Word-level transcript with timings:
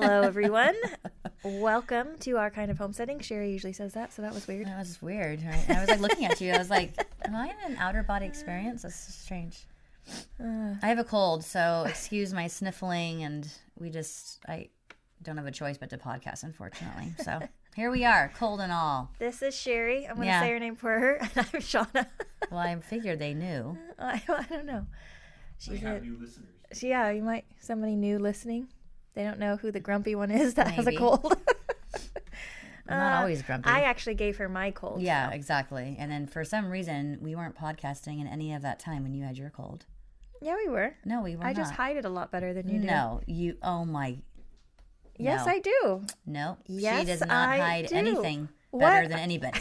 Hello, 0.00 0.22
everyone. 0.22 0.74
Welcome 1.44 2.16
to 2.20 2.38
our 2.38 2.50
kind 2.50 2.70
of 2.70 2.78
homesteading. 2.78 3.20
Sherry 3.20 3.50
usually 3.52 3.74
says 3.74 3.92
that, 3.92 4.12
so 4.14 4.22
that 4.22 4.32
was 4.32 4.46
weird. 4.48 4.66
That 4.66 4.78
was 4.78 5.00
weird. 5.02 5.42
Right? 5.42 5.64
I 5.68 5.80
was 5.80 5.88
like 5.90 6.00
looking 6.00 6.24
at 6.24 6.40
you. 6.40 6.52
I 6.52 6.58
was 6.58 6.70
like, 6.70 6.94
"Am 7.24 7.34
I 7.34 7.48
in 7.66 7.72
an 7.72 7.78
outer 7.78 8.02
body 8.02 8.24
experience? 8.24 8.80
That's 8.82 8.94
strange." 8.96 9.66
Uh, 10.42 10.74
I 10.82 10.88
have 10.88 10.98
a 10.98 11.04
cold, 11.04 11.44
so 11.44 11.84
excuse 11.86 12.32
my 12.32 12.46
sniffling, 12.46 13.22
and 13.24 13.46
we 13.78 13.90
just 13.90 14.38
I 14.48 14.70
don't 15.22 15.36
have 15.36 15.46
a 15.46 15.50
choice 15.52 15.76
but 15.76 15.90
to 15.90 15.98
podcast, 15.98 16.44
unfortunately. 16.44 17.12
So 17.22 17.40
here 17.76 17.90
we 17.90 18.04
are, 18.06 18.32
cold 18.38 18.60
and 18.60 18.72
all. 18.72 19.10
this 19.18 19.42
is 19.42 19.54
Sherry. 19.54 20.06
I'm 20.06 20.16
going 20.16 20.28
to 20.28 20.32
Yeah. 20.32 20.40
say 20.40 20.50
her 20.50 20.58
name 20.58 20.76
for 20.76 20.98
her. 20.98 21.16
And 21.20 21.30
I'm 21.36 21.60
Shauna. 21.60 22.06
Well, 22.50 22.58
I 22.60 22.74
figured 22.80 23.18
they 23.18 23.34
knew. 23.34 23.76
I, 23.98 24.22
I 24.28 24.44
don't 24.48 24.64
know. 24.66 24.86
We 25.68 25.76
She's 25.76 25.82
have 25.84 25.98
a, 25.98 26.00
new 26.00 26.16
listeners. 26.18 26.48
she, 26.72 26.88
yeah, 26.88 27.10
you 27.10 27.22
might, 27.22 27.44
somebody 27.60 27.94
new 27.96 28.18
listening. 28.18 28.68
They 29.14 29.24
don't 29.24 29.38
know 29.38 29.56
who 29.56 29.70
the 29.72 29.80
grumpy 29.80 30.14
one 30.14 30.30
is 30.30 30.54
that 30.54 30.68
has 30.68 30.86
a 30.86 30.92
cold. 30.96 31.36
I'm 32.88 32.98
not 32.98 33.12
Uh, 33.12 33.20
always 33.20 33.42
grumpy. 33.42 33.68
I 33.68 33.82
actually 33.82 34.14
gave 34.14 34.36
her 34.38 34.48
my 34.48 34.70
cold. 34.72 35.00
yeah, 35.00 35.28
so- 35.28 35.34
exactly. 35.34 35.96
And 35.98 36.10
then 36.10 36.26
for 36.26 36.44
some 36.44 36.68
reason, 36.70 37.18
we 37.20 37.34
weren't 37.36 37.54
podcasting 37.54 38.20
in 38.20 38.26
any 38.26 38.52
of 38.54 38.62
that 38.62 38.80
time 38.80 39.02
when 39.04 39.14
you 39.14 39.22
had 39.24 39.38
your 39.38 39.50
cold. 39.50 39.86
Yeah, 40.42 40.56
we 40.64 40.70
were. 40.70 40.94
No, 41.04 41.20
we 41.20 41.36
were 41.36 41.44
I 41.44 41.52
just 41.52 41.72
hide 41.74 41.96
it 41.96 42.04
a 42.04 42.08
lot 42.08 42.30
better 42.32 42.52
than 42.54 42.68
you 42.68 42.80
do. 42.80 42.86
No, 42.86 43.20
you. 43.26 43.56
Oh 43.62 43.84
my. 43.84 44.16
Yes, 45.18 45.44
no. 45.46 45.52
I 45.52 45.58
do. 45.60 46.02
No, 46.24 46.56
Yes, 46.66 47.00
she 47.00 47.06
does 47.06 47.20
not 47.20 47.30
I 47.30 47.58
hide 47.58 47.86
do. 47.88 47.94
anything 47.94 48.48
What? 48.70 48.80
better 48.80 49.06
than 49.08 49.18
anybody. 49.28 49.60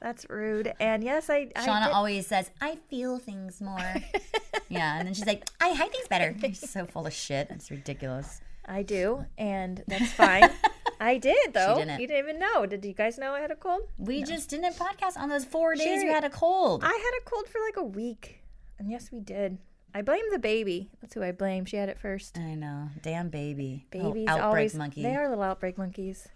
That's 0.00 0.28
rude. 0.30 0.72
And 0.80 1.04
yes, 1.04 1.28
I. 1.28 1.50
I 1.54 1.66
Shauna 1.66 1.84
did- 1.86 1.92
always 1.92 2.26
says, 2.26 2.50
"I 2.62 2.76
feel 2.88 3.18
things 3.18 3.60
more." 3.60 3.78
yeah, 4.70 4.98
and 4.98 5.06
then 5.06 5.12
she's 5.14 5.26
like, 5.26 5.46
"I 5.60 5.72
hide 5.74 5.92
things 5.92 6.08
better." 6.08 6.34
She's 6.40 6.68
so 6.70 6.86
full 6.86 7.06
of 7.06 7.12
shit. 7.12 7.48
It's 7.50 7.70
ridiculous. 7.70 8.40
I 8.66 8.82
do, 8.82 9.24
and 9.38 9.82
that's 9.86 10.12
fine. 10.12 10.50
I 11.00 11.18
did 11.18 11.52
though. 11.52 11.76
didn't. 11.76 12.00
You 12.00 12.06
didn't 12.06 12.28
even 12.28 12.38
know. 12.38 12.66
Did 12.66 12.84
you 12.84 12.92
guys 12.94 13.18
know 13.18 13.32
I 13.32 13.40
had 13.40 13.50
a 13.50 13.56
cold? 13.56 13.82
We 13.98 14.22
just 14.22 14.48
didn't 14.48 14.76
podcast 14.76 15.16
on 15.16 15.28
those 15.28 15.44
four 15.44 15.74
days 15.74 15.84
Sherry, 15.84 16.04
you 16.04 16.12
had 16.12 16.24
a 16.24 16.30
cold. 16.30 16.82
I 16.84 16.88
had 16.88 17.20
a 17.20 17.28
cold 17.28 17.48
for 17.48 17.60
like 17.60 17.76
a 17.76 17.82
week, 17.82 18.40
and 18.78 18.90
yes, 18.90 19.10
we 19.12 19.20
did. 19.20 19.58
I 19.96 20.02
blame 20.02 20.24
the 20.32 20.38
baby. 20.38 20.90
That's 21.00 21.14
who 21.14 21.22
I 21.22 21.32
blame. 21.32 21.66
She 21.66 21.76
had 21.76 21.88
it 21.88 21.98
first. 21.98 22.38
I 22.38 22.54
know, 22.54 22.88
damn 23.02 23.28
baby, 23.28 23.86
Little 23.94 24.12
Babies 24.12 24.28
outbreak 24.28 24.44
always 24.44 24.74
monkey. 24.74 25.02
they 25.02 25.14
are 25.14 25.28
little 25.28 25.44
outbreak 25.44 25.78
monkeys. 25.78 26.28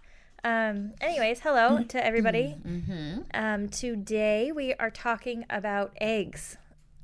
Um, 0.44 0.92
anyways, 1.00 1.40
hello 1.40 1.82
to 1.82 2.04
everybody. 2.04 2.56
Mm-hmm. 2.64 3.20
Um, 3.34 3.68
today 3.68 4.52
we 4.52 4.74
are 4.74 4.90
talking 4.90 5.44
about 5.50 5.92
eggs. 6.00 6.56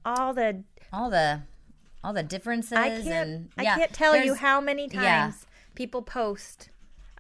All 0.04 0.32
the 0.34 0.62
All 0.92 1.10
the, 1.10 1.42
all 2.05 2.12
the 2.12 2.22
differences. 2.22 2.72
I 2.72 2.91
can't 2.91 3.08
and, 3.08 3.48
I 3.56 3.64
can't 3.64 3.92
tell 3.92 4.16
you 4.16 4.34
how 4.34 4.60
many 4.60 4.88
times 4.88 5.02
yeah. 5.05 5.33
people 5.74 6.02
post 6.02 6.69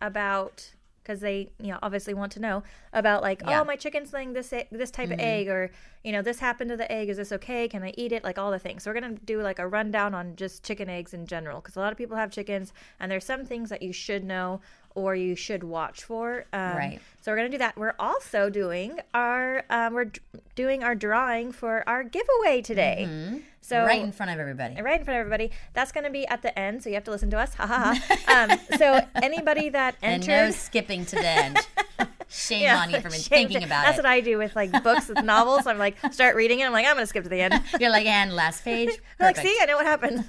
about 0.00 0.74
because 1.02 1.20
they 1.20 1.50
you 1.60 1.68
know 1.68 1.78
obviously 1.82 2.14
want 2.14 2.32
to 2.32 2.40
know 2.40 2.62
about 2.92 3.22
like 3.22 3.40
Yeah. 3.40 3.52
Mm-hmm. 3.52 3.60
oh 3.60 3.64
my 3.64 3.76
chicken's 3.76 4.12
laying 4.12 4.32
this 4.32 4.52
this 4.70 4.90
type 4.90 5.10
of 5.10 5.20
egg 5.20 5.48
or 5.48 5.70
you 6.02 6.12
know 6.12 6.22
this 6.22 6.38
happened 6.38 6.70
to 6.70 6.76
the 6.76 6.90
egg 6.90 7.08
is 7.08 7.18
this 7.18 7.30
okay 7.32 7.68
can 7.68 7.82
I 7.82 7.92
eat 7.96 8.12
it 8.12 8.24
like 8.24 8.38
all 8.38 8.50
the 8.50 8.58
things 8.58 8.82
so 8.82 8.90
we're 8.90 9.00
gonna 9.00 9.16
do 9.24 9.42
like 9.42 9.58
a 9.58 9.68
rundown 9.68 10.14
on 10.14 10.34
just 10.36 10.64
chicken 10.64 10.88
eggs 10.88 11.12
in 11.14 11.26
general 11.26 11.60
because 11.60 11.76
a 11.76 11.80
lot 11.80 11.92
of 11.92 11.98
people 11.98 12.16
have 12.16 12.30
chickens 12.30 12.72
and 13.00 13.10
there's 13.10 13.24
some 13.24 13.44
things 13.44 13.68
that 13.70 13.82
you 13.82 13.92
should 13.92 14.24
know 14.24 14.60
or 14.94 15.14
you 15.14 15.34
should 15.34 15.64
watch 15.64 16.02
for 16.04 16.44
um, 16.52 16.76
Right. 16.76 17.00
so 17.20 17.30
we're 17.32 17.36
gonna 17.36 17.48
do 17.48 17.58
that 17.58 17.76
we're 17.76 17.94
also 17.98 18.48
doing 18.50 18.98
our 19.12 19.64
um, 19.70 19.94
we're 19.94 20.04
d- 20.06 20.20
doing 20.54 20.84
our 20.84 20.94
drawing 20.94 21.50
for 21.52 21.82
our 21.88 22.04
giveaway 22.04 22.62
today 22.62 23.08
so 23.60 23.76
Mm-hmm. 23.76 23.86
right 23.86 24.02
in 24.02 24.12
front 24.12 24.30
of 24.32 24.38
everybody. 24.38 24.80
right 24.82 24.98
in 25.00 25.04
front 25.06 25.16
of 25.18 25.20
everybody. 25.26 25.50
That's 25.72 25.90
to 26.04 26.10
be 26.10 26.26
at 26.26 26.42
the 26.42 26.56
end, 26.58 26.82
so 26.82 26.90
you 26.90 26.96
have 26.96 27.04
to 27.04 27.10
listen 27.10 27.30
to 27.30 27.38
us. 27.38 27.54
Ha 27.54 27.66
ha 27.66 27.98
ha. 28.26 28.46
Um, 28.50 28.78
so 28.78 29.00
anybody 29.22 29.70
that 29.70 29.96
And 30.02 30.22
entered, 30.22 30.46
no 30.46 30.50
skipping 30.50 31.06
to 31.06 31.16
the 31.16 31.26
end. 31.26 31.58
Shame 32.28 32.62
Yeah, 32.62 32.78
on 32.80 32.90
you 32.90 33.00
for 33.00 33.10
thinking 33.10 33.58
about 33.64 33.84
That's 33.84 33.98
it. 33.98 34.02
That's 34.02 34.04
what 34.04 34.06
I 34.06 34.20
do 34.20 34.38
with 34.38 34.54
like 34.56 34.82
books 34.82 35.08
with 35.08 35.22
novels. 35.24 35.66
I'm 35.66 35.78
like 35.78 35.96
start 36.12 36.36
reading 36.36 36.60
it. 36.60 36.64
I'm 36.66 36.72
like 36.72 36.86
I'm 36.86 36.94
going 36.94 37.02
to 37.02 37.06
skip 37.06 37.22
to 37.24 37.28
the 37.30 37.40
end. 37.40 37.54
You're 37.80 37.90
like, 37.90 38.06
and 38.06 38.34
last 38.34 38.64
page. 38.64 38.90
Like, 39.20 39.36
see, 39.36 39.56
I 39.60 39.66
know 39.66 39.76
what 39.76 39.86
happened. 39.86 40.26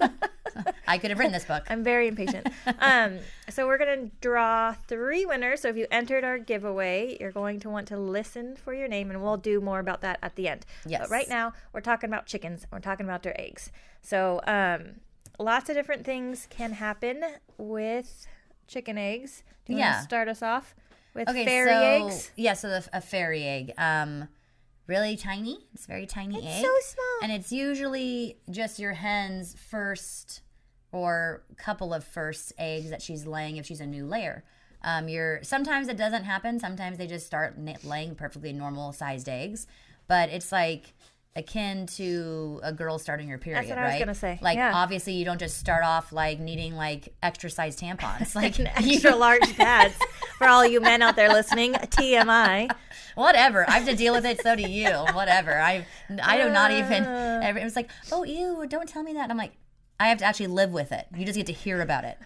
I 0.88 0.98
could 0.98 1.10
have 1.10 1.20
written 1.20 1.34
this 1.34 1.46
book. 1.46 1.64
I'm 1.70 1.84
very 1.84 2.08
impatient. 2.08 2.48
Um, 2.80 3.18
so 3.50 3.66
we're 3.68 3.78
gonna 3.78 4.10
draw 4.22 4.74
three 4.88 5.26
winners. 5.26 5.62
So 5.62 5.70
if 5.70 5.78
you 5.78 5.88
entered 5.92 6.24
our 6.24 6.38
giveaway, 6.38 7.18
you're 7.20 7.32
going 7.32 7.60
to 7.62 7.70
want 7.70 7.88
to 7.90 7.98
listen 7.98 8.56
for 8.56 8.74
your 8.74 8.88
name, 8.88 9.10
and 9.12 9.22
we'll 9.22 9.38
do 9.38 9.60
more 9.60 9.80
about 9.80 10.02
that 10.02 10.20
at 10.22 10.36
the 10.36 10.48
end. 10.48 10.66
Yes. 10.86 11.02
But 11.02 11.10
right 11.10 11.28
now, 11.30 11.54
we're 11.74 11.82
talking 11.82 12.10
about 12.10 12.26
chickens. 12.26 12.66
We're 12.72 12.80
talking 12.80 13.06
about 13.06 13.24
their 13.24 13.40
eggs. 13.40 13.72
So 14.02 14.40
um, 14.48 15.02
lots 15.40 15.70
of 15.70 15.76
different 15.76 16.06
things 16.06 16.48
can 16.50 16.74
happen 16.74 17.24
with 17.58 18.28
chicken 18.68 18.98
eggs. 18.98 19.44
Do 19.66 19.74
you 19.74 19.80
want 19.80 19.90
Yeah. 19.92 19.98
to 19.98 20.04
start 20.04 20.28
us 20.28 20.42
off 20.42 20.76
with 21.16 21.28
Okay, 21.30 21.46
fairy 21.46 21.70
so 21.72 22.08
eggs? 22.08 22.32
yeah, 22.36 22.54
so 22.54 22.70
the, 22.70 22.88
a 22.94 23.02
fairy 23.02 23.44
egg, 23.44 23.74
um, 23.78 24.28
really 24.88 25.16
tiny. 25.18 25.58
It's 25.74 25.86
very 25.88 26.06
tiny 26.06 26.46
egg, 26.48 26.64
So 26.64 26.72
small. 26.84 27.06
and 27.24 27.32
it's 27.32 27.52
usually 27.52 28.38
just 28.52 28.78
your 28.78 28.94
hen's 28.94 29.56
first 29.70 30.42
or 30.92 31.44
couple 31.58 31.94
of 31.94 32.04
first 32.04 32.54
eggs 32.58 32.90
that 32.90 33.02
she's 33.02 33.26
laying 33.26 33.58
if 33.58 33.66
she's 33.66 33.80
a 33.82 33.86
new 33.88 34.06
layer. 34.06 34.44
Um, 34.84 35.08
you're 35.10 35.40
sometimes 35.42 35.88
it 35.88 35.98
doesn't 35.98 36.26
happen. 36.26 36.60
Sometimes 36.60 36.98
they 37.00 37.08
just 37.08 37.26
start 37.26 37.56
laying 37.84 38.14
perfectly 38.14 38.54
normal 38.54 38.94
sized 38.94 39.28
eggs, 39.28 39.66
but 40.08 40.30
it's 40.30 40.52
like 40.52 40.94
akin 41.36 41.86
to 41.86 42.62
a 42.64 42.72
girl 42.72 42.98
starting 42.98 43.28
her 43.28 43.38
period. 43.38 43.64
That's 43.64 43.70
what 43.70 43.78
I 43.80 43.90
was 43.90 44.00
gonna 44.00 44.16
say, 44.16 44.40
Like 44.42 44.58
yeah. 44.58 44.72
obviously 44.74 45.14
you 45.14 45.26
don't 45.26 45.40
just 45.40 45.58
start 45.58 45.84
off 45.84 46.14
like 46.14 46.40
needing 46.40 46.76
like 46.76 47.14
extra 47.24 47.50
size 47.50 47.80
tampons. 47.80 48.36
Like 48.36 48.60
extra 48.60 49.16
large 49.16 49.56
pads 49.58 49.96
for 50.38 50.48
all 50.48 50.66
you 50.66 50.80
men 50.80 51.02
out 51.02 51.16
there 51.16 51.30
listening. 51.30 51.74
TMI. 51.74 52.72
whatever. 53.16 53.70
I 53.70 53.74
have 53.74 53.88
to 53.88 53.96
deal 53.96 54.14
with 54.14 54.26
it. 54.26 54.42
So 54.42 54.56
do 54.56 54.64
you. 54.64 54.90
Whatever. 55.14 55.60
I 55.60 55.86
I 56.24 56.42
do 56.42 56.50
not 56.50 56.72
even. 56.72 57.04
Uh. 57.04 57.54
It 57.56 57.64
was 57.64 57.76
like, 57.76 57.90
oh, 58.12 58.24
ew! 58.24 58.66
Don't 58.68 58.88
tell 58.88 59.04
me 59.04 59.14
that. 59.14 59.30
I'm 59.30 59.38
like, 59.38 59.54
I 60.00 60.08
have 60.08 60.20
to 60.20 60.26
actually 60.26 60.48
live 60.48 60.72
with 60.72 60.92
it. 60.92 61.08
You 61.16 61.26
just 61.26 61.38
get 61.38 61.48
to 61.48 61.54
hear 61.54 61.82
about 61.82 62.06
it. 62.06 62.18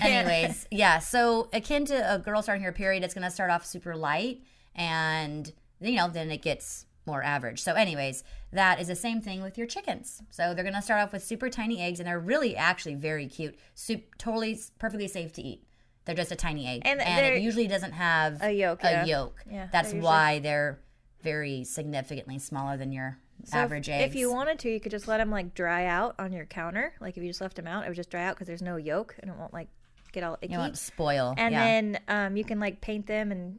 Anyways, 0.00 0.66
yeah. 0.70 0.98
So 0.98 1.48
akin 1.52 1.84
to 1.86 2.14
a 2.14 2.18
girl 2.18 2.42
starting 2.42 2.64
her 2.64 2.72
period, 2.72 3.04
it's 3.04 3.14
gonna 3.14 3.30
start 3.30 3.50
off 3.50 3.64
super 3.64 3.94
light, 3.94 4.40
and 4.74 5.52
you 5.80 5.96
know, 5.96 6.08
then 6.08 6.30
it 6.30 6.42
gets 6.42 6.86
more 7.06 7.22
average. 7.22 7.62
So, 7.62 7.74
anyways, 7.74 8.24
that 8.52 8.80
is 8.80 8.88
the 8.88 8.96
same 8.96 9.20
thing 9.20 9.42
with 9.42 9.58
your 9.58 9.66
chickens. 9.66 10.22
So 10.30 10.54
they're 10.54 10.64
gonna 10.64 10.82
start 10.82 11.02
off 11.02 11.12
with 11.12 11.22
super 11.24 11.48
tiny 11.50 11.80
eggs, 11.82 12.00
and 12.00 12.06
they're 12.08 12.18
really 12.20 12.56
actually 12.56 12.94
very 12.94 13.26
cute. 13.26 13.56
Soup, 13.74 14.02
totally, 14.18 14.58
perfectly 14.78 15.08
safe 15.08 15.32
to 15.34 15.42
eat. 15.42 15.66
They're 16.04 16.14
just 16.14 16.32
a 16.32 16.36
tiny 16.36 16.66
egg, 16.66 16.82
And 16.84 17.00
and, 17.00 17.26
it 17.26 17.40
usually 17.42 17.66
doesn't 17.66 17.92
have 17.92 18.42
A 18.42 18.52
yolk, 18.52 18.84
A 18.84 18.90
yeah. 18.90 19.04
yolk. 19.04 19.42
Yeah, 19.50 19.68
That's 19.72 19.88
they're 19.88 19.96
usually- 19.96 20.06
why 20.06 20.38
they're 20.40 20.80
very 21.22 21.64
significantly 21.64 22.38
smaller 22.38 22.76
than 22.76 22.92
your 22.92 23.18
So 23.44 23.56
average 23.56 23.88
if, 23.88 23.94
eggs. 23.94 24.12
If 24.14 24.18
you 24.20 24.30
wanted 24.30 24.58
to, 24.60 24.70
you 24.70 24.80
could 24.80 24.90
just 24.92 25.08
let 25.08 25.16
them 25.18 25.30
like 25.30 25.54
dry 25.54 25.86
out 25.86 26.14
on 26.18 26.32
your 26.32 26.44
counter. 26.44 26.92
Like 27.00 27.16
if 27.16 27.22
you 27.22 27.30
just 27.30 27.40
left 27.40 27.56
them 27.56 27.66
out, 27.66 27.84
it 27.84 27.88
would 27.88 27.96
just 27.96 28.10
dry 28.10 28.24
out 28.26 28.34
because 28.36 28.46
there's 28.46 28.60
no 28.60 28.76
yolk 28.76 29.14
and 29.20 29.30
it 29.30 29.36
won't 29.38 29.54
like 29.54 29.68
get 30.12 30.22
all 30.22 30.36
icky. 30.42 30.52
you 30.52 30.58
won't 30.58 30.76
spoil. 30.78 31.34
and 31.38 31.52
yeah. 31.52 31.64
then 31.64 31.98
um, 32.08 32.36
you 32.36 32.44
can 32.44 32.60
like 32.60 32.82
paint 32.82 33.06
them 33.06 33.32
and 33.32 33.58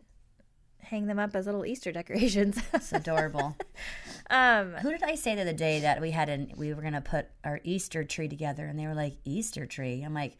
hang 0.85 1.07
them 1.07 1.19
up 1.19 1.35
as 1.35 1.45
little 1.45 1.65
Easter 1.65 1.91
decorations. 1.91 2.57
it's 2.73 2.91
adorable. 2.93 3.55
um, 4.29 4.73
Who 4.81 4.91
did 4.91 5.03
I 5.03 5.15
say 5.15 5.35
the 5.35 5.41
other 5.41 5.53
day 5.53 5.81
that 5.81 6.01
we 6.01 6.11
had 6.11 6.29
an 6.29 6.51
we 6.55 6.73
were 6.73 6.81
gonna 6.81 7.01
put 7.01 7.27
our 7.43 7.59
Easter 7.63 8.03
tree 8.03 8.27
together, 8.27 8.65
and 8.65 8.79
they 8.79 8.87
were 8.87 8.93
like 8.95 9.15
Easter 9.25 9.65
tree. 9.65 10.01
I'm 10.03 10.13
like, 10.13 10.37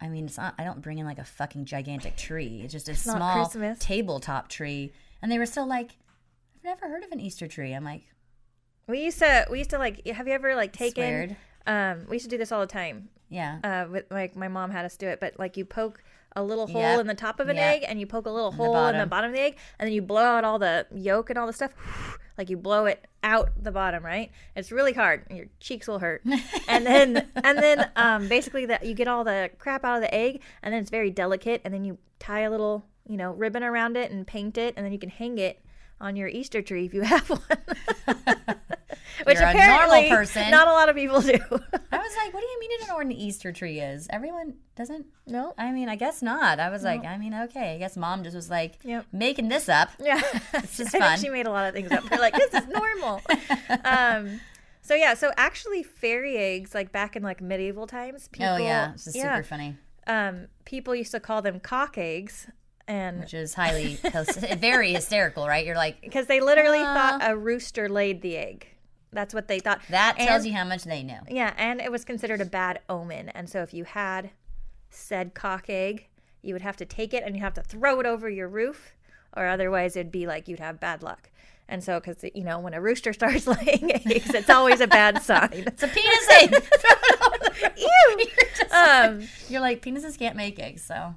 I 0.00 0.08
mean, 0.08 0.26
it's 0.26 0.36
not. 0.36 0.54
I 0.58 0.64
don't 0.64 0.80
bring 0.82 0.98
in 0.98 1.06
like 1.06 1.18
a 1.18 1.24
fucking 1.24 1.64
gigantic 1.66 2.16
tree. 2.16 2.60
It's 2.64 2.72
just 2.72 2.88
a 2.88 2.94
small 2.94 3.44
Christmas. 3.44 3.78
tabletop 3.78 4.48
tree, 4.48 4.92
and 5.20 5.30
they 5.30 5.38
were 5.38 5.46
still 5.46 5.66
like, 5.66 5.92
I've 6.56 6.64
never 6.64 6.88
heard 6.88 7.04
of 7.04 7.12
an 7.12 7.20
Easter 7.20 7.46
tree. 7.46 7.72
I'm 7.72 7.84
like, 7.84 8.02
we 8.88 9.04
used 9.04 9.18
to 9.20 9.46
we 9.50 9.58
used 9.58 9.70
to 9.70 9.78
like. 9.78 10.06
Have 10.08 10.26
you 10.26 10.34
ever 10.34 10.54
like 10.56 10.72
taken? 10.72 11.36
Um, 11.66 12.06
we 12.08 12.16
used 12.16 12.24
to 12.26 12.30
do 12.30 12.38
this 12.38 12.50
all 12.50 12.60
the 12.60 12.66
time. 12.66 13.08
yeah, 13.28 13.58
Uh, 13.62 13.90
with 13.90 14.06
like 14.10 14.34
my 14.34 14.48
mom 14.48 14.70
had 14.72 14.84
us 14.84 14.96
do 14.96 15.06
it, 15.06 15.20
but 15.20 15.38
like 15.38 15.56
you 15.56 15.64
poke 15.64 16.02
a 16.34 16.42
little 16.42 16.66
hole 16.66 16.80
Yep. 16.80 17.00
in 17.00 17.06
the 17.06 17.14
top 17.14 17.40
of 17.40 17.48
an 17.48 17.56
Yep. 17.56 17.74
egg 17.74 17.84
and 17.88 18.00
you 18.00 18.06
poke 18.06 18.26
a 18.26 18.30
little 18.30 18.52
hole 18.52 18.86
in 18.88 18.98
the 18.98 19.06
bottom. 19.06 19.30
of 19.30 19.34
the 19.36 19.40
egg 19.42 19.56
and 19.78 19.86
then 19.86 19.92
you 19.92 20.02
blow 20.02 20.22
out 20.22 20.44
all 20.44 20.58
the 20.58 20.86
yolk 20.94 21.28
and 21.30 21.38
all 21.38 21.46
the 21.46 21.52
stuff 21.52 21.72
like 22.38 22.48
you 22.48 22.56
blow 22.56 22.86
it 22.86 23.06
out 23.22 23.50
the 23.62 23.70
bottom 23.70 24.04
right 24.04 24.30
it's 24.56 24.72
really 24.72 24.92
hard 24.94 25.24
and 25.28 25.36
your 25.38 25.46
cheeks 25.60 25.86
will 25.86 25.98
hurt 25.98 26.22
and 26.68 26.86
then 26.86 27.26
and 27.44 27.58
then 27.58 27.90
um, 27.96 28.28
basically 28.28 28.66
that 28.66 28.84
you 28.86 28.94
get 28.94 29.06
all 29.08 29.24
the 29.24 29.50
crap 29.58 29.84
out 29.84 29.96
of 29.96 30.02
the 30.02 30.14
egg 30.14 30.40
and 30.62 30.72
then 30.72 30.80
it's 30.80 30.90
very 30.90 31.10
delicate 31.10 31.60
and 31.64 31.72
then 31.74 31.84
you 31.84 31.98
tie 32.18 32.40
a 32.40 32.50
little 32.50 32.84
you 33.06 33.16
know 33.16 33.32
ribbon 33.32 33.62
around 33.62 33.96
it 33.96 34.10
and 34.10 34.26
paint 34.26 34.56
it 34.56 34.74
and 34.76 34.84
then 34.86 34.92
you 34.92 34.98
can 34.98 35.10
hang 35.10 35.36
it 35.38 35.60
on 36.00 36.16
your 36.16 36.28
easter 36.28 36.62
tree 36.62 36.86
if 36.86 36.94
you 36.94 37.02
have 37.14 37.28
one 37.28 37.40
which 39.24 39.38
You're 39.38 39.48
a 39.48 39.54
normal 39.54 39.72
apparently 39.72 40.08
person. 40.08 40.50
not 40.50 40.68
a 40.68 40.72
lot 40.72 40.88
of 40.88 40.96
people 40.96 41.20
do 41.20 41.32
I 41.32 41.98
was 41.98 42.16
like, 42.16 42.32
what 42.34 42.40
do 42.40 42.46
you 42.46 42.60
mean 42.60 42.70
you 42.70 42.78
don't 42.78 42.88
know 42.88 42.94
what 42.96 43.06
an 43.06 43.12
Easter 43.12 43.52
tree 43.52 43.78
is? 43.80 44.06
Everyone 44.10 44.54
doesn't. 44.76 45.06
no 45.26 45.54
I 45.58 45.70
mean, 45.72 45.88
I 45.88 45.96
guess 45.96 46.22
not. 46.22 46.58
I 46.60 46.70
was 46.70 46.82
like, 46.82 47.04
I 47.04 47.16
mean, 47.18 47.34
okay. 47.34 47.74
I 47.74 47.78
guess 47.78 47.96
mom 47.96 48.22
just 48.24 48.34
was 48.36 48.50
like 48.50 48.74
Yep. 48.84 49.06
making 49.12 49.48
this 49.48 49.68
up. 49.68 49.90
Yeah, 50.00 50.20
It's 50.54 50.76
just 50.76 50.96
fun. 50.96 51.18
she 51.18 51.28
made 51.28 51.46
a 51.46 51.50
lot 51.50 51.66
of 51.68 51.74
things 51.74 51.90
up. 51.92 52.10
We're 52.10 52.18
like, 52.18 52.34
this 52.34 52.52
is 52.54 52.66
normal. 52.68 53.20
um, 53.84 54.40
so 54.80 54.94
yeah, 54.94 55.14
so 55.14 55.30
actually, 55.36 55.82
fairy 55.84 56.36
eggs, 56.36 56.74
like 56.74 56.90
back 56.90 57.14
in 57.14 57.22
like 57.22 57.40
medieval 57.40 57.86
times, 57.86 58.28
people, 58.28 58.48
oh 58.54 58.56
yeah, 58.56 58.92
it's 58.94 59.04
just 59.04 59.16
yeah, 59.16 59.36
super 59.36 59.44
funny. 59.48 59.76
um, 60.08 60.48
people 60.64 60.94
used 60.94 61.12
to 61.12 61.20
call 61.20 61.40
them 61.40 61.60
cock 61.60 61.96
eggs, 61.96 62.48
and 62.88 63.20
which 63.20 63.32
is 63.32 63.54
highly 63.54 64.00
very 64.58 64.92
hysterical, 64.92 65.46
right? 65.46 65.64
You're 65.64 65.76
like 65.76 66.00
because 66.00 66.26
they 66.26 66.40
literally 66.40 66.80
thought 66.80 67.20
a 67.22 67.36
rooster 67.36 67.88
laid 67.88 68.22
the 68.22 68.36
egg. 68.36 68.66
That's 69.12 69.34
what 69.34 69.46
they 69.48 69.58
thought. 69.60 69.80
that 69.90 70.16
And- 70.18 70.26
tells 70.28 70.46
you 70.46 70.52
how 70.54 70.64
much 70.64 70.84
they 70.84 71.02
know. 71.02 71.20
Yeah, 71.28 71.52
and 71.56 71.80
it 71.80 71.92
was 71.92 72.04
considered 72.04 72.40
a 72.40 72.44
bad 72.46 72.80
omen. 72.88 73.28
And 73.30 73.48
so 73.50 73.62
if 73.62 73.74
you 73.74 73.84
had 73.84 74.30
said 74.90 75.34
cock 75.34 75.66
egg, 75.68 76.08
you 76.40 76.54
would 76.54 76.62
have 76.62 76.76
to 76.78 76.84
take 76.84 77.12
it 77.14 77.22
and 77.24 77.36
you 77.36 77.42
have 77.42 77.54
to 77.54 77.62
throw 77.62 78.00
it 78.00 78.06
over 78.06 78.28
your 78.30 78.48
roof, 78.48 78.92
or 79.36 79.46
otherwise 79.46 79.96
it'd 79.96 80.10
be 80.12 80.26
like 80.26 80.48
you'd 80.48 80.60
have 80.60 80.80
bad 80.80 81.02
luck. 81.02 81.28
And 81.68 81.82
so, 81.84 82.00
because 82.00 82.24
you 82.34 82.42
know, 82.42 82.58
when 82.58 82.74
a 82.74 82.80
rooster 82.80 83.12
starts 83.18 83.46
laying 83.46 83.92
eggs, 83.92 84.34
it's 84.34 84.50
always 84.50 84.80
a 84.80 84.86
bad 84.86 85.22
sign. 85.22 85.50
It's 85.52 85.82
a 85.82 85.88
penis 85.88 86.28
egg. 86.42 86.50
Throw 86.50 86.90
it 86.90 87.22
over 87.26 87.38
the 87.44 87.50
roof. 87.62 87.72
Ew. 87.78 88.26
You're, 88.68 89.04
Um, 89.04 89.18
like- 89.20 89.28
you're 89.50 89.60
like 89.60 89.82
penises 89.82 90.18
can't 90.18 90.36
make 90.36 90.58
eggs, 90.58 90.82
so 90.82 91.14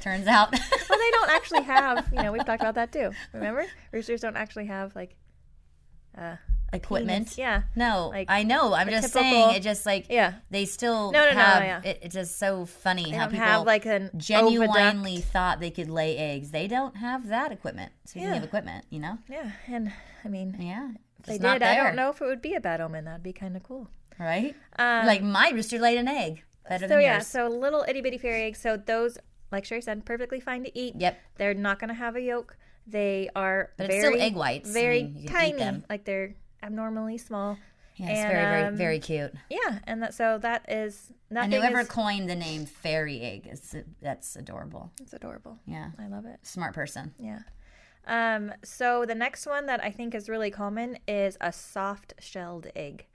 turns 0.00 0.26
out. 0.26 0.52
well, 0.52 0.98
they 0.98 1.10
don't 1.12 1.30
actually 1.30 1.62
have. 1.62 2.08
You 2.12 2.22
know, 2.22 2.32
we've 2.32 2.44
talked 2.44 2.62
about 2.62 2.74
that 2.74 2.92
too. 2.92 3.10
Remember, 3.32 3.64
roosters 3.92 4.20
don't 4.20 4.36
actually 4.36 4.66
have 4.66 4.94
like 4.94 5.16
uh, 6.16 6.36
equipment. 6.72 7.26
penis. 7.28 7.38
Yeah, 7.38 7.62
No, 7.74 8.08
Like, 8.08 8.30
I 8.30 8.42
know. 8.42 8.74
I'm 8.74 8.88
just 8.88 9.12
typical- 9.12 9.30
saying 9.30 9.56
it 9.56 9.60
just 9.60 9.86
like 9.86 10.06
yeah. 10.10 10.34
they 10.50 10.64
still 10.64 11.10
No, 11.12 11.24
no, 11.26 11.32
no, 11.32 11.38
have 11.38 11.62
yeah. 11.62 11.80
it, 11.90 11.98
it's 12.02 12.14
just 12.14 12.38
so 12.38 12.64
funny 12.66 13.04
They 13.04 13.10
how 13.16 13.26
people 13.28 13.44
have 13.44 13.66
like 13.66 13.86
an 13.86 14.10
genuinely 14.16 15.18
oviduct. 15.18 15.24
thought 15.24 15.60
they 15.60 15.70
could 15.70 15.88
lay 15.88 16.16
eggs. 16.16 16.50
They 16.50 16.66
don't 16.68 16.96
have 16.96 17.28
that 17.28 17.52
equipment. 17.52 17.92
Speaking 18.04 18.28
Yeah. 18.28 18.36
of 18.36 18.44
equipment, 18.44 18.84
you 18.90 19.00
know? 19.00 19.18
Yeah, 19.28 19.50
and 19.66 19.92
I 20.24 20.28
mean, 20.28 20.56
Yeah. 20.58 20.90
if 21.20 21.26
they 21.26 21.38
did. 21.38 21.62
I 21.62 21.76
don't 21.76 21.96
know 21.96 22.10
if 22.10 22.20
it 22.20 22.24
would 22.26 22.42
be 22.42 22.54
a 22.54 22.60
bad 22.60 22.80
omen. 22.80 23.04
That'd 23.04 23.22
be 23.22 23.32
kind 23.32 23.56
of 23.56 23.62
cool. 23.62 23.88
Right? 24.18 24.54
Um, 24.78 25.06
like 25.06 25.22
my 25.22 25.50
rooster 25.50 25.78
laid 25.78 25.96
an 25.98 26.08
egg. 26.08 26.42
Better 26.68 26.88
So 26.88 26.98
yeah, 26.98 27.14
yours. 27.14 27.26
so 27.28 27.46
little 27.48 27.84
itty 27.88 28.00
bitty 28.02 28.18
fairy 28.18 28.42
eggs. 28.42 28.58
So 28.60 28.76
those, 28.76 29.16
like 29.50 29.64
Sherry 29.64 29.80
said, 29.80 30.04
perfectly 30.04 30.38
fine 30.40 30.64
to 30.64 30.78
eat. 30.78 30.94
Yep. 30.98 31.18
They're 31.36 31.54
not 31.54 31.78
going 31.78 31.88
to 31.88 31.94
have 31.94 32.14
a 32.16 32.20
yolk. 32.20 32.56
They 32.86 33.30
are 33.36 33.70
But 33.76 33.90
it's 33.90 34.04
still 34.04 34.20
egg 34.20 34.34
whites. 34.34 34.70
I 34.70 34.72
very 34.72 35.02
mean, 35.04 35.14
can 35.28 35.44
eat 35.46 35.58
tiny. 35.58 35.82
Like 35.88 36.04
they're 36.04 36.34
abnormally 36.62 37.18
small. 37.18 37.58
Yeah, 37.96 38.10
it's 38.10 38.18
and, 38.20 38.32
very, 38.32 38.44
very, 38.44 38.64
um, 38.64 38.76
very 38.76 38.98
cute. 39.00 39.32
Yeah, 39.50 39.80
and 39.84 40.02
that 40.02 40.14
so 40.14 40.38
that 40.38 40.70
is 40.70 41.12
And 41.30 41.34
nothing. 41.50 41.52
whoever 41.52 41.80
is, 41.80 41.88
coined 41.88 42.28
the 42.30 42.36
name 42.36 42.64
fairy 42.64 43.20
egg 43.20 43.48
is 43.50 43.74
that's 44.00 44.36
adorable. 44.36 44.92
it's 45.00 45.12
adorable. 45.12 45.58
Yeah. 45.66 45.90
I 45.98 46.06
love 46.06 46.24
it. 46.24 46.38
Smart 46.42 46.74
person. 46.74 47.12
Yeah. 47.18 47.40
Um. 48.06 48.52
So 48.62 49.04
the 49.04 49.16
next 49.16 49.46
one 49.46 49.66
that 49.66 49.82
I 49.82 49.90
think 49.90 50.14
is 50.14 50.28
really 50.28 50.50
common 50.50 50.98
is 51.08 51.36
a 51.40 51.52
soft 51.52 52.14
shelled 52.20 52.68
egg, 52.76 53.06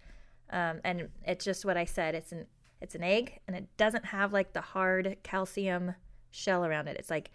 um, 0.51 0.81
and 0.83 1.09
it's 1.25 1.45
just 1.45 1.63
what 1.65 1.77
I 1.77 1.85
said. 1.85 2.13
It's 2.13 2.31
an 2.33 2.45
it's 2.81 2.93
an 2.93 3.03
egg, 3.03 3.39
and 3.47 3.55
it 3.55 3.65
doesn't 3.77 4.05
have 4.07 4.33
like 4.33 4.51
the 4.51 4.61
hard 4.61 5.17
calcium 5.23 5.95
shell 6.31 6.65
around 6.65 6.89
it. 6.89 6.97
It's 6.99 7.09
like 7.09 7.31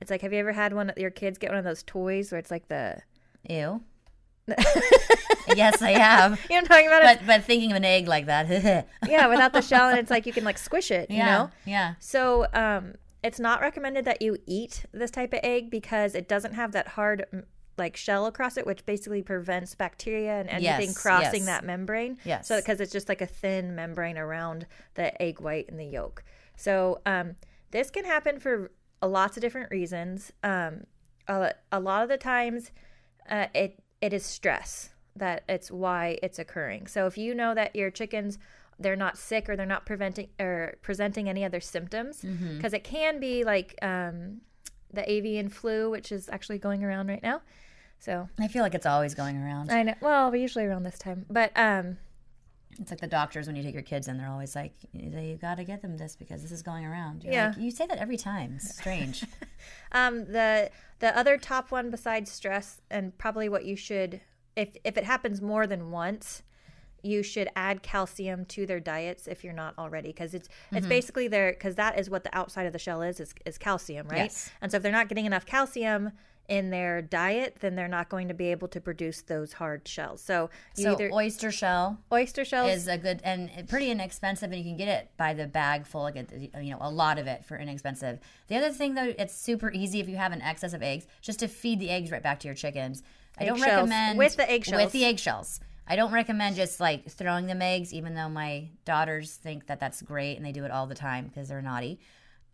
it's 0.00 0.10
like 0.10 0.20
have 0.22 0.32
you 0.32 0.38
ever 0.38 0.52
had 0.52 0.72
one 0.72 0.90
of 0.90 0.96
your 0.96 1.10
kids 1.10 1.38
get 1.38 1.50
one 1.50 1.58
of 1.58 1.64
those 1.64 1.82
toys 1.82 2.30
where 2.30 2.38
it's 2.38 2.50
like 2.52 2.68
the 2.68 3.02
Ew. 3.50 3.82
yes, 5.56 5.80
I 5.80 5.92
have. 5.92 6.32
you 6.50 6.56
know 6.56 6.56
what 6.56 6.58
I'm 6.62 6.66
talking 6.66 6.86
about? 6.86 7.02
But 7.02 7.26
but 7.26 7.44
thinking 7.44 7.70
of 7.70 7.76
an 7.76 7.84
egg 7.84 8.08
like 8.08 8.26
that. 8.26 8.86
yeah, 9.08 9.26
without 9.28 9.52
the 9.52 9.62
shell, 9.62 9.88
and 9.88 9.98
it's 9.98 10.10
like 10.10 10.26
you 10.26 10.32
can 10.32 10.44
like 10.44 10.58
squish 10.58 10.90
it. 10.90 11.10
You 11.10 11.18
know. 11.18 11.50
Yeah. 11.64 11.94
So 11.98 12.46
um, 12.52 12.94
it's 13.22 13.40
not 13.40 13.60
recommended 13.60 14.04
that 14.04 14.20
you 14.20 14.36
eat 14.46 14.84
this 14.92 15.10
type 15.10 15.32
of 15.32 15.40
egg 15.42 15.70
because 15.70 16.14
it 16.14 16.28
doesn't 16.28 16.54
have 16.54 16.72
that 16.72 16.88
hard 16.88 17.24
like 17.76 17.96
shell 17.96 18.26
across 18.26 18.56
it, 18.56 18.66
which 18.66 18.84
basically 18.86 19.22
prevents 19.22 19.74
bacteria 19.74 20.40
and 20.40 20.48
anything 20.48 20.88
Yes, 20.88 21.02
crossing 21.02 21.40
yes. 21.40 21.46
that 21.46 21.64
membrane. 21.64 22.18
Yes. 22.24 22.46
So 22.46 22.56
because 22.58 22.80
it's 22.80 22.92
just 22.92 23.08
like 23.08 23.20
a 23.20 23.26
thin 23.26 23.74
membrane 23.74 24.18
around 24.18 24.66
the 24.94 25.20
egg 25.20 25.40
white 25.40 25.68
and 25.68 25.78
the 25.78 25.84
yolk. 25.84 26.22
So 26.56 27.00
um, 27.04 27.36
this 27.70 27.90
can 27.90 28.04
happen 28.04 28.38
for 28.38 28.70
lots 29.02 29.36
of 29.36 29.40
different 29.40 29.70
reasons. 29.70 30.32
Um, 30.42 30.84
a, 31.26 31.52
a 31.72 31.80
lot 31.80 32.02
of 32.02 32.08
the 32.08 32.16
times, 32.16 32.70
uh, 33.28 33.46
it 33.54 33.80
it 34.04 34.12
is 34.12 34.24
stress 34.24 34.90
that 35.16 35.44
it's 35.48 35.70
why 35.70 36.18
it's 36.22 36.38
occurring. 36.38 36.86
So 36.86 37.06
if 37.06 37.16
you 37.16 37.34
know 37.34 37.54
that 37.54 37.74
your 37.74 37.90
chickens 37.90 38.38
they're 38.78 38.96
not 38.96 39.16
sick 39.16 39.48
or 39.48 39.56
they're 39.56 39.66
not 39.66 39.86
preventing 39.86 40.28
or 40.40 40.74
presenting 40.82 41.28
any 41.28 41.44
other 41.44 41.60
symptoms, 41.60 42.24
because 42.56 42.72
it 42.72 42.82
can 42.84 43.20
be 43.20 43.44
like 43.44 43.78
um, 43.82 44.40
the 44.92 45.08
avian 45.10 45.48
flu, 45.48 45.90
which 45.90 46.10
is 46.10 46.28
actually 46.28 46.58
going 46.58 46.82
around 46.82 47.08
right 47.08 47.22
now. 47.22 47.40
So 48.00 48.28
I 48.38 48.48
feel 48.48 48.62
like 48.62 48.74
it's 48.74 48.84
always 48.84 49.14
going 49.14 49.36
around. 49.40 49.70
I 49.70 49.84
know. 49.84 49.94
Well, 50.00 50.30
we're 50.30 50.42
usually 50.42 50.64
around 50.64 50.82
this 50.82 50.98
time, 50.98 51.24
but 51.30 51.52
um, 51.56 51.98
It's 52.80 52.90
like 52.90 53.00
the 53.00 53.06
doctors 53.06 53.46
when 53.46 53.56
you 53.56 53.62
take 53.62 53.74
your 53.74 53.82
kids 53.82 54.08
in, 54.08 54.16
they're 54.18 54.28
always 54.28 54.54
like, 54.56 54.72
"You 54.92 55.36
got 55.40 55.56
to 55.56 55.64
get 55.64 55.82
them 55.82 55.96
this 55.96 56.16
because 56.16 56.42
this 56.42 56.52
is 56.52 56.62
going 56.62 56.84
around." 56.84 57.24
You're 57.24 57.32
Yeah. 57.32 57.48
like, 57.48 57.58
you 57.58 57.70
say 57.70 57.86
that 57.86 57.98
every 57.98 58.16
time. 58.16 58.54
It's 58.56 58.76
strange. 58.76 59.24
Um, 59.92 60.26
the 60.26 60.70
the 60.98 61.16
other 61.16 61.38
top 61.38 61.70
one 61.70 61.90
besides 61.90 62.30
stress, 62.30 62.80
and 62.90 63.16
probably 63.16 63.48
what 63.48 63.64
you 63.64 63.76
should, 63.76 64.20
if 64.56 64.76
if 64.84 64.96
it 64.98 65.04
happens 65.04 65.40
more 65.40 65.66
than 65.66 65.90
once, 65.90 66.42
you 67.02 67.22
should 67.22 67.48
add 67.56 67.82
calcium 67.82 68.44
to 68.46 68.66
their 68.66 68.80
diets 68.80 69.26
if 69.26 69.44
you're 69.44 69.52
not 69.54 69.74
already, 69.78 70.08
because 70.08 70.34
it's 70.34 70.48
Mm-hmm. 70.48 70.76
it's 70.78 70.86
basically 70.86 71.28
their 71.28 71.52
because 71.52 71.76
that 71.76 71.98
is 71.98 72.10
what 72.10 72.24
the 72.24 72.36
outside 72.36 72.66
of 72.66 72.72
the 72.72 72.78
shell 72.78 73.00
is 73.02 73.20
is, 73.20 73.34
is 73.46 73.56
calcium, 73.56 74.06
right? 74.08 74.24
Yes. 74.24 74.50
And 74.60 74.70
so 74.70 74.76
if 74.78 74.82
they're 74.82 74.92
not 74.92 75.08
getting 75.08 75.26
enough 75.26 75.46
calcium 75.46 76.10
in 76.48 76.70
their 76.70 77.00
diet, 77.00 77.56
then 77.60 77.74
they're 77.74 77.88
not 77.88 78.08
going 78.08 78.28
to 78.28 78.34
be 78.34 78.50
able 78.50 78.68
to 78.68 78.80
produce 78.80 79.22
those 79.22 79.54
hard 79.54 79.88
shells. 79.88 80.20
So 80.20 80.50
so 80.74 80.92
either 80.92 81.10
oyster 81.12 81.50
shell 81.50 81.98
oyster 82.12 82.44
shell 82.44 82.66
is 82.68 82.86
a 82.86 82.98
good 82.98 83.20
and 83.24 83.50
pretty 83.68 83.90
inexpensive, 83.90 84.50
and 84.50 84.58
you 84.58 84.64
can 84.64 84.76
get 84.76 84.88
it 84.88 85.10
by 85.16 85.32
the 85.34 85.46
bag 85.46 85.86
full. 85.86 86.02
Like 86.02 86.16
it- 86.16 86.50
you 86.62 86.70
know, 86.70 86.78
a 86.80 86.90
lot 86.90 87.18
of 87.18 87.26
it 87.26 87.44
for 87.44 87.56
inexpensive. 87.56 88.18
The 88.48 88.56
other 88.56 88.70
thing 88.70 88.94
though, 88.94 89.14
it's 89.18 89.34
super 89.34 89.70
easy 89.72 90.00
if 90.00 90.08
you 90.08 90.16
have 90.16 90.32
an 90.32 90.42
excess 90.42 90.74
of 90.74 90.82
eggs, 90.82 91.06
just 91.22 91.38
to 91.38 91.48
feed 91.48 91.80
the 91.80 91.90
eggs 91.90 92.10
right 92.10 92.22
back 92.22 92.40
to 92.40 92.48
your 92.48 92.54
chickens. 92.54 93.02
I 93.38 93.46
don't 93.46 93.56
Eggshells. 93.56 93.74
recommend 93.76 94.18
With 94.18 94.36
the 94.36 94.50
eggshells. 94.50 94.82
With 94.82 94.92
the 94.92 95.04
eggshells. 95.04 95.60
I 95.86 95.96
don't 95.96 96.12
recommend 96.12 96.56
just 96.56 96.80
like 96.80 97.10
throwing 97.10 97.46
them 97.46 97.60
eggs, 97.60 97.92
even 97.92 98.14
though 98.14 98.28
my 98.28 98.68
daughters 98.84 99.34
think 99.34 99.66
that 99.66 99.80
that's 99.80 100.00
great 100.02 100.36
and 100.36 100.44
they 100.46 100.52
do 100.52 100.64
it 100.64 100.70
all 100.70 100.86
the 100.86 100.94
time 100.94 101.26
because 101.26 101.48
they're 101.48 101.62
naughty. 101.62 102.00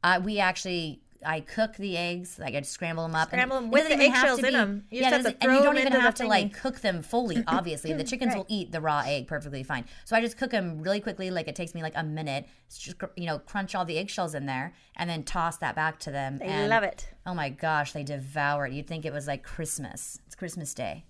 Uh, 0.02 0.20
we 0.24 0.38
actually. 0.38 1.00
I 1.24 1.40
cook 1.40 1.76
the 1.76 1.96
eggs, 1.96 2.38
like 2.38 2.54
I 2.54 2.60
scramble 2.62 3.02
them 3.04 3.14
up. 3.14 3.28
Scramble 3.28 3.58
and 3.58 3.66
'em 3.66 3.70
it 3.70 3.72
with 3.72 3.88
the 3.88 4.02
eggshells 4.02 4.38
in 4.38 4.46
be- 4.46 4.54
'em. 4.54 4.84
You 4.90 5.00
yeah, 5.02 5.10
just 5.10 5.12
have 5.12 5.20
to 5.20 5.22
doesn't- 5.24 5.44
and 5.44 5.52
you 5.52 5.62
don't 5.62 5.78
even 5.78 5.92
have 6.00 6.14
to 6.16 6.26
like 6.26 6.54
cook 6.54 6.80
them 6.80 7.02
fully. 7.02 7.42
Obviously, 7.46 7.92
the 7.92 8.04
chickens 8.04 8.34
will 8.34 8.46
eat 8.48 8.72
the 8.72 8.80
raw 8.80 9.02
egg 9.06 9.26
perfectly 9.26 9.62
fine. 9.62 9.84
So 10.04 10.16
I 10.16 10.20
just 10.20 10.38
cook 10.38 10.50
them 10.50 10.80
really 10.82 11.00
quickly. 11.00 11.30
Like 11.30 11.46
it 11.48 11.54
takes 11.56 11.74
me 11.74 11.82
like 11.82 11.92
a 11.96 12.02
minute. 12.02 12.46
Just 12.74 12.96
you 13.16 13.26
know 13.26 13.38
crunch 13.38 13.74
all 13.74 13.84
the 13.84 13.98
eggshells 13.98 14.34
in 14.34 14.46
there 14.46 14.72
and 14.96 15.10
then 15.10 15.22
toss 15.22 15.58
that 15.58 15.74
back 15.74 15.98
to 16.00 16.10
them. 16.10 16.38
they 16.38 16.46
and, 16.46 16.70
love 16.70 16.82
it. 16.84 17.08
Oh 17.26 17.34
my 17.34 17.50
gosh, 17.50 17.92
they 17.92 18.02
devour 18.04 18.66
it. 18.66 18.72
You'd 18.72 18.86
think 18.86 19.04
it 19.04 19.12
was 19.12 19.26
like 19.26 19.42
Christmas. 19.42 20.20
It's 20.26 20.34
Christmas 20.34 20.72
Day. 20.74 21.04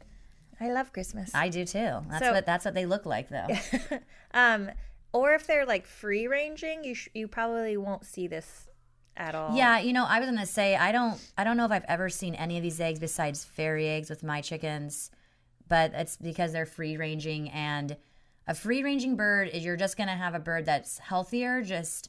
I 0.61 0.70
love 0.70 0.92
Christmas. 0.92 1.30
I 1.34 1.49
do 1.49 1.64
too. 1.64 2.00
That's 2.11 2.25
So- 2.25 2.32
what 2.32 2.44
that's 2.46 2.64
what 2.64 2.75
they 2.75 2.84
look 2.87 3.06
like 3.06 3.28
though. 3.28 3.46
Um, 4.32 4.70
or 5.12 5.34
if 5.34 5.46
they're 5.46 5.66
like 5.66 5.87
free 5.87 6.26
ranging, 6.28 6.84
you 6.84 6.94
sh- 6.94 7.08
you 7.14 7.26
probably 7.26 7.76
won't 7.76 8.04
see 8.06 8.28
this 8.28 8.68
at 9.20 9.34
all. 9.34 9.54
Yeah, 9.54 9.78
you 9.78 9.92
know, 9.92 10.04
I 10.04 10.18
was 10.18 10.28
gonna 10.28 10.46
say 10.46 10.74
I 10.74 10.90
don't 10.90 11.20
I 11.36 11.44
don't 11.44 11.56
know 11.56 11.66
if 11.66 11.70
I've 11.70 11.84
ever 11.86 12.08
seen 12.08 12.34
any 12.34 12.56
of 12.56 12.62
these 12.62 12.80
eggs 12.80 12.98
besides 12.98 13.44
fairy 13.44 13.88
eggs 13.88 14.08
with 14.08 14.24
my 14.24 14.40
chickens, 14.40 15.10
but 15.68 15.92
it's 15.94 16.16
because 16.16 16.52
they're 16.52 16.66
free 16.66 16.96
ranging 16.96 17.50
and 17.50 17.96
a 18.46 18.54
free 18.54 18.82
ranging 18.82 19.14
bird 19.16 19.48
is 19.52 19.64
you're 19.64 19.76
just 19.76 19.96
gonna 19.96 20.16
have 20.16 20.34
a 20.34 20.40
bird 20.40 20.64
that's 20.64 20.98
healthier, 20.98 21.62
just 21.62 22.08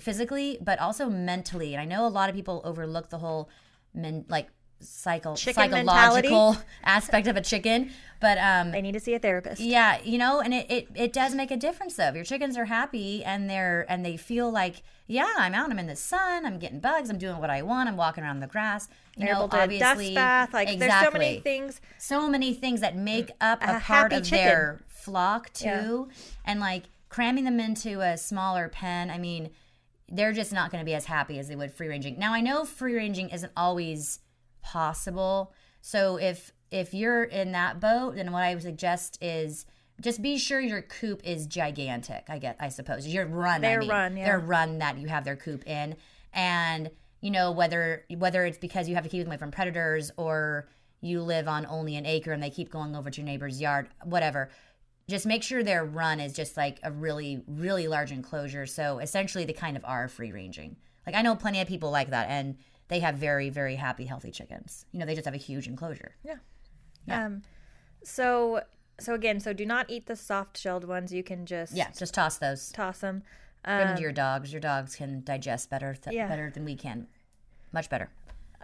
physically, 0.00 0.58
but 0.60 0.78
also 0.80 1.08
mentally. 1.08 1.74
And 1.74 1.80
I 1.80 1.84
know 1.84 2.06
a 2.06 2.08
lot 2.08 2.28
of 2.28 2.34
people 2.34 2.60
overlook 2.64 3.08
the 3.08 3.18
whole 3.18 3.48
men, 3.94 4.24
like 4.28 4.48
psycho 4.80 5.34
psychological 5.34 6.56
aspect 6.84 7.26
of 7.26 7.36
a 7.36 7.40
chicken, 7.40 7.90
but 8.20 8.38
um, 8.38 8.70
They 8.72 8.82
need 8.82 8.92
to 8.92 9.00
see 9.00 9.14
a 9.14 9.18
therapist. 9.18 9.60
yeah, 9.60 9.98
you 10.02 10.18
know, 10.18 10.40
and 10.40 10.52
it, 10.54 10.70
it, 10.70 10.88
it 10.94 11.12
does 11.12 11.34
make 11.34 11.50
a 11.50 11.56
difference 11.56 11.96
though. 11.96 12.08
If 12.08 12.14
your 12.14 12.24
chickens 12.24 12.56
are 12.56 12.64
happy 12.66 13.22
and 13.24 13.48
they're 13.48 13.86
and 13.88 14.04
they 14.04 14.16
feel 14.16 14.50
like, 14.50 14.82
yeah, 15.06 15.32
I'm 15.38 15.54
out, 15.54 15.70
I'm 15.70 15.78
in 15.78 15.86
the 15.86 15.96
sun, 15.96 16.44
I'm 16.46 16.58
getting 16.58 16.80
bugs, 16.80 17.10
I'm 17.10 17.18
doing 17.18 17.38
what 17.38 17.50
I 17.50 17.62
want, 17.62 17.88
I'm 17.88 17.96
walking 17.96 18.24
around 18.24 18.40
the 18.40 18.46
grass. 18.46 18.88
You 19.16 19.26
They're 19.26 19.34
know, 19.34 19.48
obviously, 19.50 19.78
dust 20.06 20.14
bath. 20.14 20.54
Like 20.54 20.68
exactly. 20.68 20.88
there's 20.88 21.04
so 21.04 21.10
many 21.18 21.40
things. 21.40 21.80
so 21.98 22.28
many 22.28 22.54
things 22.54 22.80
that 22.80 22.96
make 22.96 23.30
up 23.40 23.62
a, 23.62 23.76
A 23.76 23.80
part 23.80 24.12
of 24.12 24.24
chicken. 24.24 24.38
their 24.46 24.80
flock 24.88 25.52
too, 25.52 25.66
Yeah. 26.08 26.14
and 26.44 26.60
like 26.60 26.84
cramming 27.08 27.44
them 27.44 27.58
into 27.58 28.00
a 28.00 28.16
smaller 28.18 28.68
pen. 28.68 29.10
I 29.10 29.18
mean, 29.18 29.50
they're 30.10 30.32
just 30.32 30.52
not 30.52 30.70
going 30.70 30.80
to 30.82 30.86
be 30.86 30.94
as 30.94 31.06
happy 31.06 31.38
as 31.38 31.48
they 31.48 31.56
would 31.56 31.72
free 31.72 31.88
ranging. 31.88 32.18
Now 32.18 32.32
I 32.32 32.40
know 32.40 32.64
free 32.64 32.94
ranging 32.94 33.28
isn't 33.30 33.52
always 33.56 34.20
possible. 34.62 35.52
So 35.80 36.16
if 36.16 36.52
if 36.70 36.92
you're 36.92 37.24
in 37.24 37.52
that 37.52 37.80
boat, 37.80 38.16
then 38.16 38.32
what 38.32 38.42
I 38.42 38.54
would 38.54 38.62
suggest 38.62 39.18
is 39.22 39.64
just 40.00 40.22
be 40.22 40.38
sure 40.38 40.60
your 40.60 40.82
coop 40.82 41.22
is 41.24 41.46
gigantic. 41.46 42.24
I 42.28 42.38
get, 42.38 42.56
I 42.60 42.68
suppose 42.68 43.06
your 43.06 43.26
run. 43.26 43.64
I 43.64 43.78
mean, 43.78 43.88
run, 43.88 44.16
yeah. 44.16 44.26
Their 44.26 44.38
run 44.38 44.78
that 44.78 44.98
you 44.98 45.08
have 45.08 45.24
their 45.24 45.36
coop 45.36 45.66
in, 45.66 45.96
and 46.32 46.90
you 47.20 47.30
know 47.30 47.50
whether 47.50 48.04
whether 48.16 48.44
it's 48.44 48.58
because 48.58 48.88
you 48.88 48.94
have 48.94 49.04
to 49.04 49.10
keep 49.10 49.20
them 49.20 49.28
away 49.28 49.38
from 49.38 49.50
predators 49.50 50.12
or 50.16 50.68
you 51.00 51.22
live 51.22 51.48
on 51.48 51.66
only 51.66 51.96
an 51.96 52.06
acre 52.06 52.32
and 52.32 52.42
they 52.42 52.50
keep 52.50 52.70
going 52.70 52.94
over 52.94 53.10
to 53.10 53.20
your 53.20 53.26
neighbor's 53.26 53.60
yard, 53.60 53.88
whatever. 54.04 54.50
just 55.08 55.26
make 55.26 55.42
sure 55.42 55.62
their 55.62 55.84
run 55.84 56.20
is 56.20 56.32
just 56.32 56.56
like 56.56 56.78
a 56.82 56.92
really, 56.92 57.42
really 57.46 57.88
large 57.88 58.12
enclosure. 58.12 58.66
So 58.66 58.98
essentially, 58.98 59.44
they 59.44 59.52
kind 59.52 59.76
of 59.76 59.84
are 59.84 60.06
free 60.06 60.32
ranging. 60.32 60.76
Like 61.06 61.16
I 61.16 61.22
know 61.22 61.34
plenty 61.34 61.60
of 61.60 61.66
people 61.66 61.90
like 61.90 62.10
that, 62.10 62.28
and 62.28 62.56
they 62.88 63.00
have 63.00 63.16
very, 63.16 63.50
very 63.50 63.76
happy, 63.76 64.04
healthy 64.06 64.30
chickens. 64.30 64.86
You 64.92 64.98
know, 65.00 65.06
they 65.06 65.14
just 65.14 65.24
have 65.26 65.34
a 65.34 65.38
huge 65.38 65.66
enclosure. 65.66 66.14
Yeah. 66.24 66.36
Yeah. 67.06 67.26
Um, 67.26 67.42
so 68.02 68.62
so 69.00 69.14
again, 69.14 69.38
so 69.40 69.52
do 69.52 69.64
not 69.64 69.88
eat 69.88 70.06
the 70.06 70.16
soft 70.16 70.58
shelled 70.58 70.84
ones. 70.84 71.12
You 71.12 71.22
can 71.22 71.46
just 71.46 71.74
Yeah, 71.74 71.90
just 71.96 72.14
toss 72.14 72.38
those. 72.38 72.70
toss 72.72 72.98
them. 72.98 73.22
Give 73.64 73.76
them 73.78 73.96
to 73.96 74.02
your 74.02 74.12
dogs. 74.12 74.52
Your 74.52 74.60
dogs 74.60 74.94
can 74.96 75.22
digest 75.24 75.68
better, 75.68 75.94
th- 75.94 76.14
Yeah. 76.16 76.26
better 76.28 76.50
than 76.50 76.64
we 76.64 76.74
can. 76.74 77.06
Much 77.72 77.90
better. 77.90 78.08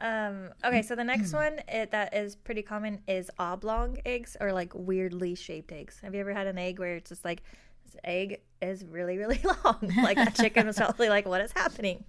Um, 0.00 0.50
okay, 0.64 0.82
so 0.82 0.96
the 0.96 1.04
next 1.04 1.32
one 1.32 1.60
it, 1.68 1.90
that 1.92 2.14
is 2.14 2.34
pretty 2.36 2.62
common 2.62 3.00
is 3.06 3.30
oblong 3.38 3.98
eggs 4.04 4.36
or 4.40 4.52
like 4.52 4.72
weirdly 4.74 5.34
shaped 5.34 5.70
eggs. 5.72 6.00
Have 6.02 6.14
you 6.14 6.20
ever 6.20 6.32
had 6.32 6.46
an 6.46 6.58
egg 6.58 6.78
where 6.80 6.96
it's 6.96 7.10
just 7.10 7.24
like 7.24 7.42
this 7.84 7.94
egg 8.02 8.40
is 8.62 8.84
really 8.84 9.18
really 9.18 9.40
long? 9.64 9.92
Like 10.02 10.16
that 10.16 10.34
chicken 10.34 10.66
was 10.66 10.76
probably 10.84 11.08
like, 11.08 11.26
"What 11.26 11.42
is 11.42 11.52
happening?" 11.52 12.04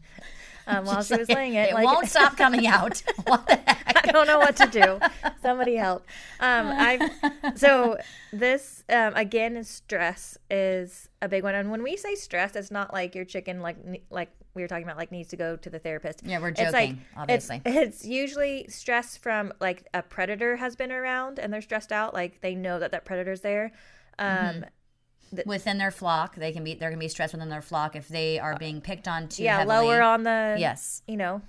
Um, 0.68 0.86
while 0.86 1.04
she 1.04 1.16
was 1.16 1.30
laying 1.30 1.54
it, 1.54 1.70
It 1.70 1.74
like, 1.76 1.86
won't 1.86 2.08
stop 2.08 2.36
coming 2.38 2.66
out. 2.78 3.04
what 3.26 3.46
the 3.48 3.56
heck? 3.56 4.08
I 4.08 4.12
don't 4.12 4.28
know 4.28 4.40
what 4.40 4.56
to 4.58 4.68
do. 4.68 5.00
Somebody 5.42 5.76
help. 5.76 6.06
Um, 6.40 6.68
I 6.68 7.10
so 7.56 7.98
this 8.34 8.84
um, 8.90 9.14
again 9.16 9.58
is 9.58 9.68
stress 9.70 10.38
is 10.50 11.10
a 11.22 11.30
big 11.30 11.44
one, 11.44 11.56
and 11.56 11.70
when 11.72 11.84
we 11.84 11.96
say 11.98 12.16
stress, 12.16 12.56
it's 12.56 12.72
not 12.72 12.94
like 12.94 13.16
your 13.16 13.26
chicken 13.26 13.62
like 13.62 13.78
like 14.10 14.30
we 14.56 14.62
were 14.62 14.68
talking 14.68 14.86
about 14.86 14.98
like 14.98 15.12
needs 15.12 15.30
to 15.30 15.38
go 15.38 15.56
to 15.58 15.70
the 15.70 15.80
therapist. 15.80 16.22
Yeah, 16.24 16.40
we're 16.40 16.50
It's 16.50 16.60
like 16.60 16.90
joking, 16.92 17.02
obviously. 17.18 17.62
It's, 17.66 17.76
it's 18.02 18.06
usually 18.06 18.66
stress 18.70 19.18
from 19.18 19.54
like 19.60 19.88
a 19.94 20.02
predator 20.02 20.56
has 20.56 20.76
been 20.76 20.92
around 20.92 21.40
and 21.40 21.52
they're 21.54 21.62
stressed 21.62 21.92
out, 21.92 22.14
like 22.14 22.42
they 22.42 22.56
know 22.56 22.80
that 22.80 22.92
that 22.92 23.06
predator's 23.06 23.42
there. 23.42 23.72
Um, 24.18 24.66
within 25.46 25.78
their 25.78 25.92
flock, 25.92 26.36
they 26.36 26.52
can 26.52 26.64
be 26.64 26.74
there 26.76 26.90
can 26.90 27.00
be 27.00 27.08
stress 27.08 27.34
within 27.34 27.50
their 27.50 27.62
flock 27.62 27.96
if 27.96 28.08
they 28.08 28.40
are 28.40 28.58
being 28.58 28.82
picked 28.82 29.08
on 29.08 29.28
too 29.28 29.44
yeah, 29.44 29.60
heavily. 29.60 29.88
lower 29.88 30.02
on 30.02 30.24
the 30.24 30.56
Yes. 30.60 31.02
you 31.08 31.18
know 31.18 31.42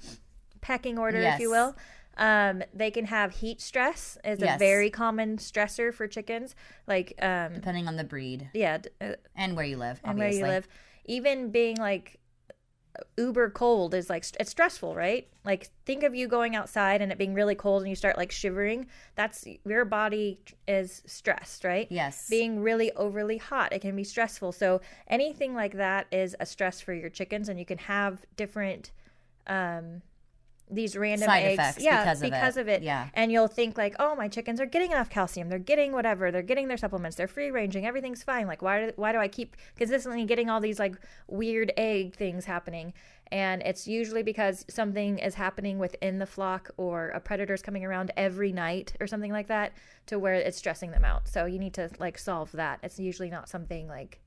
pecking 0.61 0.99
order, 0.99 1.19
if 1.19 1.41
you 1.41 1.51
will. 1.51 1.77
Um, 2.19 2.63
they 2.73 2.91
can 2.91 3.05
have 3.07 3.31
heat 3.33 3.61
stress 3.61 4.17
is 4.25 4.43
a 4.43 4.57
very 4.59 4.89
common 4.89 5.37
stressor 5.37 5.93
for 5.93 6.07
chickens. 6.09 6.55
Like 6.87 7.13
um, 7.21 7.53
depending 7.55 7.89
on 7.89 7.97
the 7.97 8.05
breed 8.05 8.49
yeah, 8.55 8.79
d- 8.79 8.89
uh, 9.01 9.13
and 9.37 9.55
where 9.55 9.67
you 9.67 9.77
live. 9.77 10.01
and 10.03 10.13
obviously. 10.13 10.43
where 10.43 10.49
you 10.51 10.55
live. 10.55 10.69
Even 11.05 11.51
being 11.51 11.77
like 11.77 12.19
uber 13.17 13.51
cold 13.51 13.95
is 13.95 14.11
like 14.11 14.25
it's 14.39 14.51
stressful, 14.51 14.95
right? 14.95 15.29
Like 15.45 15.71
think 15.85 16.03
of 16.03 16.15
you 16.15 16.29
going 16.29 16.57
outside 16.57 17.01
and 17.01 17.13
it 17.13 17.19
being 17.19 17.35
really 17.35 17.55
cold 17.55 17.83
and 17.83 17.89
you 17.89 17.97
start 17.97 18.17
like 18.17 18.33
shivering. 18.33 18.87
That's 19.15 19.47
your 19.65 19.85
body 19.85 20.41
is 20.67 21.03
stressed, 21.07 21.65
right? 21.65 21.87
Yes. 21.91 22.29
Being 22.29 22.63
really 22.63 22.93
overly 22.93 23.39
hot, 23.39 23.73
it 23.73 23.81
can 23.81 23.97
be 23.97 24.05
stressful. 24.05 24.53
So 24.53 24.81
anything 25.09 25.55
like 25.55 25.75
that 25.75 26.07
is 26.13 26.37
a 26.41 26.47
stress 26.47 26.81
for 26.81 26.93
your 26.93 27.11
chickens, 27.11 27.49
and 27.49 27.59
you 27.59 27.67
can 27.67 27.79
have 27.79 28.25
different. 28.37 28.93
Um, 29.47 30.03
these 30.69 30.97
random 30.97 31.27
Side 31.27 31.45
eggs, 31.45 31.55
effects 31.55 31.83
yeah, 31.85 32.01
because 32.01 32.57
of 32.57 32.57
it. 32.57 32.61
of 32.61 32.69
it, 32.69 32.83
Yeah. 32.83 33.09
and 33.15 33.31
you'll 33.31 33.47
think 33.47 33.79
like, 33.79 33.95
oh, 34.01 34.17
my 34.17 34.27
chickens 34.27 34.61
are 34.61 34.67
getting 34.67 34.91
enough 34.91 35.09
calcium. 35.09 35.49
They're 35.49 35.59
getting 35.59 35.93
whatever. 35.93 36.33
They're 36.33 36.43
getting 36.43 36.67
their 36.69 36.77
supplements. 36.77 37.17
They're 37.17 37.29
free 37.29 37.51
ranging. 37.51 37.87
Everything's 37.87 38.23
fine. 38.25 38.47
Like, 38.47 38.63
why 38.63 38.87
do, 38.87 38.93
why 38.97 39.13
do 39.13 39.19
I 39.19 39.29
keep 39.29 39.57
consistently 39.77 40.25
getting 40.25 40.51
all 40.51 40.61
these 40.61 40.79
like 40.79 40.97
weird 41.29 41.73
egg 41.77 42.17
things 42.17 42.47
happening? 42.47 42.95
And 43.33 43.63
it's 43.63 43.87
usually 43.89 44.23
because 44.23 44.65
something 44.69 45.19
is 45.19 45.35
happening 45.35 45.79
within 45.79 46.19
the 46.19 46.27
flock 46.27 46.71
or 46.77 47.09
a 47.11 47.21
predator's 47.21 47.63
coming 47.63 47.85
around 47.85 48.13
every 48.17 48.53
night 48.53 48.93
or 49.01 49.07
something 49.07 49.33
like 49.33 49.49
that 49.49 49.73
to 50.07 50.19
where 50.19 50.35
it's 50.35 50.59
stressing 50.59 50.91
them 50.91 51.05
out. 51.05 51.29
So 51.29 51.45
you 51.47 51.59
need 51.59 51.75
to 51.75 51.91
like 51.99 52.19
solve 52.19 52.53
that. 52.53 52.81
It's 52.83 52.99
usually 52.99 53.31
not 53.31 53.49
something 53.49 53.89
like 53.89 54.21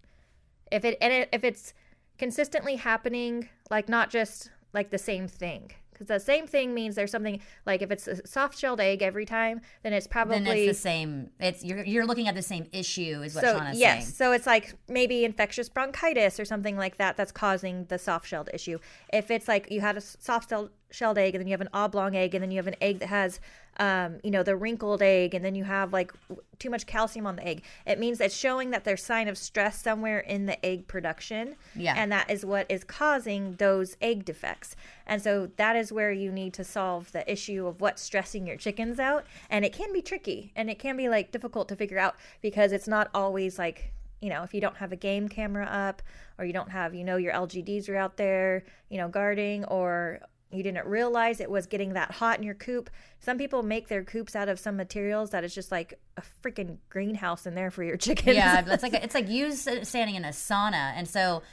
if 0.72 0.86
it 0.86 0.98
and 1.02 1.12
it, 1.14 1.30
if 1.34 1.44
it's 1.44 1.74
consistently 2.18 2.76
happening, 2.76 3.50
like 3.70 3.90
not 3.90 4.10
just 4.10 4.52
like 4.74 4.90
the 4.90 4.98
same 4.98 5.28
thing. 5.28 5.72
Because 6.00 6.22
the 6.22 6.26
same 6.26 6.48
thing 6.48 6.74
means 6.74 6.96
there's 6.96 7.12
something 7.12 7.42
like 7.66 7.82
if 7.82 7.92
it's 7.92 8.08
a 8.08 8.26
soft 8.26 8.58
shelled 8.58 8.80
egg 8.80 9.02
every 9.02 9.26
time, 9.26 9.60
then 9.84 9.92
it's 9.92 10.08
probably 10.08 10.40
then 10.40 10.48
it's 10.48 10.78
the 10.78 10.82
same. 10.82 11.30
It's 11.40 11.64
you're 11.64 11.84
you're 11.84 12.06
looking 12.06 12.28
at 12.28 12.36
the 12.36 12.42
same 12.42 12.68
issue, 12.72 13.22
is 13.22 13.36
what 13.36 13.44
so 13.44 13.60
Shauna's 13.60 13.78
yes, 13.78 14.06
saying. 14.06 14.14
so 14.14 14.32
it's 14.32 14.48
like 14.48 14.76
maybe 14.88 15.26
infectious 15.26 15.68
bronchitis 15.68 16.40
or 16.40 16.46
something 16.46 16.78
like 16.78 16.98
that 16.98 17.18
that's 17.18 17.32
causing 17.32 17.86
the 17.86 18.00
soft 18.00 18.28
shelled 18.28 18.50
issue. 18.54 18.80
If 19.12 19.30
it's 19.30 19.48
like 19.48 19.70
you 19.70 19.82
had 19.82 19.98
a 19.98 20.02
soft 20.02 20.50
shelled 20.92 21.18
egg 21.18 21.36
and 21.36 21.42
then 21.42 21.48
you 21.48 21.54
have 21.54 21.62
an 21.62 21.70
oblong 21.74 22.16
egg 22.16 22.34
and 22.34 22.44
then 22.44 22.52
you 22.52 22.58
have 22.58 22.68
an 22.68 22.76
egg 22.82 23.00
that 23.00 23.08
has, 23.08 23.40
um, 23.78 24.20
you 24.24 24.32
know, 24.32 24.44
the 24.44 24.56
wrinkled 24.56 25.02
egg 25.02 25.34
and 25.34 25.44
then 25.44 25.56
you 25.56 25.64
have 25.64 25.94
like 25.94 26.12
too 26.58 26.70
much 26.70 26.86
calcium 26.86 27.26
on 27.28 27.36
the 27.36 27.48
egg, 27.48 27.64
it 27.86 28.00
means 28.00 28.20
it's 28.20 28.36
showing 28.36 28.72
that 28.72 28.84
there's 28.84 29.04
sign 29.04 29.28
of 29.28 29.38
stress 29.38 29.82
somewhere 29.82 30.20
in 30.20 30.46
the 30.46 30.64
egg 30.66 30.88
production. 30.88 31.56
Yeah. 31.76 31.94
and 31.96 32.12
that 32.12 32.30
is 32.30 32.46
what 32.46 32.66
is 32.70 32.84
causing 32.84 33.54
those 33.56 33.96
egg 34.02 34.26
defects. 34.26 34.76
And 35.06 35.22
so 35.22 35.50
that 35.58 35.76
is 35.76 35.92
where 35.92 36.12
you 36.12 36.32
need 36.32 36.54
to 36.56 36.64
solve 36.64 37.12
the 37.12 37.30
issue 37.32 37.68
of 37.68 37.82
what's 37.82 38.02
stressing 38.02 38.46
your 38.48 38.58
chickens 38.58 39.00
out. 39.00 39.26
And 39.50 39.64
it 39.64 39.74
can 39.74 39.94
be 39.94 40.02
tricky 40.02 40.52
and 40.56 40.70
it 40.70 40.80
can 40.80 40.98
be 40.98 41.10
like 41.10 41.32
difficult 41.32 41.68
to 41.70 41.76
figure 41.76 42.00
out 42.00 42.16
because 42.42 42.72
it's 42.72 42.88
not 42.88 43.10
always 43.14 43.58
like, 43.58 43.94
you 44.22 44.30
know, 44.30 44.44
if 44.44 44.54
you 44.54 44.60
don't 44.60 44.78
have 44.78 44.92
a 44.92 44.98
game 44.98 45.30
camera 45.30 45.66
up 45.66 46.02
or 46.38 46.46
you 46.46 46.54
don't 46.54 46.70
have, 46.70 46.94
you 46.94 47.04
know, 47.04 47.18
your 47.18 47.34
LGDs 47.34 47.88
are 47.90 47.96
out 47.96 48.18
there, 48.18 48.66
you 48.90 48.98
know, 48.98 49.08
guarding 49.08 49.64
or 49.66 50.20
you 50.52 50.64
didn't 50.64 50.88
realize 50.88 51.40
it 51.40 51.50
was 51.50 51.68
getting 51.68 51.94
that 51.94 52.12
hot 52.12 52.38
in 52.38 52.44
your 52.44 52.56
coop. 52.56 52.90
Some 53.20 53.38
people 53.38 53.62
make 53.62 53.88
their 53.88 54.04
coops 54.04 54.36
out 54.36 54.50
of 54.50 54.60
some 54.60 54.76
materials 54.76 55.30
that 55.30 55.44
is 55.44 55.54
just 55.54 55.72
like 55.72 56.00
a 56.18 56.24
freaking 56.44 56.78
greenhouse 56.90 57.46
in 57.46 57.54
there 57.56 57.70
for 57.70 57.84
your 57.84 57.98
chickens. 58.06 58.36
Yeah, 58.36 58.64
it's 58.74 58.84
like 58.84 58.94
it's 58.94 59.14
like 59.14 59.30
you 59.30 59.52
standing 59.54 60.16
in 60.16 60.26
a 60.26 60.30
sauna, 60.30 60.94
and 60.96 61.08
so 61.08 61.44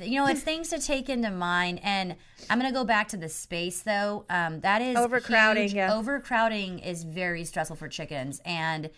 you 0.00 0.18
know 0.18 0.26
it's 0.26 0.40
things 0.40 0.70
to 0.70 0.78
take 0.78 1.08
into 1.10 1.30
mind. 1.30 1.80
And 1.82 2.16
I'm 2.48 2.58
gonna 2.58 2.72
go 2.72 2.84
back 2.84 3.08
to 3.08 3.16
the 3.16 3.28
space 3.28 3.82
though. 3.82 4.24
Um, 4.30 4.60
that 4.60 4.80
is 4.80 4.96
Overcrowding, 4.96 5.70
yeah. 5.70 5.94
Overcrowding 5.94 6.78
is 6.78 7.04
very 7.04 7.44
stressful 7.44 7.76
for 7.76 7.88
chickens, 7.88 8.40
and 8.46 8.90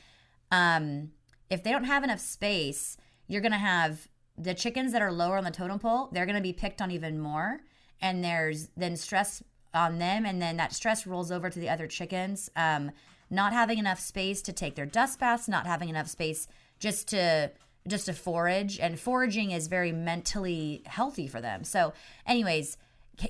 um, 0.52 1.10
if 1.48 1.64
they 1.64 1.72
don't 1.72 1.84
have 1.84 2.04
enough 2.04 2.20
space, 2.20 2.96
you're 3.26 3.42
gonna 3.42 3.58
have 3.58 4.06
the 4.38 4.54
chickens 4.54 4.92
that 4.92 5.02
are 5.02 5.12
lower 5.12 5.36
on 5.36 5.44
the 5.44 5.50
totem 5.50 5.80
pole. 5.80 6.08
They're 6.12 6.26
gonna 6.26 6.40
be 6.40 6.52
picked 6.52 6.80
on 6.80 6.92
even 6.92 7.18
more, 7.18 7.60
and 8.00 8.24
there's 8.24 8.68
then 8.76 8.96
stress 8.96 9.42
on 9.72 9.98
them, 9.98 10.24
and 10.24 10.40
then 10.40 10.56
that 10.56 10.72
stress 10.72 11.06
rolls 11.06 11.30
over 11.30 11.50
to 11.50 11.58
the 11.58 11.68
other 11.68 11.86
chickens. 11.86 12.50
Um, 12.56 12.90
not 13.30 13.52
having 13.52 13.78
enough 13.78 14.00
space 14.00 14.42
to 14.42 14.52
take 14.52 14.74
their 14.74 14.86
dust 14.86 15.20
baths, 15.20 15.48
not 15.48 15.66
having 15.66 15.88
enough 15.88 16.08
space 16.08 16.48
just 16.78 17.08
to 17.08 17.52
just 17.88 18.06
to 18.06 18.12
forage, 18.12 18.78
and 18.78 19.00
foraging 19.00 19.52
is 19.52 19.66
very 19.66 19.92
mentally 19.92 20.82
healthy 20.86 21.26
for 21.26 21.40
them. 21.40 21.64
So, 21.64 21.92
anyways. 22.26 22.76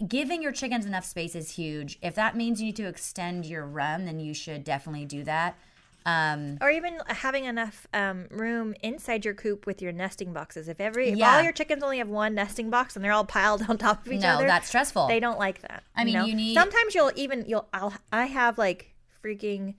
Giving 0.07 0.41
your 0.41 0.53
chickens 0.53 0.87
enough 0.87 1.05
space 1.05 1.35
is 1.35 1.51
huge. 1.51 1.99
If 2.01 2.15
that 2.15 2.37
means 2.37 2.61
you 2.61 2.67
need 2.67 2.77
to 2.77 2.87
extend 2.87 3.45
your 3.45 3.67
run, 3.67 4.05
then 4.05 4.21
you 4.21 4.35
should 4.35 4.63
definitely 4.63 5.05
do 5.05 5.25
that. 5.25 5.59
Um, 6.07 6.59
Or 6.61 6.71
even 6.71 6.99
having 7.09 7.45
enough 7.45 7.87
um, 7.93 8.27
room 8.31 8.75
inside 8.83 9.25
your 9.25 9.35
coop 9.35 9.67
with 9.67 9.83
your 9.83 9.93
nesting 9.93 10.33
boxes. 10.33 10.69
If 10.69 10.81
every 10.81 11.11
if 11.11 11.19
Yeah. 11.19 11.37
all 11.37 11.43
your 11.43 11.53
chickens 11.53 11.83
only 11.83 11.99
have 11.99 12.09
one 12.09 12.35
nesting 12.35 12.71
box 12.71 12.97
and 12.97 13.05
they're 13.05 13.13
all 13.13 13.25
piled 13.27 13.63
on 13.69 13.77
top 13.79 14.07
of 14.07 14.13
each 14.13 14.23
no, 14.23 14.29
other, 14.31 14.45
no, 14.45 14.49
that's 14.49 14.69
stressful. 14.69 15.09
they 15.09 15.21
don't 15.21 15.39
like 15.39 15.61
that. 15.63 15.83
I 15.95 16.05
mean, 16.05 16.15
know? 16.15 16.25
you 16.25 16.35
need- 16.35 16.55
sometimes 16.55 16.95
you'll 16.95 17.13
even 17.17 17.45
you'll 17.47 17.69
I'll 17.73 17.95
I 18.13 18.27
have 18.27 18.57
like 18.59 18.95
freaking 19.23 19.75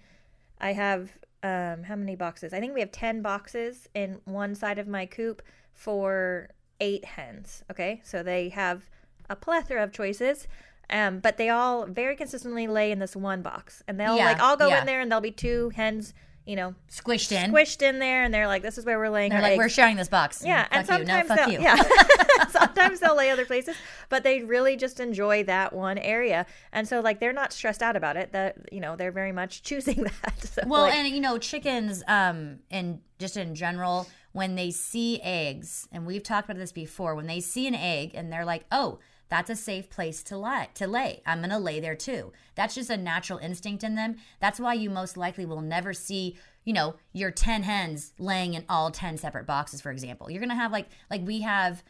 I 0.59 0.73
have 0.73 1.11
um 1.43 1.83
how 1.83 1.95
many 1.95 2.15
boxes? 2.15 2.53
I 2.53 2.59
think 2.59 2.73
we 2.75 2.81
have 2.81 2.91
10 2.91 3.21
boxes 3.23 3.89
in 3.95 4.19
one 4.25 4.53
side 4.53 4.77
of 4.77 4.87
my 4.87 5.05
coop 5.07 5.41
for 5.73 6.49
8 6.79 7.03
hens, 7.05 7.63
okay? 7.71 8.01
So 8.03 8.21
they 8.23 8.49
have 8.49 8.83
a 9.29 9.35
plethora 9.35 9.83
of 9.83 9.91
choices. 9.91 10.47
Um, 10.91 11.19
but 11.19 11.37
they 11.37 11.49
all 11.49 11.85
very 11.85 12.15
consistently 12.15 12.67
lay 12.67 12.91
in 12.91 12.99
this 12.99 13.15
one 13.15 13.41
box, 13.41 13.81
and 13.87 13.99
they'll 13.99 14.17
Yeah, 14.17 14.25
like 14.25 14.39
I'll 14.41 14.57
go 14.57 14.67
yeah. 14.67 14.81
in 14.81 14.85
there, 14.85 14.99
and 15.01 15.09
there'll 15.11 15.21
be 15.21 15.31
two 15.31 15.71
hens, 15.75 16.13
you 16.45 16.55
know, 16.55 16.75
Squished 16.89 17.31
in. 17.31 17.51
squished 17.51 17.81
in 17.81 17.99
there, 17.99 18.23
and 18.23 18.33
they're 18.33 18.47
like, 18.47 18.61
"This 18.61 18.77
is 18.77 18.85
where 18.85 18.97
we're 18.99 19.09
laying 19.09 19.29
They're 19.29 19.37
our 19.37 19.43
like, 19.43 19.51
eggs." 19.53 19.57
we're 19.59 19.69
sharing 19.69 19.95
this 19.95 20.09
box. 20.09 20.43
Yeah, 20.45 20.63
fuck 20.63 20.71
and 20.73 20.87
you. 20.87 21.05
No, 21.05 21.13
sometimes 21.13 21.27
fuck 21.27 21.37
they'll 21.37 21.51
you. 21.53 21.59
yeah, 21.61 22.45
sometimes 22.49 22.99
they'll 22.99 23.15
lay 23.15 23.29
other 23.29 23.45
places, 23.45 23.75
but 24.09 24.23
they 24.23 24.43
really 24.43 24.75
just 24.75 24.99
enjoy 24.99 25.43
that 25.43 25.71
one 25.73 25.97
area, 25.97 26.45
and 26.73 26.87
so 26.87 26.99
like 26.99 27.19
they're 27.19 27.31
not 27.33 27.53
stressed 27.53 27.81
out 27.81 27.95
about 27.95 28.17
it. 28.17 28.31
That 28.33 28.57
you 28.71 28.79
know 28.81 28.95
they're 28.95 29.11
very 29.11 29.31
much 29.31 29.61
choosing 29.69 30.03
that. 30.03 30.41
So, 30.43 30.63
Well, 30.65 30.81
like, 30.83 30.95
and 30.95 31.07
you 31.07 31.21
know, 31.21 31.37
chickens, 31.37 32.03
um, 32.07 32.59
and 32.69 32.99
just 33.19 33.37
in 33.37 33.55
general, 33.55 34.07
when 34.33 34.55
they 34.55 34.71
see 34.71 35.21
eggs, 35.21 35.87
and 35.91 36.05
we've 36.05 36.23
talked 36.23 36.49
about 36.49 36.57
this 36.59 36.71
before, 36.71 37.15
when 37.15 37.27
they 37.27 37.39
see 37.39 37.67
an 37.67 37.75
egg 37.75 38.11
and 38.15 38.33
they're 38.33 38.45
like, 38.45 38.65
"Oh, 38.71 38.99
that's 39.31 39.49
a 39.49 39.55
safe 39.55 39.89
place 39.89 40.21
to 40.23 40.37
lie 40.37 40.69
to 40.75 40.85
lay. 40.85 41.23
I'm 41.25 41.41
gonna 41.41 41.57
lay 41.57 41.79
there 41.79 41.95
too." 41.95 42.31
That's 42.53 42.75
just 42.75 42.91
a 42.91 42.97
natural 42.97 43.39
instinct 43.39 43.83
in 43.83 43.95
them. 43.95 44.17
That's 44.39 44.59
why 44.59 44.75
you 44.75 44.91
most 44.91 45.17
likely 45.17 45.45
will 45.45 45.61
never 45.61 45.93
see, 45.93 46.37
you 46.65 46.73
know, 46.73 46.95
your 47.13 47.31
ten 47.31 47.63
hens 47.63 48.13
laying 48.19 48.53
in 48.53 48.65
all 48.69 48.91
ten 48.91 49.17
separate 49.17 49.47
boxes. 49.47 49.81
For 49.81 49.91
example, 49.91 50.29
you're 50.29 50.41
gonna 50.41 50.55
have 50.55 50.71
like 50.71 50.89
like 51.09 51.25
we 51.25 51.41
have. 51.41 51.83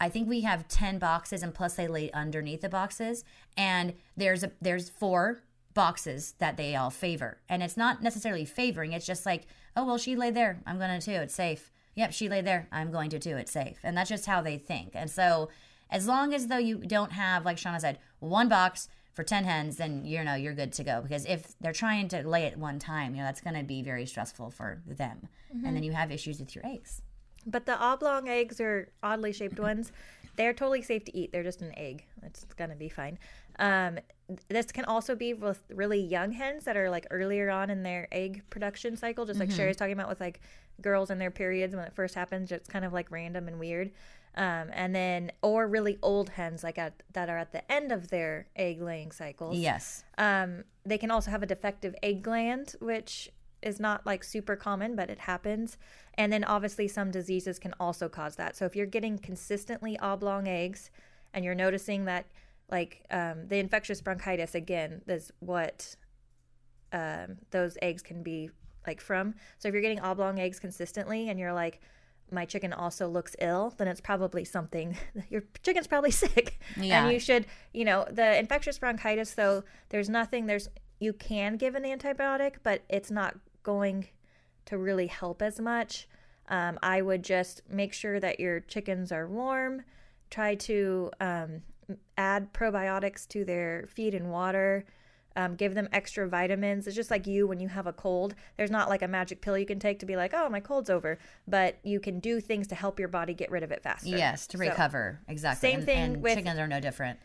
I 0.00 0.08
think 0.08 0.28
we 0.28 0.40
have 0.40 0.66
10 0.66 0.98
boxes 0.98 1.40
and 1.40 1.54
plus 1.54 1.74
they 1.74 1.86
lay 1.86 2.10
underneath 2.10 2.62
the 2.62 2.68
boxes 2.68 3.22
and 3.56 3.94
there's 4.16 4.42
a 4.42 4.50
there's 4.60 4.88
four 4.90 5.44
boxes 5.72 6.34
that 6.40 6.56
they 6.56 6.74
all 6.74 6.90
favor. 6.90 7.38
And 7.48 7.62
it's 7.62 7.76
not 7.76 8.02
necessarily 8.02 8.44
favoring, 8.44 8.92
it's 8.92 9.06
just 9.06 9.24
like, 9.24 9.46
oh 9.76 9.84
well 9.86 9.96
she 9.96 10.16
laid 10.16 10.34
there. 10.34 10.60
I'm 10.66 10.80
gonna 10.80 11.00
too. 11.00 11.12
It's 11.12 11.34
safe. 11.34 11.70
yep, 11.94 12.12
she 12.12 12.28
laid 12.28 12.44
there. 12.44 12.66
I'm 12.72 12.90
going 12.90 13.10
to 13.10 13.20
too. 13.20 13.36
It's 13.36 13.52
safe. 13.52 13.78
And 13.84 13.96
that's 13.96 14.08
just 14.08 14.26
how 14.26 14.42
they 14.42 14.58
think. 14.58 14.90
And 14.94 15.08
so, 15.10 15.48
as 15.90 16.06
long 16.06 16.34
as 16.34 16.46
though 16.48 16.58
you 16.58 16.78
don't 16.78 17.12
have, 17.12 17.44
like 17.44 17.56
Shauna 17.56 17.80
said, 17.80 17.98
one 18.20 18.48
box 18.48 18.88
for 19.14 19.24
10 19.24 19.44
hens, 19.44 19.76
then 19.76 20.04
you 20.04 20.22
know 20.22 20.34
you're 20.34 20.54
good 20.54 20.72
to 20.74 20.84
go. 20.84 21.00
Because 21.02 21.24
if 21.26 21.54
they're 21.60 21.72
trying 21.72 22.08
to 22.08 22.26
lay 22.26 22.46
at 22.46 22.56
one 22.56 22.78
time, 22.78 23.14
you 23.14 23.20
know, 23.20 23.26
that's 23.26 23.40
going 23.40 23.56
to 23.56 23.64
be 23.64 23.82
very 23.82 24.06
stressful 24.06 24.50
for 24.50 24.80
them. 24.86 25.28
And 25.64 25.74
then 25.74 25.82
you 25.82 25.92
have 25.92 26.12
issues 26.12 26.38
with 26.38 26.54
your 26.54 26.64
eggs. 26.66 27.02
But 27.46 27.66
the 27.66 27.76
oblong 27.78 28.28
eggs 28.28 28.60
or 28.60 28.90
oddly 29.02 29.32
shaped 29.32 29.58
ones, 29.58 29.90
they're 30.36 30.52
totally 30.52 30.82
safe 30.82 31.04
to 31.06 31.16
eat. 31.16 31.32
They're 31.32 31.42
just 31.42 31.62
an 31.62 31.76
egg. 31.76 32.04
It's 32.22 32.44
gonna 32.44 32.76
be 32.76 32.88
fine. 32.88 33.18
Um, 33.58 33.98
this 34.48 34.70
can 34.70 34.84
also 34.84 35.16
be 35.16 35.34
with 35.34 35.62
really 35.70 36.00
young 36.00 36.30
hens 36.30 36.64
that 36.64 36.76
are 36.76 36.90
like 36.90 37.06
earlier 37.10 37.50
on 37.50 37.70
in 37.70 37.82
their 37.82 38.06
egg 38.12 38.42
production 38.50 38.96
cycle, 38.96 39.24
just 39.24 39.40
like 39.40 39.50
Sherry's 39.50 39.76
talking 39.76 39.94
about 39.94 40.08
with 40.08 40.20
like 40.20 40.40
girls 40.80 41.10
in 41.10 41.18
their 41.18 41.30
periods 41.30 41.74
when 41.74 41.84
it 41.84 41.94
first 41.94 42.14
happens. 42.14 42.52
It's 42.52 42.68
kind 42.68 42.84
of 42.84 42.92
like 42.92 43.10
random 43.10 43.48
and 43.48 43.58
weird. 43.58 43.90
Um, 44.36 44.70
and 44.72 44.94
then 44.94 45.32
or 45.42 45.66
really 45.66 45.98
old 46.00 46.30
hens 46.30 46.62
like 46.62 46.78
at, 46.78 47.02
that 47.12 47.28
are 47.28 47.38
at 47.38 47.52
the 47.52 47.70
end 47.72 47.90
of 47.90 48.08
their 48.08 48.46
egg 48.54 48.80
laying 48.80 49.10
cycles. 49.10 49.56
Yes. 49.56 50.04
Um, 50.16 50.64
they 50.84 50.98
can 50.98 51.10
also 51.10 51.30
have 51.30 51.42
a 51.42 51.46
defective 51.46 51.94
egg 52.02 52.22
gland, 52.22 52.76
which 52.80 53.30
is 53.62 53.80
not 53.80 54.06
like 54.06 54.22
super 54.22 54.54
common, 54.54 54.94
but 54.94 55.10
it 55.10 55.18
happens. 55.18 55.76
And 56.14 56.32
then 56.32 56.44
obviously 56.44 56.88
some 56.88 57.10
diseases 57.10 57.58
can 57.58 57.74
also 57.80 58.08
cause 58.08 58.36
that. 58.36 58.56
So 58.56 58.64
if 58.64 58.76
you're 58.76 58.86
getting 58.86 59.18
consistently 59.18 59.98
oblong 59.98 60.46
eggs 60.46 60.90
and 61.34 61.44
you're 61.44 61.54
noticing 61.54 62.04
that 62.04 62.26
like 62.70 63.04
um, 63.10 63.48
the 63.48 63.58
infectious 63.58 64.00
bronchitis 64.00 64.54
again 64.54 65.02
is 65.08 65.32
what 65.40 65.96
um, 66.92 67.38
those 67.50 67.76
eggs 67.82 68.02
can 68.02 68.22
be 68.22 68.50
like 68.86 69.00
from. 69.00 69.34
So 69.58 69.68
if 69.68 69.74
you're 69.74 69.82
getting 69.82 70.00
oblong 70.00 70.38
eggs 70.38 70.58
consistently 70.58 71.28
and 71.28 71.38
you're 71.38 71.52
like, 71.52 71.80
my 72.30 72.44
chicken 72.44 72.72
also 72.72 73.08
looks 73.08 73.34
ill, 73.40 73.74
then 73.78 73.88
it's 73.88 74.00
probably 74.00 74.44
something. 74.44 74.96
Your 75.30 75.42
chicken's 75.62 75.86
probably 75.86 76.10
sick, 76.24 76.58
Yeah. 76.76 77.04
and 77.04 77.12
you 77.12 77.18
should, 77.20 77.46
you 77.72 77.84
know, 77.84 78.06
the 78.10 78.38
infectious 78.38 78.78
bronchitis. 78.78 79.34
Though 79.34 79.64
there's 79.88 80.08
nothing. 80.08 80.46
There's 80.46 80.68
you 81.00 81.12
can 81.12 81.56
give 81.56 81.74
an 81.74 81.84
antibiotic, 81.84 82.56
but 82.62 82.82
it's 82.88 83.10
not 83.10 83.36
going 83.62 84.08
to 84.66 84.76
really 84.78 85.06
help 85.06 85.42
as 85.42 85.60
much. 85.60 86.08
Um, 86.48 86.78
I 86.82 87.02
would 87.02 87.22
just 87.22 87.62
make 87.70 87.92
sure 87.92 88.18
that 88.20 88.40
your 88.40 88.60
chickens 88.60 89.12
are 89.12 89.28
warm. 89.28 89.82
Try 90.30 90.54
to 90.56 91.10
um, 91.20 91.62
add 92.16 92.52
probiotics 92.52 93.28
to 93.28 93.44
their 93.44 93.86
feed 93.88 94.14
and 94.14 94.30
water. 94.30 94.84
Um, 95.38 95.54
give 95.54 95.74
them 95.76 95.88
extra 95.92 96.28
vitamins. 96.28 96.88
It's 96.88 96.96
just 96.96 97.12
like 97.12 97.24
you 97.28 97.46
when 97.46 97.60
you 97.60 97.68
have 97.68 97.86
a 97.86 97.92
cold. 97.92 98.34
There's 98.56 98.72
not 98.72 98.88
like 98.88 99.02
a 99.02 99.06
magic 99.08 99.40
pill 99.40 99.56
you 99.56 99.66
can 99.66 99.78
take 99.78 100.00
to 100.00 100.06
be 100.06 100.16
like, 100.16 100.34
oh, 100.34 100.48
my 100.48 100.58
cold's 100.58 100.90
over. 100.90 101.16
But 101.46 101.78
you 101.84 102.00
can 102.00 102.18
do 102.18 102.40
things 102.40 102.66
to 102.68 102.74
help 102.74 102.98
your 102.98 103.06
body 103.06 103.34
get 103.34 103.48
rid 103.48 103.62
of 103.62 103.70
it 103.70 103.80
faster. 103.80 104.08
Yes, 104.08 104.48
to 104.48 104.58
So- 104.58 104.64
recover. 104.64 105.20
exactly. 105.28 105.70
same 105.70 105.78
and, 105.78 105.86
thing 105.86 105.98
and 105.98 106.22
with- 106.22 106.34
chickens 106.34 106.58
are 106.58 106.66
no 106.66 106.80
different. 106.80 107.20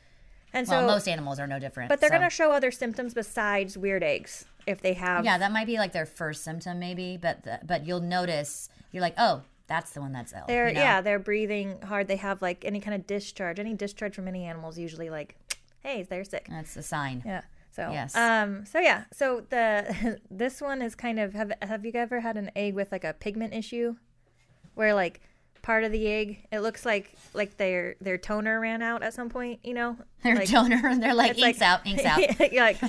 and 0.54 0.68
Well, 0.68 0.82
so, 0.82 0.86
most 0.86 1.08
animals 1.08 1.40
are 1.40 1.48
no 1.48 1.58
different. 1.58 1.90
but 1.90 2.00
they're 2.00 2.10
so- 2.10 2.18
gonna 2.18 2.30
show 2.30 2.52
other 2.52 2.70
symptoms 2.70 3.16
besides 3.16 3.76
weird 3.80 4.04
eggs 4.04 4.46
if 4.68 4.80
they 4.80 4.94
have. 4.94 5.26
Yeah, 5.26 5.40
that 5.40 5.52
might 5.52 5.66
be 5.66 5.78
like 5.80 5.92
their 5.92 6.06
first 6.06 6.44
symptom, 6.44 6.78
maybe. 6.78 7.18
But 7.18 7.42
the, 7.42 7.62
but 7.66 7.88
you'll 7.88 8.00
notice 8.00 8.70
you're 8.92 9.02
like, 9.02 9.16
oh, 9.18 9.42
that's 9.66 9.90
the 9.90 10.02
one 10.02 10.12
that's 10.12 10.34
ill. 10.34 10.44
They're 10.48 10.68
you 10.68 10.76
know? 10.76 10.82
yeah, 10.82 11.02
they're 11.02 11.18
breathing 11.18 11.82
hard. 11.82 12.08
They 12.08 12.18
have 12.18 12.44
like 12.44 12.64
any 12.64 12.80
kind 12.80 12.94
of 12.94 13.08
discharge. 13.08 13.58
Any 13.60 13.74
discharge 13.74 14.14
from 14.14 14.28
any 14.28 14.44
animals 14.46 14.78
usually 14.78 15.10
like, 15.10 15.36
hey, 15.82 16.04
they're 16.04 16.24
sick. 16.24 16.46
that's 16.48 16.78
a 16.78 16.84
sign. 16.84 17.24
Yeah. 17.26 17.42
So 17.76 17.90
Yes. 17.92 18.16
um 18.16 18.66
so 18.66 18.80
yeah 18.80 19.06
so 19.12 19.44
the 19.50 20.20
this 20.32 20.62
one 20.62 20.82
is 20.82 20.94
kind 20.96 21.20
of 21.20 21.34
have 21.34 21.52
have 21.62 21.86
you 21.86 21.92
ever 21.96 22.20
had 22.20 22.38
an 22.38 22.52
egg 22.56 22.76
with 22.76 22.92
like 22.92 23.04
a 23.04 23.14
pigment 23.14 23.54
issue, 23.54 23.96
where 24.76 24.94
like 24.94 25.22
part 25.64 25.84
of 25.86 25.92
the 25.92 26.06
egg 26.08 26.46
it 26.52 26.60
looks 26.60 26.86
like 26.86 27.16
like 27.34 27.58
their 27.58 27.96
their 28.02 28.18
toner 28.18 28.60
ran 28.60 28.82
out 28.82 29.02
at 29.02 29.14
some 29.14 29.30
point 29.30 29.60
you 29.64 29.74
know 29.74 29.98
Their 30.24 30.36
like, 30.36 30.50
toner, 30.50 30.80
and 30.88 31.02
they're 31.04 31.14
like 31.16 31.38
inks 31.40 31.62
out, 31.62 31.88
inks 31.88 32.04
out. 32.04 32.20
like 32.40 32.82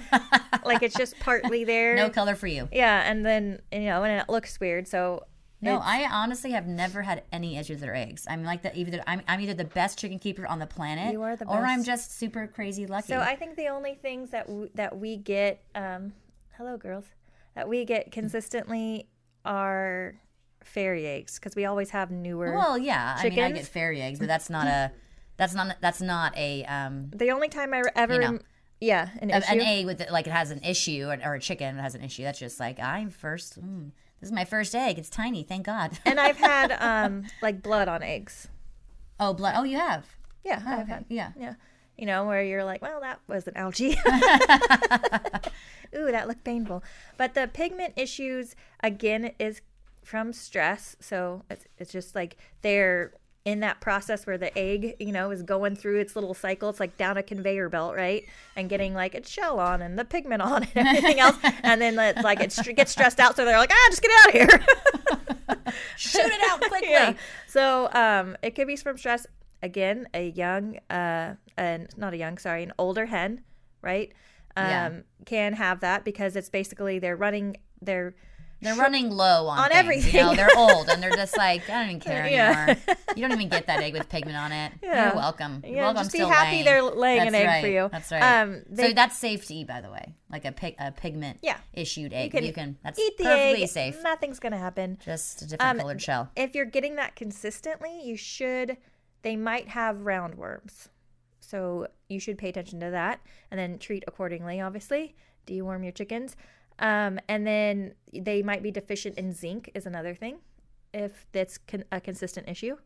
like 0.64 0.82
it's 0.82 0.96
just 0.96 1.18
partly 1.20 1.62
there 1.64 1.94
no 1.94 2.10
color 2.10 2.34
for 2.34 2.46
you. 2.48 2.68
yeah 2.72 3.08
and 3.08 3.24
then 3.24 3.62
you 3.72 3.80
know 3.86 4.02
and 4.02 4.20
it 4.20 4.28
looks 4.28 4.58
weird 4.60 4.86
so 4.88 5.22
No, 5.64 5.76
it's- 5.76 5.88
I 5.88 6.04
honestly 6.10 6.52
have 6.52 6.66
never 6.66 7.02
had 7.02 7.22
any 7.32 7.56
issues 7.56 7.76
with 7.76 7.80
their 7.80 7.94
eggs. 7.94 8.26
I'm 8.28 8.44
like 8.44 8.62
the 8.62 8.76
either 8.78 9.02
I'm, 9.06 9.22
I'm 9.26 9.40
either 9.40 9.54
the 9.54 9.64
best 9.64 9.98
chicken 9.98 10.18
keeper 10.18 10.46
on 10.46 10.58
the 10.58 10.66
planet, 10.66 11.12
You 11.12 11.22
are 11.22 11.36
the 11.36 11.46
or 11.46 11.64
I'm 11.64 11.82
just 11.84 12.16
super 12.18 12.46
crazy 12.46 12.86
lucky. 12.86 13.08
So 13.08 13.18
I 13.20 13.34
think 13.36 13.56
the 13.56 13.68
only 13.68 13.94
things 13.94 14.30
that 14.30 14.46
w- 14.46 14.70
that 14.74 14.96
we 14.98 15.16
get, 15.16 15.62
um, 15.74 16.12
hello 16.56 16.76
girls, 16.76 17.04
that 17.54 17.68
we 17.68 17.84
get 17.84 18.12
consistently 18.12 19.08
are 19.44 20.14
fairy 20.62 21.06
eggs 21.06 21.38
because 21.38 21.54
we 21.54 21.64
always 21.64 21.90
have 21.90 22.10
newer. 22.10 22.52
well, 22.54 22.78
yeah, 22.78 23.16
I 23.18 23.28
mean, 23.28 23.38
I 23.38 23.50
get 23.52 23.66
fairy 23.66 24.00
eggs, 24.00 24.18
but 24.18 24.28
that's 24.28 24.48
not 24.50 24.66
a 24.66 24.92
that's 25.36 25.54
not 25.54 25.76
that's 25.80 26.00
not 26.00 26.36
a 26.36 26.64
um 26.64 27.10
the 27.14 27.30
only 27.30 27.48
time 27.48 27.74
I 27.74 27.82
ever, 27.96 28.18
know. 28.18 28.38
yeah, 28.80 29.08
an 29.20 29.30
a- 29.30 29.42
an 29.50 29.60
egg 29.60 29.84
with 29.86 30.02
like 30.10 30.26
it 30.26 30.32
has 30.32 30.50
an 30.50 30.62
issue 30.64 31.06
or, 31.08 31.18
or 31.24 31.34
a 31.34 31.40
chicken 31.40 31.76
has 31.78 31.94
an 31.94 32.02
issue. 32.02 32.22
That's 32.22 32.38
just 32.38 32.58
like 32.60 32.78
I'm 32.80 33.10
first. 33.10 33.60
Mm, 33.60 33.90
this 34.24 34.30
is 34.30 34.34
my 34.34 34.44
first 34.46 34.74
egg. 34.74 34.98
It's 34.98 35.10
tiny. 35.10 35.42
Thank 35.42 35.66
God. 35.66 35.98
and 36.06 36.18
I've 36.18 36.38
had 36.38 36.72
um 36.72 37.24
like 37.42 37.62
blood 37.62 37.88
on 37.88 38.02
eggs. 38.02 38.48
oh, 39.20 39.34
blood. 39.34 39.54
Oh, 39.56 39.64
you 39.64 39.76
have. 39.78 40.06
Yeah, 40.44 40.62
I've 40.66 40.80
Okay. 40.80 40.92
had. 40.92 41.04
Yeah. 41.08 41.32
Yeah. 41.38 41.54
You 41.98 42.06
know, 42.06 42.24
where 42.26 42.42
you're 42.42 42.64
like, 42.64 42.80
well, 42.82 43.00
that 43.02 43.20
was 43.28 43.46
an 43.46 43.56
algae. 43.56 43.90
Ooh, 45.96 46.10
that 46.10 46.26
looked 46.26 46.42
painful. 46.44 46.82
But 47.16 47.34
the 47.34 47.48
pigment 47.52 47.94
issues, 47.96 48.56
again, 48.82 49.32
is 49.38 49.60
from 50.02 50.32
stress. 50.32 50.96
So 51.00 51.44
it's, 51.50 51.66
it's 51.78 51.92
just 51.92 52.14
like 52.14 52.36
they're 52.62 53.12
in 53.44 53.60
that 53.60 53.78
process 53.80 54.26
where 54.26 54.38
the 54.38 54.56
egg, 54.56 54.96
you 54.98 55.12
know, 55.12 55.30
is 55.30 55.42
going 55.42 55.76
through 55.76 56.00
its 56.00 56.14
little 56.16 56.32
cycle. 56.32 56.70
It's 56.70 56.80
like 56.80 56.96
down 56.96 57.18
a 57.18 57.22
conveyor 57.22 57.68
belt, 57.68 57.94
right? 57.94 58.24
And 58.56 58.70
getting 58.70 58.94
like 58.94 59.14
its 59.14 59.28
shell 59.30 59.60
on 59.60 59.82
and 59.82 59.98
the 59.98 60.04
pigment 60.04 60.40
on 60.40 60.66
and 60.74 60.88
everything 60.88 61.20
else. 61.20 61.36
And 61.62 61.80
then 61.80 61.98
it's 61.98 62.22
like 62.22 62.40
it 62.40 62.58
gets 62.76 62.92
stressed 62.92 63.20
out. 63.20 63.36
So 63.36 63.44
they're 63.44 63.58
like, 63.58 63.70
ah, 63.72 63.86
just 63.90 64.02
get 64.02 64.10
out 64.20 64.28
of 64.28 64.34
here. 64.34 64.66
Shoot 65.96 66.24
it 66.26 66.40
out 66.50 66.60
quickly. 66.60 66.88
yeah. 66.90 67.14
So 67.46 67.90
um, 67.92 68.36
it 68.42 68.54
could 68.54 68.66
be 68.66 68.76
from 68.76 68.96
stress. 68.98 69.26
Again, 69.62 70.06
a 70.12 70.28
young, 70.30 70.78
uh, 70.90 71.34
and 71.56 71.88
not 71.96 72.12
a 72.12 72.16
young, 72.18 72.36
sorry, 72.38 72.62
an 72.64 72.72
older 72.78 73.06
hen, 73.06 73.42
right? 73.82 74.12
Um, 74.56 74.66
Yeah. 74.68 74.90
can 75.24 75.52
have 75.54 75.80
that 75.80 76.04
because 76.04 76.36
it's 76.36 76.50
basically 76.50 76.98
they're 76.98 77.16
running, 77.16 77.56
they're 77.80 78.14
They're 78.60 78.74
running 78.76 79.10
low 79.10 79.46
on, 79.48 79.58
On 79.58 79.68
things, 79.68 79.78
everything. 79.78 80.14
You 80.14 80.20
know, 80.22 80.34
they're 80.34 80.48
old 80.56 80.88
and 80.88 81.02
they're 81.02 81.10
just 81.14 81.36
like, 81.36 81.68
I 81.68 81.80
don't 81.80 81.88
even 81.90 82.00
care 82.00 82.26
Yeah. 82.26 82.64
anymore. 82.68 82.96
You 83.14 83.22
don't 83.28 83.32
even 83.32 83.48
get 83.50 83.66
that 83.66 83.80
egg 83.80 83.92
with 83.92 84.08
pigment 84.08 84.36
on 84.36 84.52
it. 84.52 84.72
Yeah. 84.82 85.06
You're 85.08 85.16
welcome. 85.16 85.62
You're 85.66 85.74
Yeah, 85.76 85.82
welcome. 85.82 86.02
just 86.04 86.12
be 86.12 86.18
happy 86.20 86.50
laying. 86.52 86.64
they're 86.64 86.82
laying 86.82 87.28
an 87.28 87.34
egg 87.34 87.46
right. 87.46 87.60
for 87.62 87.68
you. 87.68 87.88
That's 87.92 88.10
right. 88.10 88.22
Um, 88.42 88.62
they- 88.70 88.88
so 88.88 88.92
that's 88.94 89.18
safe 89.18 89.44
to 89.46 89.54
eat, 89.54 89.66
by 89.66 89.80
the 89.82 89.90
way. 89.90 90.14
Like 90.30 90.44
a 90.46 90.52
pig, 90.52 90.76
a 90.78 90.92
pigment 90.92 91.38
Yeah. 91.42 91.58
issued 91.74 92.12
egg. 92.14 92.30
can 92.32 92.42
You 92.44 92.52
can. 92.54 92.78
that's 92.82 92.98
eat 92.98 93.18
the 93.18 93.24
perfectly 93.24 93.64
egg. 93.64 93.68
safe. 93.68 94.02
Nothing's 94.02 94.38
gonna 94.40 94.58
happen. 94.58 94.98
Just 95.04 95.42
a 95.42 95.46
different 95.46 95.70
Um, 95.70 95.78
colored 95.78 96.00
shell. 96.00 96.30
If 96.34 96.54
you're 96.54 96.64
getting 96.64 96.96
that 96.96 97.16
consistently, 97.16 98.00
you 98.02 98.16
should. 98.16 98.78
They 99.22 99.36
might 99.36 99.68
have 99.68 99.96
roundworms, 99.98 100.88
so 101.40 101.88
you 102.08 102.18
should 102.20 102.38
pay 102.38 102.48
attention 102.48 102.80
to 102.80 102.90
that 102.90 103.20
and 103.50 103.58
then 103.60 103.78
treat 103.78 104.04
accordingly. 104.06 104.60
Obviously, 104.60 105.14
deworm 105.46 105.82
your 105.82 105.92
chickens, 105.92 106.36
um, 106.78 107.18
and 107.28 107.46
then 107.46 107.94
they 108.12 108.42
might 108.42 108.62
be 108.62 108.70
deficient 108.70 109.16
in 109.16 109.32
zinc 109.32 109.70
is 109.74 109.86
another 109.86 110.14
thing, 110.14 110.38
if 110.92 111.26
that's 111.32 111.58
con- 111.58 111.84
a 111.92 112.00
consistent 112.00 112.48
issue, 112.48 112.76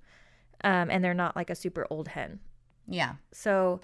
um, 0.64 0.90
and 0.90 1.04
they're 1.04 1.14
not 1.14 1.36
like 1.36 1.50
a 1.50 1.54
super 1.54 1.86
old 1.90 2.08
hen. 2.08 2.40
Yeah. 2.86 3.14
So, 3.32 3.80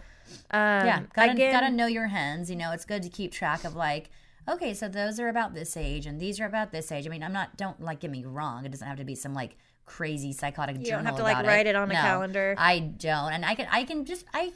um, 0.50 0.86
Yeah. 0.86 1.02
Gotta, 1.14 1.32
again, 1.32 1.52
gotta 1.52 1.70
know 1.70 1.86
your 1.86 2.06
hens. 2.08 2.50
You 2.50 2.56
know, 2.56 2.72
it's 2.72 2.84
good 2.84 3.02
to 3.02 3.08
keep 3.08 3.32
track 3.32 3.64
of 3.64 3.76
like, 3.76 4.10
okay, 4.48 4.74
so 4.74 4.88
those 4.88 5.20
are 5.20 5.28
about 5.28 5.54
this 5.54 5.76
age 5.76 6.06
and 6.06 6.20
these 6.20 6.40
are 6.40 6.46
about 6.46 6.72
this 6.72 6.90
age. 6.90 7.06
I 7.06 7.10
mean, 7.10 7.22
I'm 7.22 7.32
not, 7.32 7.56
don't 7.56 7.80
like 7.80 8.00
get 8.00 8.10
me 8.10 8.24
wrong. 8.24 8.64
It 8.64 8.70
doesn't 8.72 8.86
have 8.86 8.98
to 8.98 9.04
be 9.04 9.14
some 9.14 9.34
like 9.34 9.56
crazy 9.86 10.32
psychotic 10.32 10.78
You 10.78 10.86
don't 10.86 11.04
have 11.04 11.16
to 11.16 11.22
like 11.22 11.46
write 11.46 11.66
it 11.66 11.76
on 11.76 11.90
a 11.90 11.94
calendar. 11.94 12.54
I 12.58 12.78
don't. 12.78 13.32
And 13.32 13.44
I 13.44 13.54
can, 13.54 13.68
I 13.70 13.84
can 13.84 14.04
just, 14.04 14.24
I, 14.32 14.52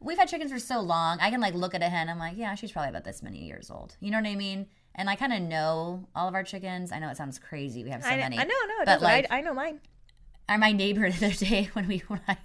we've 0.00 0.18
had 0.18 0.28
chickens 0.28 0.52
for 0.52 0.58
so 0.60 0.80
long. 0.80 1.18
I 1.20 1.30
can 1.30 1.40
like 1.40 1.54
look 1.54 1.74
at 1.74 1.82
a 1.82 1.88
hen. 1.88 2.08
I'm 2.08 2.18
like, 2.18 2.36
yeah, 2.36 2.54
she's 2.54 2.72
probably 2.72 2.90
about 2.90 3.04
this 3.04 3.22
many 3.22 3.44
years 3.44 3.70
old. 3.70 3.96
You 4.00 4.10
know 4.12 4.18
what 4.20 4.28
I 4.28 4.36
mean? 4.36 4.66
And 4.98 5.08
I 5.08 5.14
kind 5.14 5.32
of 5.32 5.40
know 5.40 6.08
all 6.14 6.28
of 6.28 6.34
our 6.34 6.42
chickens. 6.42 6.90
I 6.90 6.98
know 6.98 7.08
it 7.08 7.16
sounds 7.16 7.38
crazy. 7.38 7.84
We 7.84 7.90
have 7.90 8.02
so 8.02 8.10
I, 8.10 8.16
many. 8.16 8.36
I 8.36 8.42
know, 8.42 8.48
no, 8.48 8.82
it 8.82 8.86
But, 8.86 9.00
like, 9.00 9.26
I, 9.30 9.38
I 9.38 9.40
know 9.42 9.54
mine. 9.54 9.80
Or 10.50 10.58
my 10.58 10.72
neighbor 10.72 11.08
the 11.10 11.26
other 11.26 11.34
day 11.34 11.70
when 11.72 11.86
we 11.86 12.02
I, 12.26 12.36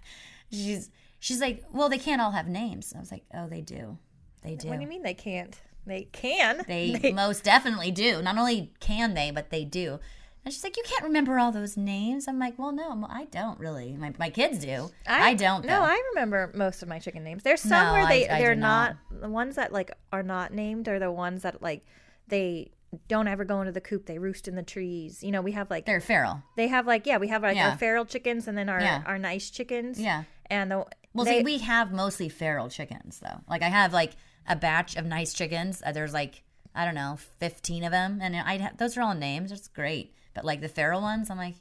she's 0.51 0.91
she's 1.19 1.41
like, 1.41 1.63
well, 1.73 1.89
they 1.89 1.97
can't 1.97 2.21
all 2.21 2.31
have 2.31 2.47
names. 2.47 2.93
I 2.95 2.99
was 2.99 3.11
like, 3.11 3.23
oh, 3.33 3.47
they 3.47 3.61
do, 3.61 3.97
they 4.43 4.55
do. 4.55 4.67
What 4.69 4.75
do 4.75 4.81
you 4.83 4.87
mean 4.87 5.01
they 5.01 5.15
can't? 5.15 5.59
They 5.85 6.07
can. 6.11 6.63
They, 6.67 7.11
most 7.11 7.43
definitely 7.43 7.91
do. 7.91 8.21
Not 8.21 8.37
only 8.37 8.71
can 8.79 9.15
they, 9.15 9.31
but 9.31 9.49
they 9.49 9.65
do. 9.65 9.99
And 10.45 10.53
she's 10.53 10.63
like, 10.63 10.75
you 10.75 10.83
can't 10.85 11.03
remember 11.03 11.39
all 11.39 11.51
those 11.53 11.77
names. 11.77 12.27
I'm 12.27 12.37
like, 12.37 12.59
well, 12.59 12.73
no, 12.73 13.07
I 13.09 13.25
don't 13.25 13.57
really. 13.59 13.95
My, 13.97 14.13
my 14.19 14.29
kids 14.29 14.59
do. 14.59 14.91
I, 15.07 15.33
don't. 15.33 15.65
No, 15.65 15.79
though. 15.79 15.85
I 15.85 16.01
remember 16.13 16.51
most 16.53 16.83
of 16.83 16.89
my 16.89 16.99
chicken 16.99 17.23
names. 17.23 17.43
There's 17.43 17.61
some 17.61 17.87
No, 17.87 17.93
where 17.93 18.07
they 18.07 18.27
I 18.27 18.39
they're 18.39 18.55
not. 18.55 18.97
not. 19.09 19.21
the 19.21 19.29
ones 19.29 19.55
that 19.55 19.71
like 19.71 19.91
are 20.11 20.23
not 20.23 20.53
named 20.53 20.87
are 20.89 20.99
the 20.99 21.11
ones 21.11 21.43
that 21.43 21.61
like 21.61 21.85
they 22.27 22.71
don't 23.07 23.27
ever 23.27 23.43
go 23.43 23.59
into 23.61 23.71
the 23.71 23.81
coop. 23.81 24.05
They 24.05 24.19
roost 24.19 24.47
in 24.47 24.55
the 24.55 24.63
trees. 24.63 25.23
You 25.23 25.31
know, 25.31 25.41
we 25.41 25.53
have 25.53 25.69
like 25.69 25.85
They're 25.85 25.99
feral. 26.01 26.43
they 26.55 26.67
have 26.67 26.85
like 26.87 27.05
yeah, 27.05 27.17
we 27.17 27.27
have 27.29 27.41
like 27.43 27.55
Yeah. 27.55 27.71
our 27.71 27.77
feral 27.77 28.05
chickens 28.05 28.47
and 28.47 28.57
then 28.57 28.69
our 28.69 28.79
Yeah. 28.81 29.03
our 29.05 29.17
nice 29.17 29.49
chickens. 29.49 29.99
Yeah. 29.99 30.23
And 30.49 30.69
the 30.71 30.85
Well, 31.13 31.25
they, 31.25 31.39
see, 31.39 31.43
we 31.43 31.57
have 31.59 31.91
mostly 31.91 32.29
feral 32.29 32.69
chickens 32.69 33.19
though. 33.19 33.41
Like 33.49 33.61
I 33.63 33.69
have 33.69 33.93
like 33.93 34.11
a 34.47 34.55
batch 34.55 34.95
of 34.95 35.05
nice 35.05 35.33
chickens. 35.33 35.81
Uh, 35.85 35.91
there's 35.91 36.13
like 36.13 36.43
I 36.75 36.85
don't 36.85 36.95
know, 36.95 37.17
fifteen 37.39 37.83
of 37.83 37.91
them, 37.91 38.19
and 38.21 38.35
I 38.35 38.57
ha- 38.57 38.71
those 38.77 38.97
are 38.97 39.01
all 39.01 39.13
names. 39.15 39.51
It's 39.51 39.67
great, 39.67 40.13
but 40.33 40.43
like 40.43 40.59
the 40.61 40.67
feral 40.69 41.01
ones, 41.01 41.29
I'm 41.29 41.37
like, 41.37 41.53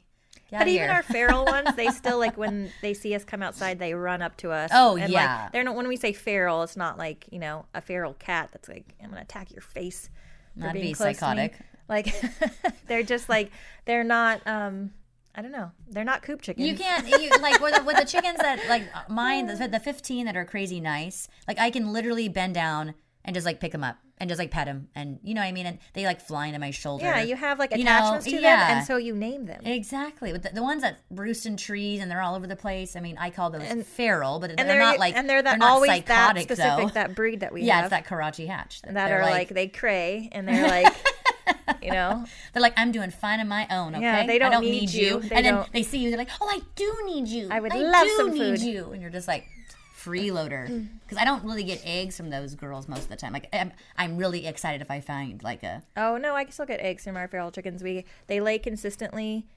but 0.51 0.67
even 0.67 0.89
our 0.89 1.03
feral 1.03 1.45
ones, 1.55 1.75
they 1.75 1.87
still 1.89 2.17
like 2.17 2.35
when 2.35 2.71
they 2.81 2.93
see 2.95 3.13
us 3.15 3.23
come 3.23 3.43
outside, 3.43 3.77
they 3.79 3.93
run 3.93 4.21
up 4.23 4.37
to 4.37 4.51
us. 4.51 4.71
Oh, 4.73 4.97
and, 4.97 5.11
yeah. 5.13 5.43
Like, 5.43 5.51
they're 5.51 5.63
not 5.63 5.75
when 5.75 5.87
we 5.87 5.97
say 5.97 6.13
feral, 6.13 6.63
it's 6.63 6.75
not 6.77 6.97
like 6.97 7.25
you 7.31 7.37
know 7.39 7.65
a 7.75 7.81
feral 7.81 8.13
cat 8.15 8.49
that's 8.53 8.67
like 8.67 8.95
I'm 9.03 9.09
gonna 9.11 9.21
attack 9.21 9.51
your 9.51 9.61
face. 9.61 10.09
That'd 10.55 10.73
being 10.73 10.87
be 10.87 10.93
close 10.93 11.07
to 11.07 11.09
me." 11.09 11.13
psychotic. 11.19 11.53
Like 11.89 12.15
they're 12.87 13.03
just 13.03 13.27
like 13.27 13.51
they're 13.83 14.05
not. 14.05 14.45
um 14.47 14.91
I 15.35 15.41
don't 15.41 15.51
know. 15.51 15.71
They're 15.89 16.05
not 16.05 16.21
coop 16.21 16.41
chickens. 16.41 16.65
You 16.65 16.75
can't 16.75 17.07
you, 17.07 17.29
like 17.41 17.59
with 17.59 17.75
the, 17.75 17.83
with 17.83 17.97
the 17.97 18.05
chickens 18.05 18.37
that 18.37 18.59
like 18.69 18.83
mine 19.09 19.47
the, 19.47 19.67
the 19.67 19.79
15 19.79 20.25
that 20.25 20.37
are 20.37 20.45
crazy 20.45 20.79
nice. 20.79 21.27
Like 21.47 21.59
I 21.59 21.71
can 21.71 21.91
literally 21.91 22.29
bend 22.29 22.53
down 22.55 22.93
and 23.25 23.33
just 23.33 23.45
like 23.45 23.59
pick 23.59 23.73
them 23.73 23.83
up 23.83 23.97
and 24.19 24.29
just 24.29 24.39
like 24.39 24.51
pet 24.51 24.67
them 24.67 24.87
and 24.95 25.19
you 25.23 25.33
know 25.33 25.41
what 25.41 25.47
I 25.47 25.51
mean 25.51 25.65
and 25.65 25.79
they 25.93 26.05
like 26.05 26.21
fly 26.21 26.47
into 26.47 26.59
my 26.59 26.71
shoulder. 26.71 27.03
Yeah, 27.03 27.21
you 27.23 27.35
have 27.35 27.59
like 27.59 27.71
You 27.75 27.83
know, 27.83 27.91
attachments 27.91 28.25
to 28.27 28.31
yeah. 28.39 28.67
them, 28.67 28.77
and 28.77 28.85
so 28.87 28.97
you 28.97 29.15
name 29.15 29.45
them. 29.45 29.61
Exactly. 29.65 30.31
But 30.31 30.43
the, 30.43 30.49
the 30.49 30.61
ones 30.63 30.81
that 30.83 30.99
roost 31.09 31.45
in 31.45 31.57
trees 31.57 31.99
and 31.99 32.09
they're 32.09 32.21
all 32.21 32.35
over 32.35 32.47
the 32.47 32.55
place. 32.55 32.95
I 32.95 32.99
mean, 32.99 33.17
I 33.17 33.29
call 33.31 33.49
those 33.49 33.63
feral, 33.83 34.39
but 34.39 34.55
they're, 34.55 34.65
they're 34.65 34.79
not 34.79 34.99
like 34.99 35.15
and 35.15 35.27
they're 35.29 35.41
that 35.41 35.59
not 35.59 35.69
always 35.71 36.03
that 36.05 36.37
specific 36.39 36.57
though. 36.87 36.89
that 36.93 37.15
breed 37.15 37.39
that 37.41 37.51
we 37.51 37.63
yeah, 37.63 37.77
have 37.77 37.85
it's 37.85 37.89
that 37.89 38.05
Karachi 38.05 38.45
hatch 38.45 38.81
that 38.83 38.93
They're 38.93 39.21
are 39.23 39.29
like, 39.29 39.49
they 39.49 39.67
cray 39.67 40.29
and 40.31 40.47
they're 40.47 40.67
like 40.69 40.93
you 41.81 41.91
know 41.91 42.23
they're 42.53 42.61
like 42.61 42.73
I'm 42.77 42.91
doing 42.91 43.09
fine 43.11 43.39
on 43.39 43.47
my 43.47 43.67
own. 43.69 43.93
Okay, 43.95 44.03
Yeah, 44.03 44.25
they 44.27 44.37
don't 44.39 44.51
don't 44.51 44.61
need 44.63 44.81
need, 44.81 44.93
you. 44.93 45.07
you. 45.07 45.15
And 45.31 45.45
then 45.45 45.55
don't- 45.55 45.73
they 45.73 45.83
see 45.83 45.97
you. 45.97 46.09
They're 46.09 46.17
like, 46.19 46.29
oh, 46.39 46.47
I 46.49 46.59
do 46.75 46.93
need 47.05 47.27
you. 47.27 47.47
I 47.51 47.59
would 47.59 47.73
I 47.73 47.77
love 47.79 48.03
do 48.03 48.15
some 48.17 48.31
need 48.31 48.59
food." 48.59 48.61
you, 48.61 48.91
and 48.91 49.01
you're 49.01 49.11
just 49.11 49.27
like 49.27 49.47
freeloader. 50.03 50.87
Because 51.03 51.17
I 51.17 51.25
don't 51.25 51.43
really 51.43 51.63
get 51.63 51.81
eggs 51.85 52.17
from 52.17 52.29
those 52.29 52.55
girls 52.55 52.87
most 52.87 53.03
of 53.03 53.09
the 53.09 53.15
time. 53.15 53.33
Like 53.33 53.47
I'm, 53.53 53.71
I'm 53.97 54.17
really 54.17 54.45
excited 54.45 54.81
if 54.81 54.91
I 54.91 54.99
find 54.99 55.41
like 55.43 55.63
a 55.63 55.83
oh 55.97 56.17
no 56.17 56.35
i 56.35 56.43
can 56.43 56.53
still 56.53 56.65
get 56.65 56.79
eggs 56.79 57.03
from 57.03 57.17
our 57.17 57.27
feral 57.27 57.51
chickens. 57.51 57.83
We 57.83 58.05
they 58.27 58.39
lay 58.39 58.59
consistently 58.59 59.47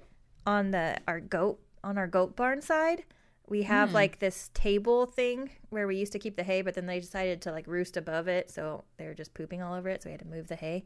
on 0.47 0.71
the 0.71 0.99
our 1.07 1.21
goat 1.21 1.59
on 1.83 1.99
our 1.99 2.07
goat 2.07 2.37
barn 2.37 2.63
side. 2.63 3.05
We 3.49 3.63
have 3.63 3.93
like 3.93 4.19
this 4.19 4.51
table 4.55 5.07
thing 5.07 5.51
where 5.71 5.87
we 5.87 5.95
used 5.95 6.11
to 6.13 6.19
keep 6.19 6.35
the 6.35 6.43
hay 6.43 6.63
but 6.63 6.75
then 6.75 6.87
they 6.87 6.99
decided 6.99 7.41
to 7.43 7.53
like 7.53 7.69
roost 7.69 7.97
above 7.97 8.27
it 8.27 8.51
so 8.51 8.83
they 8.97 9.07
were 9.07 9.15
just 9.15 9.35
pooping 9.35 9.63
all 9.63 9.73
over 9.73 9.89
it 9.89 10.03
so 10.03 10.09
we 10.09 10.13
had 10.13 10.21
to 10.21 10.27
move 10.27 10.49
the 10.49 10.57
hay. 10.57 10.85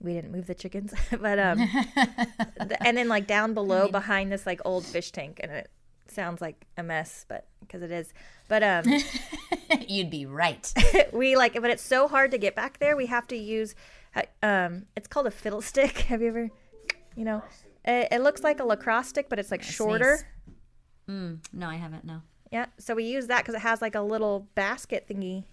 We 0.00 0.12
didn't 0.12 0.32
move 0.32 0.46
the 0.46 0.54
chickens 0.54 0.92
but 1.10 1.38
um 1.38 1.60
and 2.80 2.96
then 2.96 3.08
like 3.08 3.26
down 3.26 3.54
below 3.54 3.88
behind 3.88 4.30
this 4.30 4.44
like 4.44 4.60
old 4.66 4.84
fish 4.84 5.10
tank 5.10 5.40
and 5.42 5.50
it 5.50 5.70
sounds 6.14 6.40
like 6.40 6.66
a 6.76 6.82
mess 6.82 7.24
but 7.28 7.46
because 7.60 7.82
it 7.82 7.90
is 7.90 8.12
but 8.48 8.62
um 8.62 8.84
you'd 9.88 10.10
be 10.10 10.26
right. 10.26 10.72
we 11.12 11.36
like 11.36 11.54
but 11.60 11.70
it's 11.70 11.82
so 11.82 12.08
hard 12.08 12.30
to 12.30 12.38
get 12.38 12.54
back 12.54 12.78
there 12.78 12.96
we 12.96 13.06
have 13.06 13.26
to 13.26 13.36
use 13.36 13.74
uh, 14.16 14.22
um 14.42 14.84
it's 14.96 15.08
called 15.08 15.26
a 15.26 15.30
fiddle 15.30 15.60
stick 15.62 15.98
have 16.10 16.20
you 16.22 16.28
ever 16.28 16.50
you 17.16 17.24
know 17.24 17.42
it, 17.84 18.08
it 18.12 18.20
looks 18.22 18.42
like 18.42 18.60
a 18.60 18.64
lacrosse 18.64 19.08
stick 19.08 19.28
but 19.28 19.38
it's 19.38 19.50
like 19.50 19.62
shorter 19.62 20.16
sneeze. 20.16 20.24
Mm, 21.06 21.38
no, 21.52 21.68
I 21.68 21.74
haven't. 21.76 22.04
No. 22.04 22.22
yeah 22.50 22.66
so 22.78 22.94
we 22.94 23.04
use 23.04 23.26
that 23.26 23.40
because 23.42 23.54
it 23.54 23.60
has 23.60 23.82
like 23.82 23.94
a 23.94 24.00
little 24.00 24.48
basket 24.54 25.06
thingy 25.08 25.44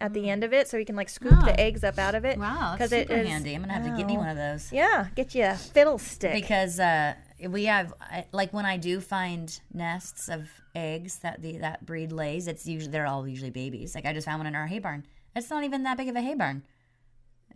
at 0.00 0.12
the 0.14 0.28
end 0.30 0.42
of 0.44 0.52
it 0.52 0.68
so 0.68 0.76
you 0.76 0.84
can 0.84 0.96
like 0.96 1.08
scoop 1.08 1.32
Oh. 1.36 1.44
the 1.44 1.58
eggs 1.60 1.82
up 1.84 1.98
out 1.98 2.14
of 2.14 2.24
it 2.24 2.38
Wow, 2.38 2.76
that's 2.78 2.90
'Cause 2.90 2.92
it 2.92 3.10
is- 3.10 3.28
handy. 3.28 3.54
I'm 3.54 3.62
gonna 3.62 3.72
have 3.74 3.84
to 3.84 3.96
get 3.96 4.06
me 4.06 4.16
one 4.16 4.28
of 4.28 4.36
those. 4.36 4.72
yeah 4.72 5.06
get 5.14 5.34
you 5.34 5.44
a 5.44 5.54
fiddle 5.54 5.98
stick 5.98 6.32
because 6.32 6.78
uh, 6.80 7.14
we 7.48 7.64
have 7.64 7.92
like 8.32 8.52
when 8.52 8.66
I 8.66 8.76
do 8.76 9.00
find 9.00 9.58
nests 9.72 10.28
of 10.28 10.48
eggs 10.74 11.16
that 11.18 11.42
the 11.42 11.58
that 11.58 11.84
breed 11.86 12.12
lays, 12.12 12.46
it's 12.46 12.66
usually 12.66 12.92
they're 12.92 13.06
all 13.06 13.26
usually 13.26 13.50
babies. 13.50 13.94
Like 13.94 14.06
I 14.06 14.12
just 14.12 14.24
found 14.26 14.38
one 14.40 14.46
in 14.46 14.54
our 14.54 14.66
hay 14.66 14.78
barn. 14.78 15.04
It's 15.34 15.50
not 15.50 15.64
even 15.64 15.82
that 15.84 15.96
big 15.96 16.08
of 16.08 16.16
a 16.16 16.20
hay 16.20 16.34
barn, 16.34 16.62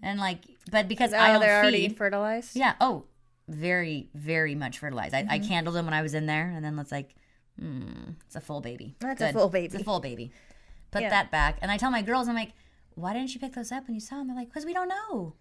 and 0.03 0.19
like 0.19 0.39
but 0.71 0.89
because 0.89 1.13
I 1.13 1.31
oh 1.31 1.33
don't 1.35 1.43
they're 1.43 1.61
already 1.61 1.89
feed, 1.89 1.97
fertilized 1.97 2.57
yeah. 2.57 2.75
Oh, 2.81 3.05
very 3.49 4.09
very 4.15 4.55
much 4.55 4.79
fertilized. 4.79 5.15
I, 5.15 5.27
I 5.29 5.39
candled 5.39 5.77
them 5.77 5.85
when 5.85 5.95
I 5.95 6.03
was 6.03 6.15
in 6.15 6.27
there, 6.27 6.51
and 6.55 6.65
then 6.65 6.79
it's 6.79 6.93
like, 6.93 7.15
hmm, 7.59 7.83
it's 8.27 8.37
a 8.37 8.41
full 8.41 8.61
baby. 8.61 8.97
That's 9.01 9.21
a 9.21 9.33
full 9.33 9.49
baby. 9.49 9.67
It's 9.67 9.75
a 9.75 9.85
full 9.85 10.01
baby. 10.01 10.33
Put 10.91 11.03
Yeah. 11.03 11.11
that 11.11 11.31
back, 11.31 11.59
and 11.63 11.71
I 11.71 11.77
tell 11.77 11.91
my 11.91 12.03
girls, 12.03 12.29
I'm 12.29 12.35
like, 12.35 12.53
why 12.95 13.13
didn't 13.13 13.35
you 13.35 13.41
pick 13.41 13.53
those 13.55 13.71
up 13.73 13.87
when 13.87 13.95
you 13.95 14.01
saw 14.01 14.17
them? 14.17 14.29
They're 14.29 14.37
like, 14.37 14.49
because 14.49 14.65
we 14.65 14.73
don't 14.73 14.89
know. 14.89 15.35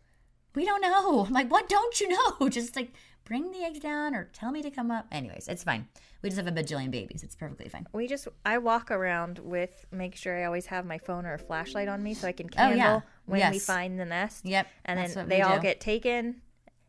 We 0.55 0.65
don't 0.65 0.81
know. 0.81 1.25
I'm 1.27 1.33
like, 1.33 1.49
what 1.49 1.69
don't 1.69 1.99
you 2.01 2.09
know? 2.09 2.49
Just 2.49 2.75
like 2.75 2.91
bring 3.25 3.51
the 3.51 3.59
eggs 3.63 3.79
down 3.79 4.15
or 4.15 4.29
tell 4.33 4.51
me 4.51 4.61
to 4.61 4.69
come 4.71 4.91
up. 4.91 5.07
Anyways, 5.11 5.47
it's 5.47 5.63
fine. 5.63 5.87
We 6.21 6.29
just 6.29 6.41
have 6.41 6.47
a 6.47 6.51
bajillion 6.63 6.91
babies. 6.91 7.23
It's 7.23 7.35
perfectly 7.35 7.67
fine. 7.69 7.85
we 7.93 8.07
just 8.07 8.27
i 8.45 8.57
walk 8.57 8.89
around 8.91 9.39
with 9.39 9.85
make 9.91 10.15
sure 10.15 10.35
i 10.37 10.43
always 10.45 10.65
have 10.67 10.85
my 10.85 10.97
phone 10.97 11.25
or 11.25 11.33
a 11.33 11.39
flashlight 11.39 11.87
on 11.87 12.01
me 12.01 12.13
so 12.13 12.27
i 12.27 12.31
can 12.31 12.47
Oh, 12.57 12.69
yeah. 12.69 12.75
candle 12.75 13.03
when 13.25 13.51
we 13.51 13.59
find 13.59 13.99
the 13.99 14.05
nest 14.05 14.45
Yep. 14.45 14.67
and 14.85 14.99
that's 14.99 15.13
then 15.15 15.27
they 15.29 15.41
all 15.41 15.57
do. 15.57 15.61
get 15.61 15.79
taken 15.79 16.41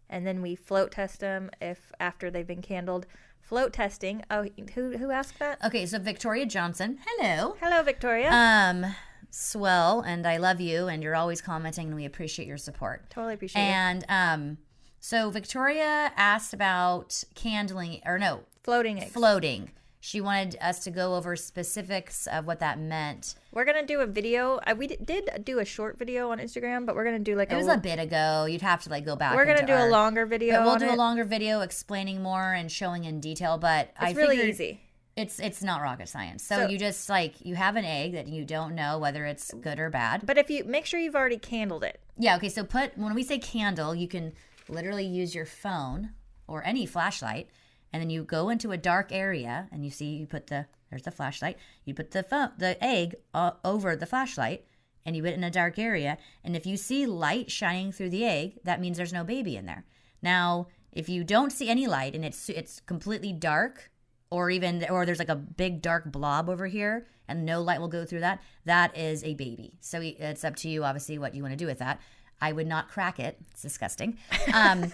and 0.09 0.27
then 0.27 0.41
we 0.41 0.55
float 0.55 0.93
test 0.93 1.21
them 1.21 1.51
if 1.61 1.93
after 2.01 2.31
they've 2.31 2.47
been 2.47 2.63
candled 2.63 3.07
float 3.41 3.73
testing 3.75 4.23
oh 4.31 4.47
who 4.75 4.97
who 4.97 5.11
asked 5.11 5.39
that 5.39 5.59
Okay, 5.65 5.85
so 5.87 5.99
Victoria 5.99 6.47
Johnson. 6.47 6.99
Hello. 7.07 7.57
hello 7.61 7.83
victoria 7.83 8.31
Um, 8.33 8.95
swell, 9.31 10.01
and 10.01 10.27
I 10.27 10.39
love 10.39 10.61
you, 10.61 10.87
and 10.89 11.03
you're 11.03 11.17
always 11.17 11.41
commenting, 11.43 11.89
and 11.89 11.97
we 11.97 12.05
appreciate 12.07 12.49
your 12.49 12.57
support. 12.59 13.11
totally 13.11 13.35
appreciate 13.35 13.63
it 13.63 13.67
And 13.67 14.05
um, 14.09 14.59
so 15.01 15.31
Victoria 15.31 16.13
asked 16.17 16.53
about 16.53 17.23
candling, 17.35 18.01
or 18.05 18.19
no, 18.19 18.41
floating 18.63 19.01
eggs 19.01 19.13
floating. 19.13 19.71
She 20.01 20.21
wanted 20.21 20.57
us 20.61 20.85
to 20.85 20.91
go 20.93 21.17
over 21.17 21.35
specifics 21.35 22.29
of 22.29 22.47
what 22.47 22.61
that 22.61 22.79
meant. 22.79 23.35
we're 23.51 23.65
gonna 23.65 23.85
do 23.85 24.01
a 24.01 24.07
video 24.07 24.61
we 24.77 24.87
did 24.87 25.29
do 25.45 25.59
a 25.59 25.65
short 25.65 25.99
video 25.99 26.31
on 26.31 26.39
instagram 26.39 26.85
but 26.87 26.95
we're 26.95 27.05
gonna 27.05 27.19
do 27.19 27.35
like 27.35 27.51
It 27.51 27.55
a 27.55 27.57
was 27.59 27.67
a 27.67 27.77
bit 27.79 27.99
ago. 27.99 28.45
You'd 28.45 28.63
have 28.63 28.83
to 28.85 28.91
like 28.91 29.05
go 29.05 29.17
back. 29.17 29.35
we're 29.35 29.47
gonna 29.47 29.67
do 29.67 29.73
a 29.75 29.89
longer 29.89 30.25
video 30.27 30.59
But 30.59 30.65
we'll 30.67 30.77
do 30.77 30.85
it. 30.87 30.93
a 30.93 30.97
longer 30.97 31.25
video 31.25 31.61
explaining 31.63 32.23
more 32.23 32.53
and 32.53 32.71
showing 32.71 33.05
in 33.05 33.21
detail. 33.21 33.59
But 33.59 33.91
I 33.99 34.11
it's 34.11 34.17
really 34.17 34.49
easy 34.49 34.81
It's 35.17 35.41
it's 35.41 35.63
not 35.63 35.81
rocket 35.83 36.09
science. 36.09 36.45
So, 36.45 36.57
So- 36.63 36.69
you 36.69 36.79
just 36.79 37.09
like 37.09 37.45
you 37.45 37.57
have 37.57 37.75
an 37.77 37.85
egg 37.85 38.13
that 38.13 38.29
you 38.29 38.45
don't 38.45 38.75
know 38.77 38.99
whether 38.99 39.25
it's 39.27 39.53
good 39.55 39.81
or 39.81 39.91
bad. 39.91 40.25
but 40.25 40.39
if 40.39 40.51
you 40.51 40.63
make 40.65 40.87
sure 40.87 41.01
you've 41.01 41.17
already 41.17 41.39
candled 41.39 41.83
it 41.83 41.99
Yeah, 42.19 42.37
okay, 42.37 42.49
so 42.51 42.63
put 42.63 42.97
when 42.97 43.15
we 43.15 43.25
say 43.25 43.39
candle, 43.39 43.93
you 43.95 44.07
can 44.07 44.35
literally 44.69 45.07
use 45.07 45.35
your 45.35 45.47
phone 45.47 46.11
or 46.47 46.65
any 46.65 46.87
flashlight 46.87 47.49
and 47.93 48.03
then 48.03 48.11
you 48.11 48.25
go 48.25 48.49
into 48.49 48.73
a 48.73 48.77
dark 48.77 49.13
area 49.13 49.69
and 49.73 49.85
you 49.85 49.91
see 49.91 50.17
you 50.17 50.27
put 50.27 50.49
the 50.49 50.67
there's 50.91 51.03
the 51.03 51.11
flashlight. 51.11 51.59
You 51.85 51.95
put 51.95 52.13
the 52.13 52.23
phone 52.23 52.51
the 52.59 52.83
egg 52.83 53.17
uh, 53.35 53.53
over 53.65 53.97
the 53.97 54.07
flashlight 54.07 54.65
and 55.05 55.17
you 55.17 55.23
put 55.23 55.33
it 55.33 55.37
in 55.37 55.45
a 55.45 55.51
dark 55.51 55.79
area 55.79 56.19
and 56.45 56.57
if 56.57 56.67
you 56.67 56.77
see 56.77 57.07
light 57.07 57.51
shining 57.51 57.93
through 57.93 58.11
the 58.11 58.25
egg, 58.25 58.59
that 58.65 58.81
means 58.81 58.97
there's 58.97 59.13
no 59.13 59.25
baby 59.25 59.57
in 59.57 59.67
there. 59.67 59.85
Now, 60.23 60.69
if 60.93 61.09
you 61.09 61.25
don't 61.25 61.53
see 61.53 61.69
any 61.69 61.87
light 61.87 62.15
and 62.15 62.25
it's 62.25 62.49
it's 62.49 62.81
completely 62.81 63.33
dark 63.33 63.91
or 64.31 64.51
even 64.51 64.85
or 64.91 65.07
there's 65.07 65.19
like 65.19 65.29
a 65.29 65.37
big 65.37 65.83
dark 65.83 66.11
blob 66.11 66.49
over 66.49 66.67
here 66.67 67.07
and 67.29 67.45
no 67.45 67.61
light 67.63 67.81
will 67.81 67.89
go 67.89 68.05
through 68.05 68.21
that 68.21 68.41
that 68.65 68.97
is 68.97 69.23
a 69.23 69.35
baby 69.35 69.77
so 69.81 70.01
it's 70.03 70.45
up 70.45 70.57
to 70.57 70.69
you 70.69 70.85
obviously 70.85 71.19
what 71.19 71.35
you 71.35 71.43
want 71.43 71.53
to 71.53 71.57
do 71.57 71.67
with 71.67 71.79
that 71.79 72.01
i 72.41 72.53
would 72.53 72.67
not 72.67 72.89
crack 72.89 73.19
it. 73.19 73.37
It's 73.51 73.63
disgusting. 73.63 74.19
Um 74.53 74.93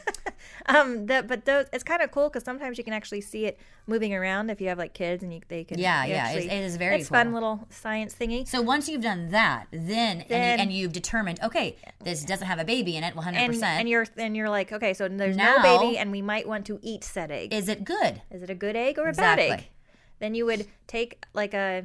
Um, 0.67 1.07
that 1.07 1.27
but 1.29 1.45
those 1.45 1.67
it's 1.73 1.83
kind 1.85 2.03
of 2.03 2.11
cool 2.13 2.29
because 2.29 2.45
sometimes 2.45 2.79
you 2.79 2.85
can 2.85 2.93
actually 2.93 3.21
see 3.21 3.47
it 3.47 3.59
moving 3.87 4.15
around 4.15 4.49
if 4.51 4.61
you 4.61 4.69
have 4.69 4.79
like 4.79 4.93
kids 4.95 5.23
and 5.23 5.33
you 5.35 5.41
they 5.49 5.65
can 5.65 5.79
Yeah, 5.79 6.05
yeah, 6.05 6.15
it's- 6.31 6.37
actually- 6.37 6.51
it 6.57 6.63
is 6.65 6.77
very 6.77 7.01
it's 7.01 7.09
fun 7.09 7.33
little 7.33 7.67
science 7.71 8.15
thingy. 8.15 8.47
So 8.47 8.61
once 8.63 8.89
you've 8.89 9.03
done 9.03 9.31
that 9.31 9.67
then, 9.73 10.25
Then- 10.29 10.31
and, 10.31 10.61
you, 10.61 10.63
and 10.63 10.73
you've 10.73 10.93
determined 10.93 11.41
okay 11.43 11.77
this 12.05 12.25
doesn't 12.25 12.47
have 12.47 12.59
a 12.61 12.65
baby 12.65 12.97
in 12.97 13.03
it 13.05 13.15
100% 13.15 13.35
and 13.35 13.65
and 13.65 13.89
you're 13.89 14.07
and 14.17 14.37
you're 14.37 14.51
like 14.51 14.73
okay 14.73 14.95
so 14.95 15.09
there's 15.09 15.37
Now- 15.37 15.57
no 15.57 15.63
baby 15.63 15.99
and 15.99 16.11
we 16.13 16.23
might 16.23 16.47
want 16.47 16.65
to 16.67 16.79
eat 16.83 17.03
said 17.05 17.31
egg. 17.31 17.53
Is 17.53 17.69
it 17.69 17.85
good? 17.85 18.23
Is 18.31 18.43
it 18.43 18.51
a 18.51 18.55
good 18.55 18.77
egg 18.77 18.99
or 18.99 19.09
a 19.09 19.13
bad 19.13 19.39
egg? 19.41 19.69
Then 20.21 20.35
you 20.35 20.45
would 20.47 20.67
take 20.87 21.25
like 21.35 21.55
a 21.55 21.85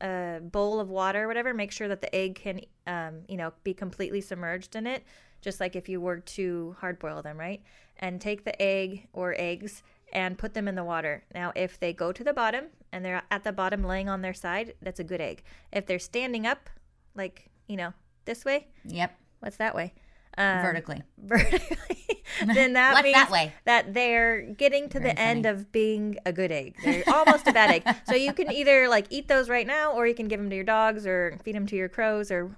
a 0.00 0.40
bowl 0.42 0.80
of 0.80 0.88
water 0.88 1.24
or 1.24 1.28
whatever 1.28 1.52
make 1.52 1.72
sure 1.72 1.88
that 1.88 2.00
the 2.00 2.14
egg 2.14 2.34
can 2.34 2.60
um, 2.86 3.20
you 3.28 3.36
know 3.36 3.52
be 3.64 3.74
completely 3.74 4.20
submerged 4.20 4.74
in 4.76 4.86
it 4.86 5.04
just 5.40 5.60
like 5.60 5.76
if 5.76 5.88
you 5.88 6.00
were 6.00 6.18
to 6.18 6.76
hard 6.80 6.98
boil 6.98 7.22
them 7.22 7.38
right? 7.38 7.62
And 7.98 8.20
take 8.20 8.44
the 8.44 8.60
egg 8.60 9.08
or 9.12 9.34
eggs 9.38 9.82
and 10.12 10.38
put 10.38 10.54
them 10.54 10.66
in 10.66 10.74
the 10.74 10.84
water. 10.84 11.24
Now 11.34 11.52
if 11.54 11.78
they 11.78 11.92
go 11.92 12.12
to 12.12 12.24
the 12.24 12.32
bottom 12.32 12.66
and 12.92 13.04
they're 13.04 13.22
at 13.30 13.44
the 13.44 13.52
bottom 13.52 13.84
laying 13.84 14.08
on 14.08 14.22
their 14.22 14.34
side 14.34 14.74
that's 14.82 15.00
a 15.00 15.04
good 15.04 15.20
egg. 15.20 15.42
If 15.72 15.86
they're 15.86 15.98
standing 15.98 16.46
up 16.46 16.70
like 17.14 17.50
you 17.66 17.76
know 17.76 17.92
this 18.24 18.44
way 18.44 18.68
yep. 18.84 19.18
what's 19.40 19.56
that 19.56 19.74
way? 19.74 19.92
Um, 20.38 20.60
vertically 20.62 21.02
vertically, 21.18 22.09
then 22.54 22.72
that 22.74 22.94
Left 22.94 23.04
means 23.04 23.14
that 23.14 23.30
way. 23.30 23.52
that 23.64 23.94
they're 23.94 24.42
getting 24.42 24.88
to 24.90 25.00
the 25.00 25.18
end 25.18 25.46
of 25.46 25.70
being 25.72 26.16
a 26.26 26.32
good 26.32 26.50
egg. 26.52 26.76
They're 26.84 27.04
almost 27.08 27.46
a 27.46 27.52
bad 27.52 27.70
egg. 27.70 27.96
So 28.06 28.14
you 28.14 28.32
can 28.32 28.50
either 28.52 28.88
like 28.88 29.06
eat 29.10 29.28
those 29.28 29.48
right 29.48 29.66
now, 29.66 29.92
or 29.92 30.06
you 30.06 30.14
can 30.14 30.28
give 30.28 30.40
them 30.40 30.50
to 30.50 30.56
your 30.56 30.64
dogs, 30.64 31.06
or 31.06 31.38
feed 31.44 31.54
them 31.54 31.66
to 31.66 31.76
your 31.76 31.88
crows, 31.88 32.30
or 32.30 32.56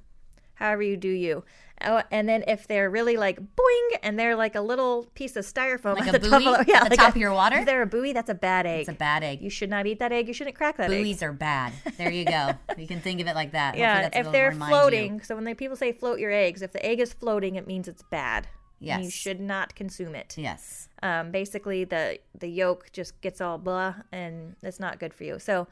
however 0.54 0.82
you 0.82 0.96
do 0.96 1.08
you. 1.08 1.44
Oh, 1.84 2.00
and 2.12 2.28
then 2.28 2.44
if 2.46 2.68
they're 2.68 2.88
really 2.88 3.16
like 3.16 3.40
boing 3.40 3.98
and 4.04 4.16
they're 4.16 4.36
like 4.36 4.54
a 4.54 4.60
little 4.60 5.08
piece 5.16 5.34
of 5.34 5.44
styrofoam 5.44 5.96
Like 5.98 6.06
at 6.06 6.14
a 6.14 6.18
the 6.20 6.28
top, 6.30 6.40
buoy 6.42 6.54
of, 6.54 6.68
yeah, 6.68 6.76
at 6.76 6.84
the 6.84 6.90
like 6.90 6.98
top 7.00 7.08
a- 7.08 7.10
of 7.10 7.16
your 7.16 7.32
water? 7.32 7.58
If 7.58 7.66
they're 7.66 7.82
a 7.82 7.86
buoy, 7.86 8.12
that's 8.12 8.30
a 8.30 8.34
bad 8.34 8.66
egg. 8.66 8.80
It's 8.82 8.88
a 8.88 8.92
bad 8.92 9.24
egg. 9.24 9.40
you 9.42 9.50
should 9.50 9.68
not 9.68 9.84
eat 9.88 9.98
that 9.98 10.12
egg. 10.12 10.28
You 10.28 10.34
shouldn't 10.34 10.54
crack 10.54 10.76
that 10.76 10.90
egg. 10.92 11.02
Buoys 11.04 11.24
are 11.24 11.32
bad. 11.32 11.72
There 11.98 12.10
you 12.12 12.24
go. 12.24 12.50
you 12.78 12.86
can 12.86 13.00
think 13.00 13.20
of 13.20 13.26
it 13.26 13.34
like 13.34 13.50
that. 13.52 13.76
Yeah, 13.76 14.02
that's 14.02 14.16
if 14.16 14.30
they're 14.32 14.50
remind 14.50 14.70
you. 14.70 14.76
floating, 14.78 15.22
so 15.22 15.34
when 15.34 15.42
they 15.42 15.54
people 15.54 15.76
say 15.76 15.90
float 15.90 16.20
your 16.20 16.30
eggs, 16.30 16.62
if 16.62 16.70
the 16.72 16.84
egg 16.86 17.00
is 17.00 17.12
floating, 17.12 17.56
it 17.56 17.66
means 17.66 17.88
it's 17.88 18.02
bad. 18.04 18.46
And 18.88 19.04
you 19.04 19.10
should 19.10 19.40
not 19.40 19.74
consume 19.74 20.14
it. 20.14 20.34
Yes. 20.36 20.88
Um, 21.02 21.30
basically, 21.30 21.84
the 21.84 22.18
the 22.38 22.48
yolk 22.48 22.90
just 22.92 23.20
gets 23.20 23.40
all 23.40 23.58
blah, 23.58 23.94
and 24.10 24.56
it's 24.62 24.80
not 24.80 24.98
good 24.98 25.14
for 25.14 25.24
you. 25.24 25.38
So 25.38 25.68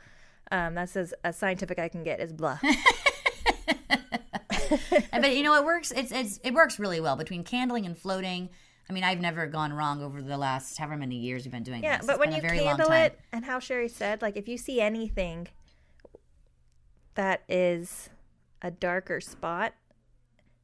um, 0.51 0.75
that's 0.75 0.96
as, 0.96 1.14
as 1.25 1.37
scientific 1.37 1.79
I 1.79 1.88
can 1.88 2.03
get 2.03 2.20
is 2.20 2.33
blah. 2.33 2.59
but 5.12 5.37
you 5.37 5.42
know 5.42 5.55
it 5.57 5.64
works 5.64 5.90
it's, 5.90 6.12
it's 6.12 6.38
it 6.44 6.55
works 6.55 6.79
really 6.79 7.01
well 7.01 7.16
between 7.16 7.42
candling 7.42 7.87
and 7.87 7.99
floating 7.99 8.49
i 8.88 8.92
mean 8.92 9.03
i've 9.03 9.20
never 9.20 9.46
gone 9.46 9.73
wrong 9.73 10.01
over 10.01 10.23
the 10.23 10.37
last 10.37 10.79
however 10.79 10.96
many 10.96 11.16
years 11.16 11.44
we've 11.44 11.51
been 11.51 11.64
doing 11.64 11.83
yeah, 11.83 11.99
this 11.99 12.07
but 12.07 12.12
It's 12.12 12.20
when 12.20 12.31
you 12.33 12.38
a 12.38 12.40
very 12.40 12.59
long 12.59 12.77
candle 12.77 12.88
time. 12.88 13.07
it, 13.07 13.20
and 13.33 13.44
how 13.44 13.59
Sherry 13.59 13.88
said, 13.88 14.23
like 14.23 14.37
if 14.37 14.46
you 14.49 14.57
see 14.57 14.81
anything 14.81 15.49
that 17.14 17.42
is 17.49 18.11
a 18.62 18.70
darker 18.70 19.20
spot, 19.20 19.75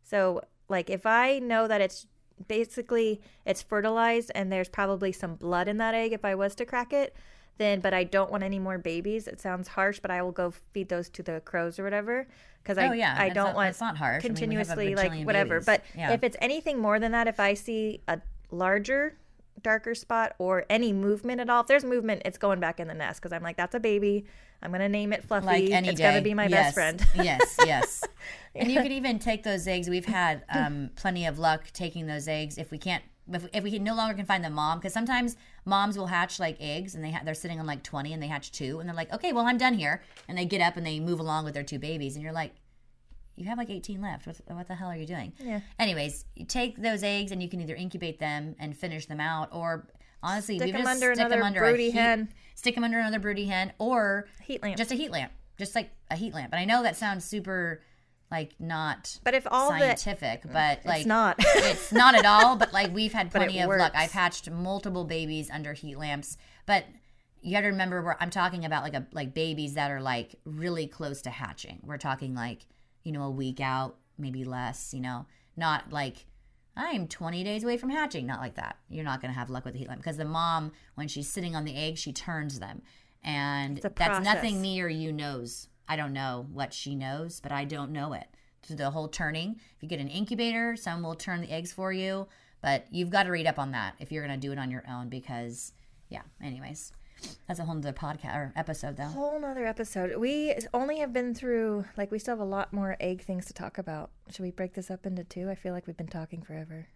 so 0.04 0.42
like 0.68 0.88
if 0.88 1.04
I 1.04 1.38
know 1.40 1.66
that 1.66 1.80
it's 1.80 2.06
basically 2.48 3.20
it's 3.44 3.62
fertilized 3.62 4.30
and 4.34 4.52
there's 4.52 4.68
probably 4.68 5.12
some 5.12 5.34
blood 5.34 5.68
in 5.68 5.78
that 5.78 5.94
egg 5.94 6.12
if 6.12 6.24
I 6.24 6.34
was 6.34 6.54
to 6.56 6.64
crack 6.66 6.92
it, 6.92 7.14
then 7.58 7.80
but 7.80 7.94
I 7.94 8.04
don't 8.04 8.30
want 8.30 8.42
any 8.42 8.58
more 8.58 8.78
babies. 8.78 9.26
It 9.26 9.40
sounds 9.40 9.68
harsh, 9.68 10.00
but 10.00 10.10
I 10.10 10.22
will 10.22 10.32
go 10.32 10.52
feed 10.72 10.88
those 10.88 11.08
to 11.10 11.22
the 11.22 11.40
crows 11.44 11.78
or 11.78 11.84
whatever 11.84 12.26
because 12.62 12.78
I 12.78 12.88
Oh, 12.88 12.92
yeah, 12.92 13.14
I 13.18 13.28
don't 13.30 13.46
not- 13.46 13.54
want 13.54 13.68
that's 13.68 13.80
not 13.80 13.96
harsh. 13.96 14.24
I 14.24 14.28
mean, 14.28 14.34
we 14.50 14.54
have 14.56 14.70
a 14.70 14.74
continuously 14.74 14.94
like 14.94 15.26
whatever. 15.26 15.54
babies. 15.60 15.66
But 15.66 15.82
Yeah. 15.96 16.12
if 16.12 16.22
it's 16.22 16.36
anything 16.40 16.78
more 16.78 16.98
than 16.98 17.12
that, 17.12 17.26
if 17.28 17.40
I 17.40 17.54
see 17.54 18.02
a 18.08 18.20
larger 18.50 19.16
darker 19.62 19.94
spot 19.94 20.34
or 20.38 20.64
any 20.68 20.92
movement 20.92 21.40
at 21.40 21.48
all. 21.48 21.62
If 21.62 21.66
there's 21.66 21.82
movement, 21.84 22.22
it's 22.26 22.36
going 22.38 22.60
back 22.60 22.78
in 22.78 22.88
the 22.88 22.94
nest 22.94 23.20
because 23.20 23.32
I'm 23.32 23.42
like, 23.42 23.56
that's 23.56 23.74
a 23.74 23.80
baby. 23.80 24.26
I'm 24.62 24.72
gonna 24.72 24.88
name 24.88 25.12
it 25.12 25.24
Fluffy. 25.24 25.46
like 25.46 25.70
any 25.70 25.88
it's 25.88 25.98
day. 25.98 26.04
gonna 26.10 26.22
be 26.22 26.34
my 26.34 26.46
Yes, 26.46 26.50
best 26.66 26.74
friend. 26.74 27.06
yes, 27.26 27.56
yes. 27.64 28.02
And 28.58 28.72
you 28.72 28.80
could 28.80 28.90
even 28.92 29.18
take 29.18 29.42
those 29.42 29.68
eggs. 29.68 29.90
We've 29.90 30.06
had 30.06 30.42
um, 30.48 30.88
plenty 30.96 31.26
of 31.26 31.38
luck 31.38 31.66
taking 31.74 32.06
those 32.06 32.26
eggs. 32.26 32.56
If 32.56 32.70
we 32.70 32.78
can't, 32.78 33.04
if, 33.30 33.46
if 33.52 33.62
we 33.62 33.70
can 33.70 33.84
no 33.84 33.94
longer 33.94 34.14
can 34.14 34.24
find 34.24 34.42
the 34.42 34.48
mom, 34.48 34.78
because 34.78 34.94
sometimes 34.94 35.36
moms 35.66 35.98
will 35.98 36.06
hatch 36.06 36.40
like 36.40 36.56
eggs 36.58 36.94
and 36.94 37.04
they 37.04 37.10
ha- 37.10 37.20
they're 37.22 37.34
sitting 37.34 37.60
on 37.60 37.66
like 37.66 37.82
twenty 37.82 38.14
and 38.14 38.22
they 38.22 38.28
hatch 38.28 38.52
two 38.52 38.80
and 38.80 38.88
they're 38.88 38.96
like, 38.96 39.12
okay, 39.12 39.34
well 39.34 39.44
I'm 39.46 39.58
done 39.58 39.74
here, 39.74 40.00
and 40.26 40.38
they 40.38 40.46
get 40.46 40.62
up 40.62 40.78
and 40.78 40.86
they 40.86 41.00
move 41.00 41.20
along 41.20 41.44
with 41.44 41.52
their 41.52 41.62
two 41.64 41.78
babies, 41.78 42.14
and 42.16 42.22
you're 42.22 42.32
like, 42.32 42.54
you 43.36 43.44
have 43.44 43.58
like 43.58 43.68
18 43.68 44.00
left. 44.00 44.26
What, 44.26 44.40
what 44.46 44.68
the 44.68 44.74
hell 44.74 44.88
are 44.88 44.96
you 44.96 45.04
doing? 45.06 45.34
Yeah. 45.38 45.60
Anyways, 45.78 46.24
you 46.34 46.46
take 46.46 46.80
those 46.80 47.02
eggs 47.02 47.32
and 47.32 47.42
you 47.42 47.50
can 47.50 47.60
either 47.60 47.74
incubate 47.74 48.18
them 48.18 48.56
and 48.58 48.74
finish 48.74 49.04
them 49.04 49.20
out, 49.20 49.50
or 49.52 49.86
honestly, 50.22 50.56
Stick 50.58 50.68
we 50.72 50.80
'em 50.80 50.86
just 50.86 50.94
under 50.94 51.14
stick 51.14 51.26
another 51.26 51.42
under 51.42 51.62
a 51.62 51.68
broody 51.68 51.90
hen. 51.90 52.30
Stick 52.56 52.74
them 52.74 52.82
under 52.82 52.98
another 52.98 53.20
broody 53.20 53.44
hen, 53.44 53.72
or 53.78 54.26
Heat 54.42 54.62
lamp. 54.62 54.76
just 54.76 54.90
a 54.90 54.94
heat 54.94 55.12
lamp, 55.12 55.30
just 55.58 55.74
like 55.76 55.90
a 56.10 56.16
heat 56.16 56.34
lamp. 56.34 56.52
And 56.52 56.58
I 56.58 56.64
know 56.64 56.82
that 56.82 56.96
sounds 56.96 57.24
super, 57.24 57.82
like 58.30 58.52
not 58.58 59.20
But 59.22 59.34
if 59.34 59.46
all 59.48 59.70
the 59.72 59.78
scientific, 59.78 60.42
mm, 60.42 60.52
but 60.52 60.84
like 60.84 61.00
it's 61.00 61.06
not. 61.06 61.36
it's 61.38 61.92
not 61.92 62.14
at 62.16 62.24
all. 62.24 62.56
But 62.56 62.72
like 62.72 62.92
we've 62.92 63.12
had 63.12 63.30
plenty 63.30 63.60
of 63.60 63.68
luck. 63.68 63.92
I've 63.94 64.10
hatched 64.10 64.50
multiple 64.50 65.04
babies 65.04 65.50
under 65.50 65.74
heat 65.74 65.98
lamps, 65.98 66.36
but 66.64 66.86
you 67.42 67.52
got 67.52 67.60
to 67.60 67.68
remember 67.68 68.02
where 68.02 68.16
I'm 68.20 68.30
talking 68.30 68.64
about 68.64 68.82
like 68.82 68.94
a 68.94 69.06
like 69.12 69.34
babies 69.34 69.74
that 69.74 69.90
are 69.90 70.00
like 70.00 70.34
really 70.44 70.86
close 70.86 71.22
to 71.22 71.30
hatching. 71.30 71.80
We're 71.84 71.98
talking 71.98 72.34
like 72.34 72.66
you 73.04 73.12
know 73.12 73.22
a 73.24 73.30
week 73.30 73.60
out, 73.60 73.96
maybe 74.18 74.44
less. 74.44 74.92
You 74.94 75.02
know, 75.02 75.26
not 75.56 75.92
like. 75.92 76.24
I'm 76.76 77.08
20 77.08 77.42
days 77.42 77.64
away 77.64 77.78
from 77.78 77.90
hatching. 77.90 78.26
Not 78.26 78.40
like 78.40 78.56
that. 78.56 78.76
You're 78.88 79.04
not 79.04 79.22
going 79.22 79.32
to 79.32 79.38
have 79.38 79.50
luck 79.50 79.64
with 79.64 79.74
the 79.74 79.78
heat 79.78 79.88
lamp 79.88 80.00
because 80.00 80.18
the 80.18 80.24
mom, 80.24 80.72
when 80.94 81.08
she's 81.08 81.28
sitting 81.28 81.56
on 81.56 81.64
the 81.64 81.76
egg, 81.76 81.96
she 81.96 82.12
turns 82.12 82.58
them. 82.60 82.82
And 83.24 83.78
that's 83.96 84.24
nothing 84.24 84.60
me 84.60 84.80
or 84.80 84.88
you 84.88 85.12
knows. 85.12 85.68
I 85.88 85.96
don't 85.96 86.12
know 86.12 86.46
what 86.52 86.72
she 86.72 86.94
knows, 86.94 87.40
but 87.40 87.52
I 87.52 87.64
don't 87.64 87.92
know 87.92 88.12
it. 88.12 88.26
So 88.62 88.74
the 88.74 88.90
whole 88.90 89.08
turning, 89.08 89.56
if 89.76 89.82
you 89.82 89.88
get 89.88 90.00
an 90.00 90.08
incubator, 90.08 90.76
some 90.76 91.02
will 91.02 91.14
turn 91.14 91.40
the 91.40 91.50
eggs 91.50 91.72
for 91.72 91.92
you, 91.92 92.26
but 92.60 92.86
you've 92.90 93.10
got 93.10 93.24
to 93.24 93.30
read 93.30 93.46
up 93.46 93.58
on 93.58 93.70
that 93.72 93.94
if 94.00 94.10
you're 94.10 94.26
going 94.26 94.38
to 94.38 94.46
do 94.46 94.52
it 94.52 94.58
on 94.58 94.70
your 94.70 94.82
own 94.88 95.08
because, 95.08 95.72
yeah, 96.08 96.22
anyways, 96.42 96.92
that's 97.46 97.58
a 97.60 97.64
whole 97.64 97.76
other 97.76 97.92
podcast 97.92 98.34
or 98.36 98.52
episode 98.56 98.96
though. 98.96 99.04
whole 99.04 99.40
nother 99.40 99.66
episode. 99.66 100.16
We 100.18 100.54
only 100.74 100.98
have 100.98 101.12
been 101.12 101.34
through 101.34 101.84
like 101.96 102.10
we 102.10 102.18
still 102.18 102.32
have 102.32 102.40
a 102.40 102.44
lot 102.44 102.72
more 102.72 102.96
egg 103.00 103.22
things 103.22 103.46
to 103.46 103.52
talk 103.54 103.78
about. 103.78 104.10
Should 104.30 104.42
we 104.42 104.50
break 104.50 104.74
this 104.74 104.90
up 104.90 105.06
into 105.06 105.24
two? 105.24 105.48
I 105.50 105.54
feel 105.54 105.72
like 105.72 105.86
we've 105.86 105.96
been 105.96 106.06
talking 106.08 106.42
forever. 106.42 106.88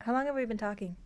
How 0.00 0.12
long 0.12 0.26
have 0.26 0.34
we 0.34 0.44
been 0.44 0.56
talking? 0.58 0.96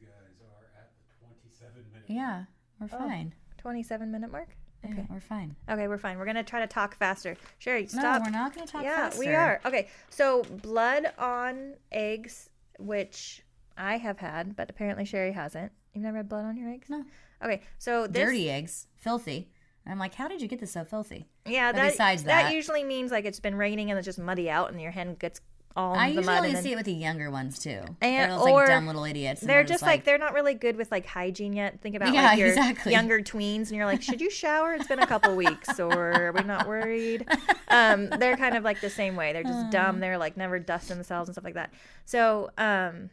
You 0.00 0.06
guys 0.06 0.40
are 0.42 0.80
at 0.80 0.90
the 1.20 1.24
27 1.26 1.84
minute. 1.92 2.04
Yeah, 2.08 2.44
we're 2.80 2.88
Oh. 2.92 2.98
fine. 2.98 3.34
27 3.58 4.10
minute 4.10 4.30
mark? 4.30 4.56
Yeah, 4.86 5.06
we're 5.08 5.18
fine. 5.20 5.56
Okay, 5.70 5.88
we're 5.88 5.96
fine. 5.96 6.18
We're 6.18 6.26
going 6.26 6.36
to 6.36 6.42
try 6.42 6.60
to 6.60 6.66
talk 6.66 6.94
faster. 6.98 7.36
Sherry, 7.58 7.88
No, 7.94 8.20
we're 8.22 8.28
not 8.30 8.54
going 8.54 8.66
to 8.66 8.72
talk 8.72 8.82
faster. 8.82 8.84
yeah, 8.84 9.04
faster. 9.08 9.18
we 9.20 9.28
are. 9.28 9.60
Okay, 9.64 9.88
so 10.10 10.42
blood 10.42 11.10
on 11.18 11.74
eggs, 11.90 12.50
which 12.78 13.42
I 13.78 13.96
have 13.96 14.18
had, 14.18 14.54
but 14.56 14.68
apparently 14.68 15.06
Sherry 15.06 15.32
hasn't. 15.32 15.72
You've 15.94 16.04
never 16.04 16.18
had 16.18 16.28
blood 16.28 16.44
on 16.44 16.58
your 16.58 16.68
eggs? 16.68 16.90
No. 16.90 17.02
Okay, 17.42 17.62
so 17.78 18.06
this, 18.06 18.24
Dirty 18.24 18.50
eggs, 18.50 18.86
filthy. 18.96 19.50
And 19.86 19.92
I'm 19.92 19.98
like, 19.98 20.14
how 20.14 20.28
did 20.28 20.40
you 20.40 20.48
get 20.48 20.60
this 20.60 20.72
so 20.72 20.84
filthy? 20.84 21.28
Yeah, 21.46 21.72
But 21.72 21.76
that, 21.78 21.90
besides 21.92 22.24
that 22.24 22.44
that- 22.44 22.54
usually 22.54 22.84
means 22.84 23.10
like 23.10 23.24
it's 23.26 23.40
been 23.40 23.54
raining 23.56 23.90
and 23.90 23.98
it's 23.98 24.06
just 24.06 24.18
muddy 24.18 24.48
out, 24.48 24.70
and 24.72 24.80
your 24.80 24.92
hen 24.92 25.14
gets 25.16 25.40
all 25.76 25.92
I 25.94 26.06
the 26.10 26.14
usually 26.18 26.26
mud. 26.26 26.36
only 26.36 26.48
And 26.50 26.56
then, 26.56 26.62
see 26.62 26.72
it 26.72 26.76
with 26.76 26.86
the 26.86 26.92
younger 26.92 27.30
ones 27.32 27.58
too. 27.58 27.80
And- 28.00 28.30
they're 28.32 28.38
or 28.38 28.58
like 28.60 28.68
dumb 28.68 28.86
little 28.86 29.04
idiots. 29.04 29.42
and 29.42 29.50
they're 29.50 29.64
just 29.64 29.82
like, 29.82 30.04
they're 30.04 30.16
not 30.18 30.32
really 30.32 30.54
good 30.54 30.76
with 30.76 30.90
like 30.92 31.04
hygiene 31.04 31.52
yet. 31.52 31.80
Think 31.82 31.96
about 31.96 32.12
Yeah, 32.14 32.28
like 32.28 32.38
your 32.38 32.48
exactly. 32.48 32.92
younger 32.92 33.20
tweens, 33.20 33.68
and 33.68 33.72
you're 33.72 33.84
like, 33.84 34.00
should 34.00 34.20
you 34.22 34.30
shower? 34.30 34.72
It's 34.74 34.86
been 34.86 35.00
a 35.00 35.06
couple 35.06 35.34
weeks, 35.44 35.78
or 35.80 36.12
are 36.28 36.32
we 36.32 36.42
not 36.44 36.66
worried? 36.68 37.26
Um, 37.68 38.08
they're 38.08 38.36
kind 38.38 38.56
of 38.56 38.62
like 38.64 38.80
the 38.80 38.88
same 38.88 39.16
way. 39.16 39.32
They're 39.34 39.42
just 39.42 39.70
dumb. 39.70 40.00
They're 40.00 40.16
like 40.16 40.36
never 40.38 40.58
dust 40.60 40.88
themselves 40.88 41.28
and 41.28 41.34
stuff 41.34 41.44
like 41.44 41.54
that. 41.54 41.72
So, 42.06 42.50
um, 42.56 43.10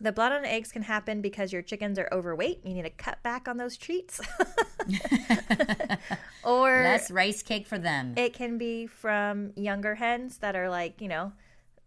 the 0.00 0.12
blood 0.12 0.32
on 0.32 0.44
eggs 0.44 0.72
can 0.72 0.82
happen 0.82 1.20
because 1.20 1.52
your 1.52 1.62
chickens 1.62 1.98
are 1.98 2.08
overweight. 2.12 2.60
You 2.64 2.74
need 2.74 2.82
to 2.82 2.90
cut 2.90 3.22
back 3.22 3.46
on 3.48 3.56
those 3.56 3.76
treats, 3.76 4.20
or 6.44 6.82
less 6.82 7.10
rice 7.10 7.42
cake 7.42 7.66
for 7.66 7.78
them. 7.78 8.14
it 8.16 8.32
can 8.32 8.58
be 8.58 8.86
from 8.86 9.52
younger 9.56 9.94
hens 9.94 10.38
that 10.38 10.56
are 10.56 10.68
like 10.68 11.00
you 11.00 11.08
know 11.08 11.32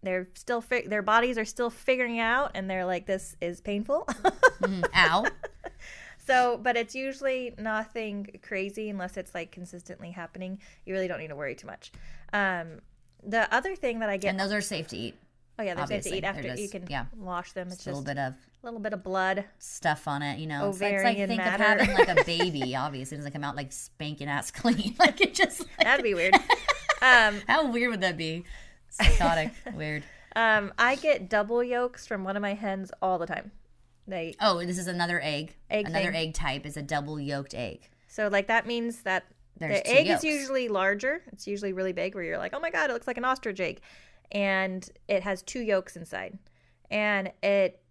they're 0.03 0.27
still 0.35 0.61
fi- 0.61 0.85
their 0.87 1.01
bodies 1.01 1.37
are 1.37 1.45
still 1.45 1.69
figuring 1.69 2.19
out 2.19 2.51
and 2.55 2.69
they're 2.69 2.85
like 2.85 3.05
this 3.05 3.35
is 3.41 3.61
painful 3.61 4.07
Mhm. 4.61 4.85
Ow. 4.95 5.25
so 6.25 6.59
but 6.61 6.75
it's 6.77 6.95
usually 6.95 7.53
nothing 7.57 8.39
crazy 8.41 8.89
unless 8.89 9.17
it's 9.17 9.33
like 9.33 9.51
consistently 9.51 10.11
happening 10.11 10.59
you 10.85 10.93
really 10.93 11.07
don't 11.07 11.19
need 11.19 11.27
to 11.29 11.35
worry 11.35 11.55
too 11.55 11.67
much 11.67 11.91
um 12.33 12.79
the 13.23 13.51
other 13.53 13.75
thing 13.75 13.99
that 13.99 14.09
i 14.09 14.17
get 14.17 14.29
And 14.29 14.39
those 14.39 14.51
are 14.53 14.61
safe 14.61 14.87
to 14.89 14.97
eat. 14.97 15.15
Oh 15.59 15.63
yeah 15.63 15.73
they're 15.73 15.87
safe 15.87 16.03
to 16.03 16.17
eat 16.17 16.23
after 16.23 16.55
you 16.55 16.69
can 16.69 16.85
yeah. 16.89 17.05
wash 17.15 17.51
them 17.53 17.67
it's 17.67 17.77
Just 17.77 17.87
a 17.87 17.89
little 17.89 18.03
just 18.03 18.15
bit 18.15 18.17
of 18.17 18.33
a 18.63 18.65
little 18.65 18.79
bit 18.79 18.93
of 18.93 19.03
blood 19.03 19.45
stuff 19.59 20.07
on 20.07 20.23
it, 20.23 20.39
you 20.39 20.47
know. 20.47 20.69
It's 20.69 20.81
like, 20.81 20.93
it's 20.93 21.03
like 21.03 21.17
think 21.17 21.37
matter. 21.37 21.63
of 21.63 21.87
having 21.87 21.95
like 21.95 22.09
a 22.09 22.23
baby. 22.25 22.75
Obviously, 22.75 23.15
it 23.15 23.19
doesn't 23.19 23.31
come 23.31 23.43
out 23.43 23.55
like 23.55 23.71
spanking 23.71 24.27
ass 24.27 24.49
clean. 24.51 24.95
Like 24.99 25.21
it 25.21 25.35
just. 25.35 25.63
that'd 25.79 26.03
be 26.03 26.15
weird 26.15 26.33
um 27.03 27.41
How 27.47 27.69
weird 27.71 27.91
would 27.91 28.01
that 28.01 28.17
be? 28.17 28.45
Psychotic. 28.89 29.51
weird. 29.75 30.03
um 30.35 30.73
i 30.77 30.95
get 30.95 31.29
double 31.29 31.63
yolks 31.63 32.07
from 32.07 32.23
one 32.23 32.35
of 32.35 32.41
my 32.41 32.55
hens 32.55 32.91
all 33.01 33.17
the 33.19 33.27
time 33.27 33.51
they 34.07 34.35
Oh, 34.41 34.63
this 34.65 34.77
is 34.77 34.87
another 34.87 35.19
egg. 35.21 35.55
Egg 35.69 35.87
another 35.87 36.11
thing. 36.11 36.29
egg 36.29 36.33
type 36.33 36.65
is 36.65 36.77
a 36.77 36.81
double 36.81 37.19
yolked 37.19 37.53
egg. 37.53 37.89
So 38.07 38.27
like 38.29 38.47
that 38.47 38.65
means 38.65 39.01
that 39.03 39.25
There's 39.59 39.81
the 39.81 39.87
egg 39.87 40.07
yolks. 40.07 40.23
is 40.23 40.29
usually 40.29 40.67
larger. 40.69 41.21
It's 41.31 41.45
usually 41.45 41.73
really 41.73 41.91
big 41.93 42.15
where 42.15 42.23
you're 42.23 42.37
like, 42.37 42.53
"Oh 42.55 42.59
my 42.59 42.69
god, 42.69 42.89
it 42.89 42.93
looks 42.93 43.07
like 43.07 43.17
an 43.17 43.25
ostrich 43.25 43.59
egg." 43.59 43.81
And 44.31 44.89
it 45.07 45.23
has 45.23 45.41
two 45.41 45.61
yolks 45.61 45.95
inside. 45.95 46.37
And 46.89 47.31
it 47.41 47.81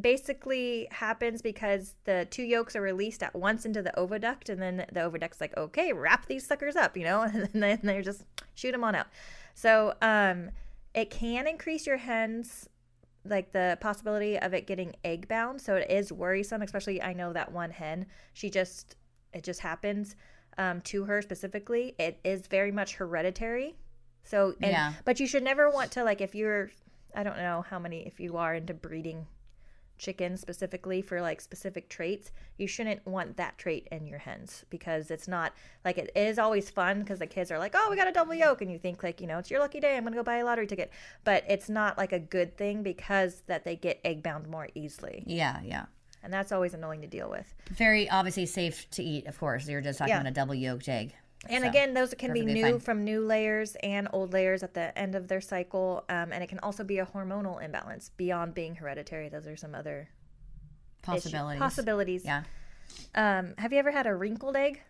basically 0.00 0.86
happens 0.90 1.42
because 1.42 1.94
the 2.04 2.26
two 2.30 2.44
yolks 2.44 2.76
are 2.76 2.80
released 2.80 3.22
at 3.22 3.34
once 3.34 3.64
into 3.64 3.82
the 3.82 3.92
oviduct 3.96 4.48
and 4.48 4.62
then 4.62 4.86
the 4.92 5.00
oviduct's 5.00 5.40
like, 5.40 5.56
"Okay, 5.56 5.92
wrap 5.92 6.26
these 6.26 6.46
suckers 6.46 6.76
up," 6.76 6.96
you 6.96 7.04
know? 7.04 7.22
And 7.32 7.48
then 7.52 7.80
they're 7.82 8.02
just 8.02 8.24
shoot 8.54 8.72
them 8.72 8.84
on 8.84 8.94
out. 8.94 9.08
So, 9.54 9.94
um 10.00 10.50
it 10.94 11.10
can 11.10 11.46
increase 11.46 11.86
your 11.86 11.96
hens 11.96 12.68
like 13.24 13.52
the 13.52 13.76
possibility 13.80 14.38
of 14.38 14.54
it 14.54 14.66
getting 14.66 14.94
egg 15.04 15.28
bound 15.28 15.60
so 15.60 15.76
it 15.76 15.90
is 15.90 16.12
worrisome 16.12 16.62
especially 16.62 17.02
i 17.02 17.12
know 17.12 17.32
that 17.32 17.52
one 17.52 17.70
hen 17.70 18.06
she 18.32 18.48
just 18.48 18.96
it 19.32 19.44
just 19.44 19.60
happens 19.60 20.16
um, 20.56 20.80
to 20.80 21.04
her 21.04 21.20
specifically 21.22 21.94
it 21.98 22.18
is 22.24 22.46
very 22.46 22.72
much 22.72 22.94
hereditary 22.94 23.76
so 24.28 24.54
and, 24.60 24.70
Yeah. 24.72 24.92
but 25.04 25.18
you 25.20 25.26
should 25.26 25.42
never 25.42 25.68
want 25.70 25.90
to 25.92 26.04
like 26.04 26.20
if 26.20 26.34
you're 26.34 26.70
i 27.14 27.22
don't 27.22 27.38
know 27.38 27.64
how 27.70 27.78
many 27.78 28.06
if 28.06 28.20
you 28.20 28.36
are 28.36 28.54
into 28.54 28.74
breeding 28.74 29.26
chickens 29.96 30.40
specifically 30.40 31.02
for 31.02 31.20
like 31.20 31.40
specific 31.40 31.88
traits, 31.88 32.30
you 32.56 32.68
shouldn't 32.68 33.04
want 33.04 33.36
that 33.36 33.58
trait 33.58 33.88
in 33.90 34.06
your 34.06 34.20
hens 34.20 34.64
because 34.70 35.10
it's 35.10 35.26
not 35.26 35.52
like 35.84 35.98
it 35.98 36.12
is 36.14 36.38
always 36.38 36.70
fun 36.70 37.00
because 37.00 37.18
the 37.18 37.26
kids 37.26 37.50
are 37.50 37.58
like, 37.58 37.72
oh, 37.74 37.88
we 37.90 37.96
got 37.96 38.06
a 38.06 38.12
double 38.12 38.32
yolk, 38.32 38.62
and 38.62 38.70
you 38.70 38.78
think 38.78 39.02
like, 39.02 39.20
you 39.20 39.26
know, 39.26 39.38
it's 39.38 39.50
your 39.50 39.58
lucky 39.58 39.80
day. 39.80 39.96
I'm 39.96 40.04
gonna 40.04 40.14
go 40.14 40.22
buy 40.22 40.36
a 40.36 40.44
lottery 40.44 40.68
ticket, 40.68 40.92
but 41.24 41.42
it's 41.48 41.68
not 41.68 41.98
like 41.98 42.12
a 42.12 42.20
good 42.20 42.56
thing 42.56 42.84
because 42.84 43.42
that 43.48 43.64
they 43.64 43.74
get 43.74 43.98
egg 44.04 44.22
bound 44.22 44.46
more 44.46 44.68
easily, 44.76 45.24
Yeah, 45.26 45.58
yeah. 45.64 45.86
and 46.22 46.32
that's 46.32 46.52
always 46.52 46.74
annoying 46.74 47.00
to 47.00 47.08
deal 47.08 47.28
with. 47.28 47.52
Very 47.68 48.08
obviously 48.08 48.46
safe 48.46 48.88
to 48.92 49.02
eat, 49.02 49.26
of 49.26 49.36
course. 49.40 49.68
You're 49.68 49.80
just 49.80 49.98
talking 49.98 50.10
Yeah. 50.12 50.20
about 50.20 50.30
a 50.30 50.34
double 50.34 50.54
yolked 50.54 50.88
egg. 50.88 51.16
And 51.48 51.62
So, 51.62 51.68
again, 51.68 51.94
those 51.94 52.12
can 52.14 52.32
be 52.32 52.44
new 52.44 52.62
fine. 52.62 52.80
from 52.80 53.04
new 53.04 53.20
layers 53.24 53.76
and 53.76 54.08
old 54.12 54.32
layers 54.32 54.62
at 54.62 54.74
the 54.74 54.96
end 54.98 55.14
of 55.14 55.28
their 55.28 55.40
cycle. 55.40 56.04
Um, 56.08 56.32
and 56.32 56.42
it 56.42 56.48
can 56.48 56.58
also 56.60 56.82
be 56.84 56.98
a 56.98 57.06
hormonal 57.06 57.62
imbalance 57.62 58.10
beyond 58.16 58.54
being 58.54 58.74
hereditary. 58.76 59.28
Those 59.28 59.46
are 59.46 59.56
some 59.56 59.74
other 59.74 60.08
issue- 61.02 61.12
possibilities. 61.12 61.58
Possibilities. 61.60 62.24
Yeah. 62.24 62.42
Um, 63.14 63.54
have 63.58 63.72
you 63.72 63.78
ever 63.78 63.92
had 63.92 64.06
a 64.06 64.14
wrinkled 64.14 64.56
egg? 64.56 64.82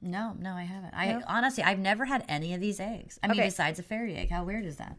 No, 0.00 0.34
no, 0.38 0.54
I 0.54 0.62
haven't. 0.64 0.92
I 0.94 1.12
No? 1.12 1.22
honestly, 1.28 1.62
I've 1.62 1.78
never 1.78 2.04
had 2.06 2.24
any 2.28 2.52
of 2.54 2.60
these 2.60 2.80
eggs. 2.80 3.20
I 3.22 3.28
mean, 3.28 3.38
Okay. 3.38 3.46
besides 3.46 3.78
a 3.78 3.84
fairy 3.84 4.16
egg. 4.16 4.30
How 4.30 4.42
weird 4.44 4.64
is 4.66 4.78
that? 4.78 4.96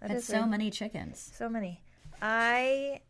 That 0.00 0.10
Had 0.10 0.18
is 0.18 0.26
so 0.26 0.40
weird. 0.40 0.50
many 0.50 0.70
chickens. 0.70 1.30
So 1.34 1.48
many. 1.48 1.80
I 2.20 3.00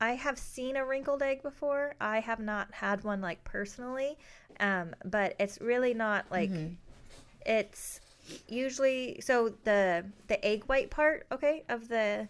I 0.00 0.12
have 0.12 0.38
seen 0.38 0.76
a 0.76 0.84
wrinkled 0.84 1.22
egg 1.22 1.42
before. 1.42 1.94
I 2.00 2.20
have 2.20 2.40
not 2.40 2.72
had 2.74 3.04
one 3.04 3.20
like 3.20 3.44
personally, 3.44 4.16
um, 4.58 4.94
but 5.04 5.34
it's 5.38 5.60
really 5.60 5.94
not 5.94 6.26
like 6.30 6.50
it's 7.46 8.00
usually 8.48 9.20
so 9.20 9.54
the 9.64 10.04
the 10.28 10.44
egg 10.44 10.64
white 10.66 10.90
part, 10.90 11.26
okay, 11.32 11.64
of 11.68 11.88
the 11.88 12.28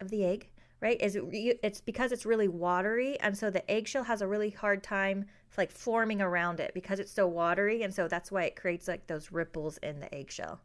of 0.00 0.10
the 0.10 0.24
egg, 0.24 0.48
right? 0.80 1.00
Is 1.00 1.16
it, 1.16 1.24
it's 1.62 1.80
because 1.80 2.12
it's 2.12 2.26
really 2.26 2.48
watery, 2.48 3.18
and 3.20 3.36
so 3.36 3.50
the 3.50 3.68
eggshell 3.70 4.04
has 4.04 4.22
a 4.22 4.26
really 4.26 4.50
hard 4.50 4.82
time 4.82 5.26
like 5.58 5.70
forming 5.70 6.22
around 6.22 6.60
it 6.60 6.72
because 6.74 6.98
it's 7.00 7.12
so 7.12 7.26
watery, 7.26 7.82
and 7.82 7.94
so 7.94 8.08
that's 8.08 8.32
why 8.32 8.44
it 8.44 8.56
creates 8.56 8.88
like 8.88 9.06
those 9.06 9.30
ripples 9.32 9.78
in 9.78 10.00
the 10.00 10.12
eggshell. 10.14 10.60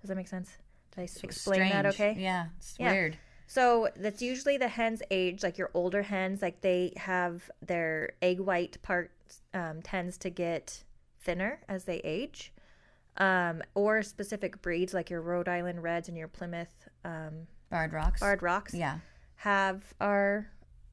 Does 0.00 0.08
that 0.08 0.16
make 0.16 0.28
sense? 0.28 0.56
Did 0.94 1.00
I 1.02 1.04
s- 1.04 1.20
explain 1.22 1.68
that 1.70 1.86
okay? 1.86 2.16
Yeah, 2.18 2.46
it's 2.58 2.76
Yeah. 2.78 2.92
weird. 2.92 3.18
So 3.52 3.90
that's 3.96 4.22
usually 4.22 4.56
the 4.56 4.68
hen's 4.68 5.02
age, 5.10 5.42
like 5.42 5.58
your 5.58 5.70
older 5.74 6.00
hens, 6.00 6.40
like 6.40 6.62
they 6.62 6.94
have 6.96 7.50
their 7.60 8.12
egg 8.22 8.40
white 8.40 8.78
part 8.80 9.10
um, 9.52 9.82
tends 9.82 10.16
to 10.18 10.30
get 10.30 10.82
thinner 11.20 11.60
as 11.68 11.84
they 11.84 11.98
age, 11.98 12.50
um, 13.18 13.62
or 13.74 14.02
specific 14.02 14.62
breeds 14.62 14.94
like 14.94 15.10
your 15.10 15.20
Rhode 15.20 15.50
Island 15.50 15.82
Reds 15.82 16.08
and 16.08 16.16
your 16.16 16.28
Plymouth 16.28 16.88
um, 17.04 17.46
Barred 17.68 17.92
rocks. 17.92 18.20
Barred 18.20 18.42
Rocks 18.42 18.72
Yeah, 18.72 19.00
have 19.34 19.82
are 20.00 20.48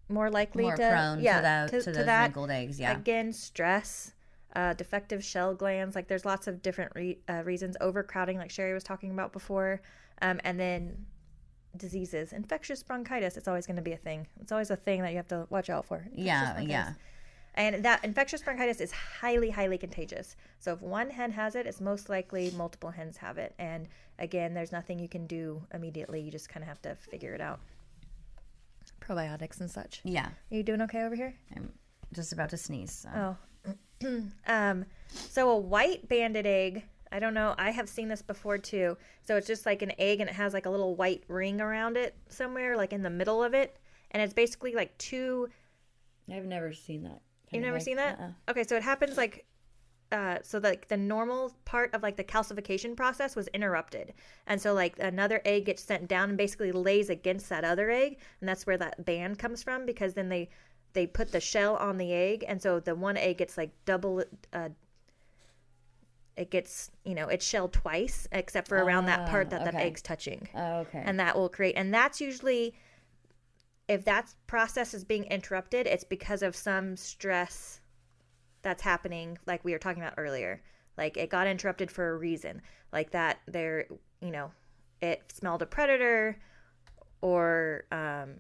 more 0.10 0.30
likely 0.30 0.64
more 0.64 0.76
to 0.76 0.90
prone 0.90 1.22
yeah 1.22 1.66
to, 1.68 1.72
the, 1.72 1.82
to, 1.84 1.92
those 1.94 2.06
that. 2.08 2.24
wrinkled 2.24 2.52
eggs. 2.52 2.78
Yeah. 2.78 2.92
Again, 2.92 3.32
stress, 3.32 4.12
uh, 4.54 4.74
defective 4.74 5.24
shell 5.24 5.56
glands. 5.56 5.96
Like 5.96 6.10
there's 6.10 6.26
lots 6.26 6.46
of 6.48 6.62
different 6.62 6.92
re- 6.94 7.20
uh, 7.30 7.42
reasons. 7.46 7.78
Overcrowding, 7.80 8.38
like 8.38 8.52
Sherry 8.52 8.74
was 8.74 8.84
talking 8.84 9.12
about 9.12 9.32
before, 9.32 9.82
um, 10.22 10.42
and 10.44 10.60
then 10.60 11.06
diseases, 11.78 12.34
infectious 12.34 12.84
bronchitis. 12.84 13.38
It's 13.38 13.48
always 13.48 13.66
going 13.66 13.78
to 13.78 13.82
be 13.82 13.94
a 13.94 13.98
thing. 13.98 14.28
It's 14.42 14.52
always 14.52 14.72
a 14.72 14.76
thing 14.76 15.02
that 15.02 15.12
you 15.12 15.18
have 15.18 15.28
to 15.30 15.48
watch 15.50 15.70
out 15.70 15.86
for. 15.86 15.98
Infectious 15.98 16.26
yeah, 16.26 16.60
yeah. 16.60 16.94
And 17.56 17.84
that 17.84 18.04
infectious 18.06 18.42
bronchitis 18.42 18.80
is 18.80 18.92
highly, 18.92 19.50
highly 19.50 19.78
contagious. 19.78 20.36
So 20.60 20.74
if 20.74 20.82
one 20.82 21.10
hen 21.10 21.32
has 21.32 21.56
it, 21.56 21.66
it's 21.66 21.82
most 21.82 22.08
likely 22.10 22.52
multiple 22.52 22.92
hens 22.92 23.18
have 23.18 23.38
it. 23.38 23.54
And 23.60 23.88
again, 24.18 24.54
there's 24.54 24.72
nothing 24.72 25.00
you 25.00 25.10
can 25.10 25.28
do 25.28 25.62
immediately. 25.74 26.22
You 26.22 26.32
just 26.32 26.48
kind 26.50 26.64
of 26.64 26.68
have 26.68 26.82
to 26.84 26.96
figure 26.96 27.34
it 27.34 27.42
out. 27.42 27.60
Probiotics 29.02 29.60
and 29.60 29.70
such. 29.70 30.02
Yeah. 30.04 30.28
Are 30.28 30.56
you 30.56 30.64
doing 30.64 30.82
okay 30.84 31.04
over 31.04 31.16
here? 31.16 31.36
I'm 31.56 31.72
just 32.14 32.32
about 32.32 32.50
to 32.52 32.58
sneeze. 32.58 32.92
so. 32.92 33.36
Oh. 33.66 33.78
um, 34.48 34.86
so 35.10 35.50
a 35.50 35.58
white 35.58 36.08
banded 36.08 36.46
egg, 36.46 36.86
I 37.12 37.20
don't 37.20 37.34
know, 37.34 37.56
I 37.58 37.72
have 37.72 37.90
seen 37.90 38.08
this 38.08 38.22
before 38.22 38.58
too. 38.58 38.98
So 39.24 39.36
it's 39.36 39.48
just 39.48 39.66
like 39.66 39.82
an 39.82 39.94
egg 39.98 40.20
and 40.20 40.30
it 40.30 40.36
has 40.36 40.54
like 40.54 40.66
a 40.66 40.70
little 40.70 40.96
white 40.96 41.24
ring 41.28 41.60
around 41.62 41.98
it 41.98 42.16
somewhere, 42.28 42.78
like 42.78 42.94
in 42.94 43.02
the 43.02 43.10
middle 43.10 43.44
of 43.44 43.54
it. 43.54 43.78
And 44.12 44.22
it's 44.22 44.34
basically 44.34 44.74
like 44.74 44.98
two 44.98 45.50
I've 46.32 46.46
never 46.46 46.74
seen 46.74 47.04
that. 47.04 47.22
You've 47.52 47.64
never 47.64 47.80
seen 47.80 47.98
that? 47.98 48.20
Okay, 48.48 48.64
so 48.64 48.76
it 48.76 48.84
happens 48.84 49.18
like 49.18 49.46
uh, 50.12 50.38
so 50.42 50.58
like 50.60 50.88
the 50.88 50.98
normal 50.98 51.54
part 51.66 51.94
of 51.94 52.02
like 52.02 52.16
the 52.16 52.24
calcification 52.24 52.96
process 52.96 53.36
was 53.36 53.48
interrupted 53.50 54.14
and 54.48 54.60
so 54.60 54.74
like 54.74 54.96
another 55.00 55.40
egg 55.46 55.66
gets 55.66 55.84
sent 55.84 56.08
down 56.08 56.30
and 56.30 56.38
basically 56.38 56.72
lays 56.72 57.12
against 57.12 57.48
that 57.50 57.64
other 57.64 57.92
egg 57.92 58.18
and 58.40 58.50
that's 58.50 58.66
where 58.66 58.78
that 58.78 59.06
band 59.06 59.38
comes 59.38 59.62
from 59.62 59.86
because 59.86 60.16
then 60.16 60.28
they 60.28 60.50
they 60.94 61.06
put 61.06 61.32
the 61.32 61.40
shell 61.40 61.76
on 61.76 61.98
the 61.98 62.12
egg 62.12 62.44
and 62.48 62.60
so 62.60 62.80
the 62.80 62.96
one 62.96 63.18
egg 63.18 63.38
gets 63.38 63.56
like 63.56 63.70
double 63.86 64.24
uh, 64.52 64.70
it 66.40 66.50
gets 66.50 66.90
you 67.04 67.14
know 67.14 67.28
it's 67.28 67.46
shelled 67.46 67.74
twice 67.74 68.26
except 68.32 68.68
for 68.70 68.78
around 68.82 69.06
that 69.06 69.28
part 69.30 69.48
Ah, 69.48 69.50
that 69.52 69.66
that 69.66 69.76
okay. 69.76 69.84
egg's 69.88 70.02
touching 70.02 70.48
Oh, 70.56 70.78
okay. 70.80 71.04
and 71.06 71.20
that 71.20 71.36
will 71.36 71.50
create 71.50 71.76
and 71.76 71.94
that's 71.94 72.22
usually 72.22 72.74
if 73.90 74.06
that 74.06 74.34
process 74.48 74.94
is 74.94 75.04
being 75.04 75.26
interrupted 75.26 75.86
it's 75.86 76.06
because 76.06 76.42
of 76.42 76.56
some 76.56 76.96
stress 76.96 77.82
that's 78.62 78.82
happening 78.82 79.38
like 79.46 79.64
we 79.66 79.74
were 79.74 79.80
talking 79.80 80.02
about 80.02 80.14
earlier 80.18 80.62
like 80.98 81.18
it 81.18 81.30
got 81.30 81.46
interrupted 81.46 81.92
for 81.92 82.12
a 82.12 82.18
reason 82.18 82.62
like 82.94 83.12
that 83.12 83.40
there 83.48 83.86
you 84.22 84.32
know 84.32 84.52
it 85.02 85.22
smelled 85.34 85.62
a 85.62 85.66
predator 85.66 86.40
or 87.22 87.84
um 87.92 88.32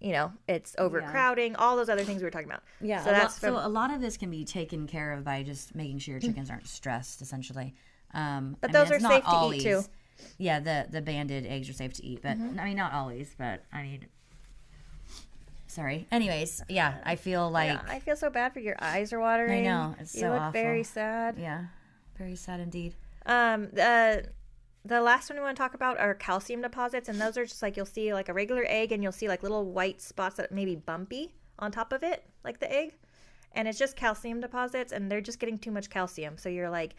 you 0.00 0.12
know 0.12 0.30
it's 0.46 0.74
overcrowding 0.78 1.56
all 1.56 1.76
those 1.76 1.88
other 1.88 2.04
things 2.04 2.20
we 2.20 2.24
were 2.26 2.30
talking 2.30 2.48
about 2.48 2.62
yeah. 2.80 3.02
so 3.02 3.10
a 3.10 3.12
that's 3.12 3.42
lot, 3.42 3.48
from, 3.52 3.60
so 3.62 3.66
a 3.66 3.70
lot 3.70 3.92
of 3.92 4.00
this 4.00 4.16
can 4.16 4.30
be 4.30 4.44
taken 4.44 4.86
care 4.86 5.12
of 5.12 5.24
by 5.24 5.42
just 5.42 5.74
making 5.74 5.98
sure 5.98 6.12
your 6.12 6.20
chickens 6.20 6.50
aren't 6.50 6.66
stressed, 6.68 7.22
essentially. 7.22 7.74
Um, 8.12 8.56
But 8.60 8.70
I 8.70 8.72
those 8.74 8.90
it's 8.90 9.04
are 9.04 9.08
safe 9.08 9.24
to 9.24 9.50
eat, 9.54 9.62
too. 9.62 9.82
Yeah, 10.38 10.60
the 10.60 10.86
the 10.90 11.00
banded 11.02 11.46
eggs 11.46 11.68
are 11.68 11.72
safe 11.74 11.92
to 11.94 12.04
eat, 12.04 12.20
but 12.22 12.36
Mm-hmm. 12.38 12.60
I 12.60 12.64
mean 12.64 12.76
not 12.76 12.92
always. 12.92 13.34
But 13.36 13.64
I 13.72 13.82
mean, 13.82 14.06
sorry. 15.66 16.06
Anyways, 16.10 16.62
yeah, 16.68 16.94
I 17.04 17.16
feel 17.16 17.50
like 17.50 17.70
yeah, 17.70 17.82
i 17.88 17.98
feel 17.98 18.16
so 18.16 18.30
bad 18.30 18.52
for 18.52 18.60
your 18.60 18.76
eyes 18.80 19.12
are 19.12 19.20
watering 19.20 19.66
I 19.66 19.70
know, 19.70 19.94
it's 20.00 20.14
you 20.14 20.22
so 20.22 20.30
look 20.30 20.52
very 20.52 20.82
sad 20.82 21.36
yeah, 21.38 21.64
very 22.18 22.36
sad 22.36 22.60
indeed. 22.60 22.94
Um, 23.26 23.68
the 23.72 24.28
the 24.86 25.00
last 25.00 25.28
one 25.28 25.38
we 25.38 25.42
want 25.42 25.56
to 25.56 25.62
talk 25.62 25.74
about 25.74 25.98
are 25.98 26.14
calcium 26.14 26.62
deposits, 26.62 27.08
and 27.08 27.20
those 27.20 27.36
are 27.36 27.44
just 27.44 27.62
like 27.62 27.76
you'll 27.76 27.86
see 27.86 28.14
like 28.14 28.28
a 28.28 28.32
regular 28.32 28.64
egg, 28.68 28.92
and 28.92 29.02
you'll 29.02 29.12
see 29.12 29.28
like 29.28 29.42
little 29.42 29.64
white 29.64 30.00
spots 30.00 30.36
that 30.36 30.52
may 30.52 30.64
be 30.64 30.76
bumpy 30.76 31.34
on 31.58 31.72
top 31.72 31.92
of 31.92 32.02
it, 32.02 32.24
like 32.44 32.60
the 32.60 32.72
egg, 32.72 32.94
and 33.52 33.66
it's 33.66 33.78
just 33.78 33.96
calcium 33.96 34.40
deposits, 34.40 34.92
and 34.92 35.10
they're 35.10 35.20
just 35.20 35.38
getting 35.38 35.58
too 35.58 35.70
much 35.70 35.90
calcium. 35.90 36.38
So 36.38 36.48
you're 36.48 36.70
like, 36.70 36.94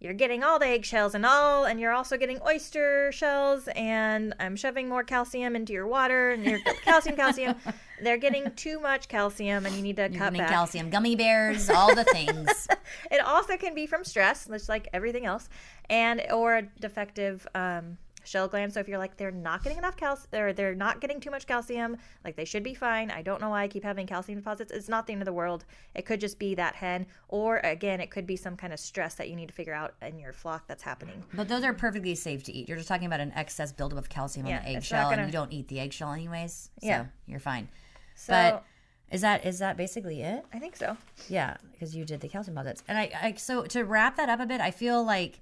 you're 0.00 0.14
getting 0.14 0.44
all 0.44 0.58
the 0.58 0.66
eggshells 0.66 1.14
and 1.14 1.26
all, 1.26 1.64
and 1.64 1.80
you're 1.80 1.92
also 1.92 2.16
getting 2.16 2.38
oyster 2.46 3.10
shells, 3.12 3.68
and 3.74 4.32
I'm 4.38 4.54
shoving 4.56 4.88
more 4.88 5.02
calcium 5.02 5.56
into 5.56 5.72
your 5.72 5.86
water, 5.86 6.30
and 6.30 6.44
you're 6.44 6.60
calcium, 6.84 7.16
calcium. 7.16 7.56
They're 8.00 8.16
getting 8.16 8.52
too 8.54 8.78
much 8.78 9.08
calcium, 9.08 9.66
and 9.66 9.74
you 9.74 9.82
need 9.82 9.96
to 9.96 10.08
You're 10.08 10.18
cut 10.20 10.34
back. 10.34 10.48
calcium, 10.50 10.90
gummy 10.90 11.16
bears, 11.16 11.68
all 11.68 11.94
the 11.94 12.04
things. 12.04 12.68
It 13.10 13.20
also 13.20 13.56
can 13.58 13.74
be 13.74 13.86
from 13.86 14.02
stress, 14.02 14.46
just 14.46 14.68
like 14.68 14.88
everything 14.94 15.26
else, 15.26 15.48
and 15.90 16.22
or 16.32 16.56
a 16.56 16.62
defective 16.62 17.46
um, 17.54 17.98
shell 18.28 18.46
gland. 18.48 18.72
So 18.72 18.80
if 18.80 18.88
you're 18.88 18.98
like 18.98 19.16
they're 19.16 19.30
not 19.30 19.62
getting 19.64 19.78
enough 19.78 19.96
calcium, 19.96 20.28
or 20.32 20.52
they're 20.52 20.74
not 20.74 21.00
getting 21.00 21.18
too 21.20 21.30
much 21.30 21.46
calcium, 21.46 21.96
like 22.24 22.36
they 22.36 22.44
should 22.44 22.62
be 22.62 22.74
fine. 22.74 23.10
I 23.10 23.22
don't 23.22 23.40
know 23.40 23.50
why 23.50 23.62
I 23.62 23.68
keep 23.68 23.82
having 23.82 24.06
calcium 24.06 24.38
deposits. 24.38 24.70
It's 24.70 24.88
not 24.88 25.06
the 25.06 25.12
end 25.14 25.22
of 25.22 25.26
the 25.26 25.32
world. 25.32 25.64
It 25.94 26.04
could 26.06 26.20
just 26.20 26.38
be 26.38 26.54
that 26.56 26.74
hen, 26.74 27.06
or 27.28 27.58
again, 27.58 28.00
it 28.00 28.10
could 28.10 28.26
be 28.26 28.36
some 28.36 28.56
kind 28.56 28.72
of 28.72 28.78
stress 28.78 29.14
that 29.14 29.28
you 29.30 29.36
need 29.36 29.48
to 29.48 29.54
figure 29.54 29.74
out 29.74 29.94
in 30.02 30.18
your 30.18 30.32
flock 30.32 30.66
that's 30.66 30.82
happening. 30.82 31.24
But 31.34 31.48
those 31.48 31.64
are 31.64 31.72
perfectly 31.72 32.14
safe 32.14 32.44
to 32.44 32.52
eat. 32.52 32.68
You're 32.68 32.76
just 32.78 32.88
talking 32.88 33.06
about 33.06 33.20
an 33.20 33.32
excess 33.34 33.72
buildup 33.72 33.98
of 33.98 34.08
calcium 34.08 34.46
Yeah, 34.46 34.58
on 34.58 34.64
the 34.64 34.70
eggshell, 34.76 35.10
gonna- 35.10 35.22
and 35.22 35.28
you 35.28 35.32
don't 35.32 35.52
eat 35.52 35.68
the 35.68 35.80
eggshell 35.80 36.12
anyways. 36.12 36.70
So 36.80 36.86
Yeah. 36.86 37.06
you're 37.26 37.40
fine. 37.40 37.68
So 38.14 38.32
But 38.32 38.64
is 39.10 39.22
that 39.22 39.46
is 39.46 39.58
that 39.60 39.76
basically 39.76 40.20
it? 40.22 40.44
I 40.52 40.58
think 40.58 40.76
so. 40.76 40.96
Yeah, 41.28 41.56
because 41.72 41.96
you 41.96 42.04
did 42.04 42.20
the 42.20 42.28
calcium 42.28 42.54
deposits. 42.56 42.82
And 42.88 42.98
I, 42.98 43.10
I 43.22 43.34
so 43.34 43.64
to 43.64 43.84
wrap 43.84 44.16
that 44.16 44.28
up 44.28 44.38
a 44.40 44.44
bit, 44.46 44.60
I 44.60 44.70
feel 44.70 45.02
like, 45.02 45.40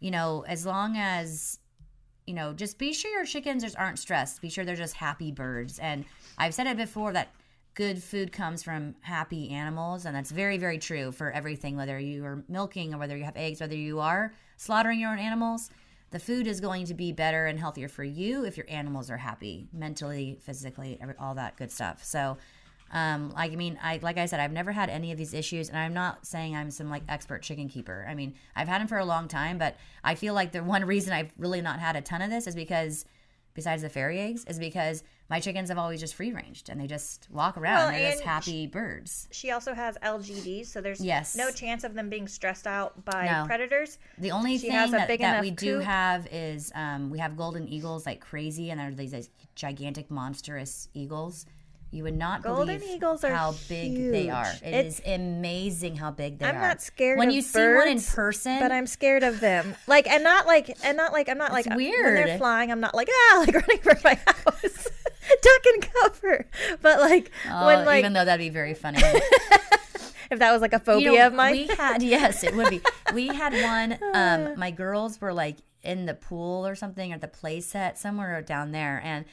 you 0.00 0.10
know, 0.10 0.44
as 0.46 0.66
long 0.66 0.96
as 0.96 1.58
you 2.28 2.34
know, 2.34 2.52
just 2.52 2.78
be 2.78 2.92
sure 2.92 3.10
your 3.10 3.24
chickens 3.24 3.62
just 3.62 3.76
aren't 3.78 3.98
stressed. 3.98 4.42
Be 4.42 4.50
sure 4.50 4.64
they're 4.64 4.76
just 4.76 4.94
happy 4.94 5.32
birds. 5.32 5.78
And 5.78 6.04
I've 6.36 6.52
said 6.52 6.66
it 6.66 6.76
before 6.76 7.12
that 7.14 7.32
good 7.74 8.02
food 8.02 8.32
comes 8.32 8.62
from 8.62 8.94
happy 9.00 9.48
animals, 9.50 10.04
and 10.04 10.14
that's 10.14 10.30
very, 10.30 10.58
very 10.58 10.78
true 10.78 11.10
for 11.10 11.30
everything, 11.30 11.74
whether 11.74 11.98
you 11.98 12.24
are 12.24 12.44
milking 12.48 12.92
or 12.92 12.98
whether 12.98 13.16
you 13.16 13.24
have 13.24 13.36
eggs, 13.36 13.60
whether 13.60 13.74
you 13.74 13.98
are 14.00 14.34
slaughtering 14.58 15.00
your 15.00 15.10
own 15.10 15.18
animals. 15.18 15.70
The 16.10 16.18
food 16.18 16.46
is 16.46 16.60
going 16.60 16.86
to 16.86 16.94
be 16.94 17.12
better 17.12 17.46
and 17.46 17.58
healthier 17.58 17.88
for 17.88 18.04
you 18.04 18.44
if 18.44 18.56
your 18.56 18.66
animals 18.68 19.10
are 19.10 19.16
happy, 19.16 19.68
mentally, 19.72 20.38
physically, 20.42 20.98
all 21.18 21.34
that 21.34 21.56
good 21.56 21.70
stuff. 21.70 22.04
So, 22.04 22.36
um, 22.92 23.30
like 23.30 23.52
I 23.52 23.56
mean, 23.56 23.78
I 23.82 23.98
like 24.02 24.18
I 24.18 24.26
said, 24.26 24.40
I've 24.40 24.52
never 24.52 24.72
had 24.72 24.88
any 24.90 25.12
of 25.12 25.18
these 25.18 25.34
issues, 25.34 25.68
and 25.68 25.78
I'm 25.78 25.94
not 25.94 26.26
saying 26.26 26.56
I'm 26.56 26.70
some 26.70 26.88
like 26.90 27.02
expert 27.08 27.42
chicken 27.42 27.68
keeper. 27.68 28.06
I 28.08 28.14
mean, 28.14 28.34
I've 28.56 28.68
had 28.68 28.80
them 28.80 28.88
for 28.88 28.98
a 28.98 29.04
long 29.04 29.28
time, 29.28 29.58
but 29.58 29.76
I 30.04 30.14
feel 30.14 30.34
like 30.34 30.52
the 30.52 30.62
one 30.76 30.84
reason 30.84 31.12
I've 31.12 31.32
really 31.38 31.60
not 31.60 31.80
had 31.80 31.96
a 31.96 32.00
ton 32.00 32.22
of 32.22 32.30
this 32.30 32.46
is 32.46 32.54
because 32.54 33.04
besides 33.54 33.82
the 33.82 33.88
fairy 33.88 34.20
eggs, 34.20 34.44
is 34.44 34.56
because 34.58 35.02
my 35.28 35.40
chickens 35.40 35.68
have 35.68 35.78
always 35.78 35.98
just 35.98 36.14
free 36.14 36.32
ranged 36.32 36.68
and 36.68 36.80
they 36.80 36.86
just 36.86 37.26
walk 37.28 37.58
around. 37.58 37.78
Well, 37.78 37.90
They're 37.90 38.12
just 38.12 38.22
happy 38.22 38.68
birds. 38.68 39.26
She 39.32 39.50
also 39.50 39.74
has 39.74 39.98
LGDs, 39.98 40.66
so 40.66 40.80
there's 40.80 41.00
Yes. 41.00 41.34
no 41.34 41.50
chance 41.50 41.82
of 41.82 41.94
them 41.94 42.08
being 42.08 42.28
stressed 42.28 42.68
out 42.68 43.04
by 43.04 43.26
No. 43.26 43.44
predators. 43.46 43.98
The 44.16 44.30
only 44.30 44.58
She 44.58 44.68
thing 44.68 44.92
that, 44.92 45.08
that 45.18 45.40
we 45.40 45.50
do 45.50 45.80
have 45.80 46.28
is 46.30 46.70
um, 46.76 47.10
we 47.10 47.18
have 47.18 47.36
golden 47.36 47.66
eagles 47.66 48.06
like 48.06 48.20
crazy, 48.20 48.70
and 48.70 48.78
they're 48.78 48.92
these, 48.92 49.10
these 49.10 49.30
gigantic, 49.56 50.08
monstrous 50.08 50.88
eagles. 50.94 51.44
You 51.90 52.02
would 52.04 52.16
not 52.16 52.42
Golden 52.42 52.78
believe 52.78 52.96
eagles 52.96 53.24
are 53.24 53.32
how 53.34 53.54
big 53.68 54.10
they 54.12 54.28
are. 54.28 54.44
It 54.62 54.74
It's- 54.74 55.00
is 55.00 55.02
amazing 55.06 55.96
how 55.96 56.10
big 56.10 56.38
they 56.38 56.44
are. 56.44 56.50
I'm 56.50 56.60
not 56.60 56.82
scared 56.82 57.18
when 57.18 57.30
you 57.30 57.40
see 57.40 57.58
one 57.60 57.88
in 57.88 58.00
person. 58.00 58.58
But 58.60 58.72
I'm 58.72 58.86
scared 58.86 59.22
of 59.22 59.40
them. 59.40 59.74
Like 59.86 60.06
and 60.06 60.22
not 60.22 60.46
like 60.46 60.76
and 60.84 60.96
not 60.98 61.12
like 61.12 61.28
I'm 61.30 61.38
not 61.38 61.52
like 61.52 61.64
weird 61.74 62.04
when 62.04 62.26
they're 62.26 62.38
flying. 62.38 62.70
I'm 62.70 62.80
not 62.80 62.94
like 62.94 63.08
ah 63.10 63.38
like 63.46 63.54
running 63.54 63.78
for 63.78 63.98
my 64.04 64.14
house, 64.26 64.88
duck 65.42 65.66
and 65.74 65.88
cover. 66.02 66.46
But 66.82 67.00
like 67.00 67.30
Oh, 67.50 67.66
when 67.66 67.86
like 67.86 68.00
even 68.00 68.12
though 68.12 68.24
that'd 68.26 68.38
be 68.44 68.50
very 68.50 68.74
funny. 68.74 68.98
if 70.30 70.38
that 70.38 70.52
was 70.52 70.60
like 70.60 70.74
a 70.74 70.78
phobia 70.78 71.10
You 71.12 71.18
know, 71.18 71.26
of 71.28 71.32
mine. 71.34 71.52
We 71.52 71.66
had 71.68 72.02
yes, 72.02 72.44
it 72.44 72.54
would 72.54 72.68
be. 72.68 72.80
We 73.14 73.28
had 73.28 73.52
one. 73.54 73.98
Um, 74.14 74.58
my 74.58 74.70
girls 74.70 75.20
were 75.22 75.32
like 75.32 75.56
in 75.82 76.04
the 76.04 76.14
pool 76.14 76.66
or 76.66 76.74
something 76.74 77.12
at 77.12 77.20
the 77.22 77.28
play 77.28 77.60
set 77.62 77.98
somewhere 77.98 78.42
down 78.42 78.72
there, 78.72 79.00
and 79.02 79.24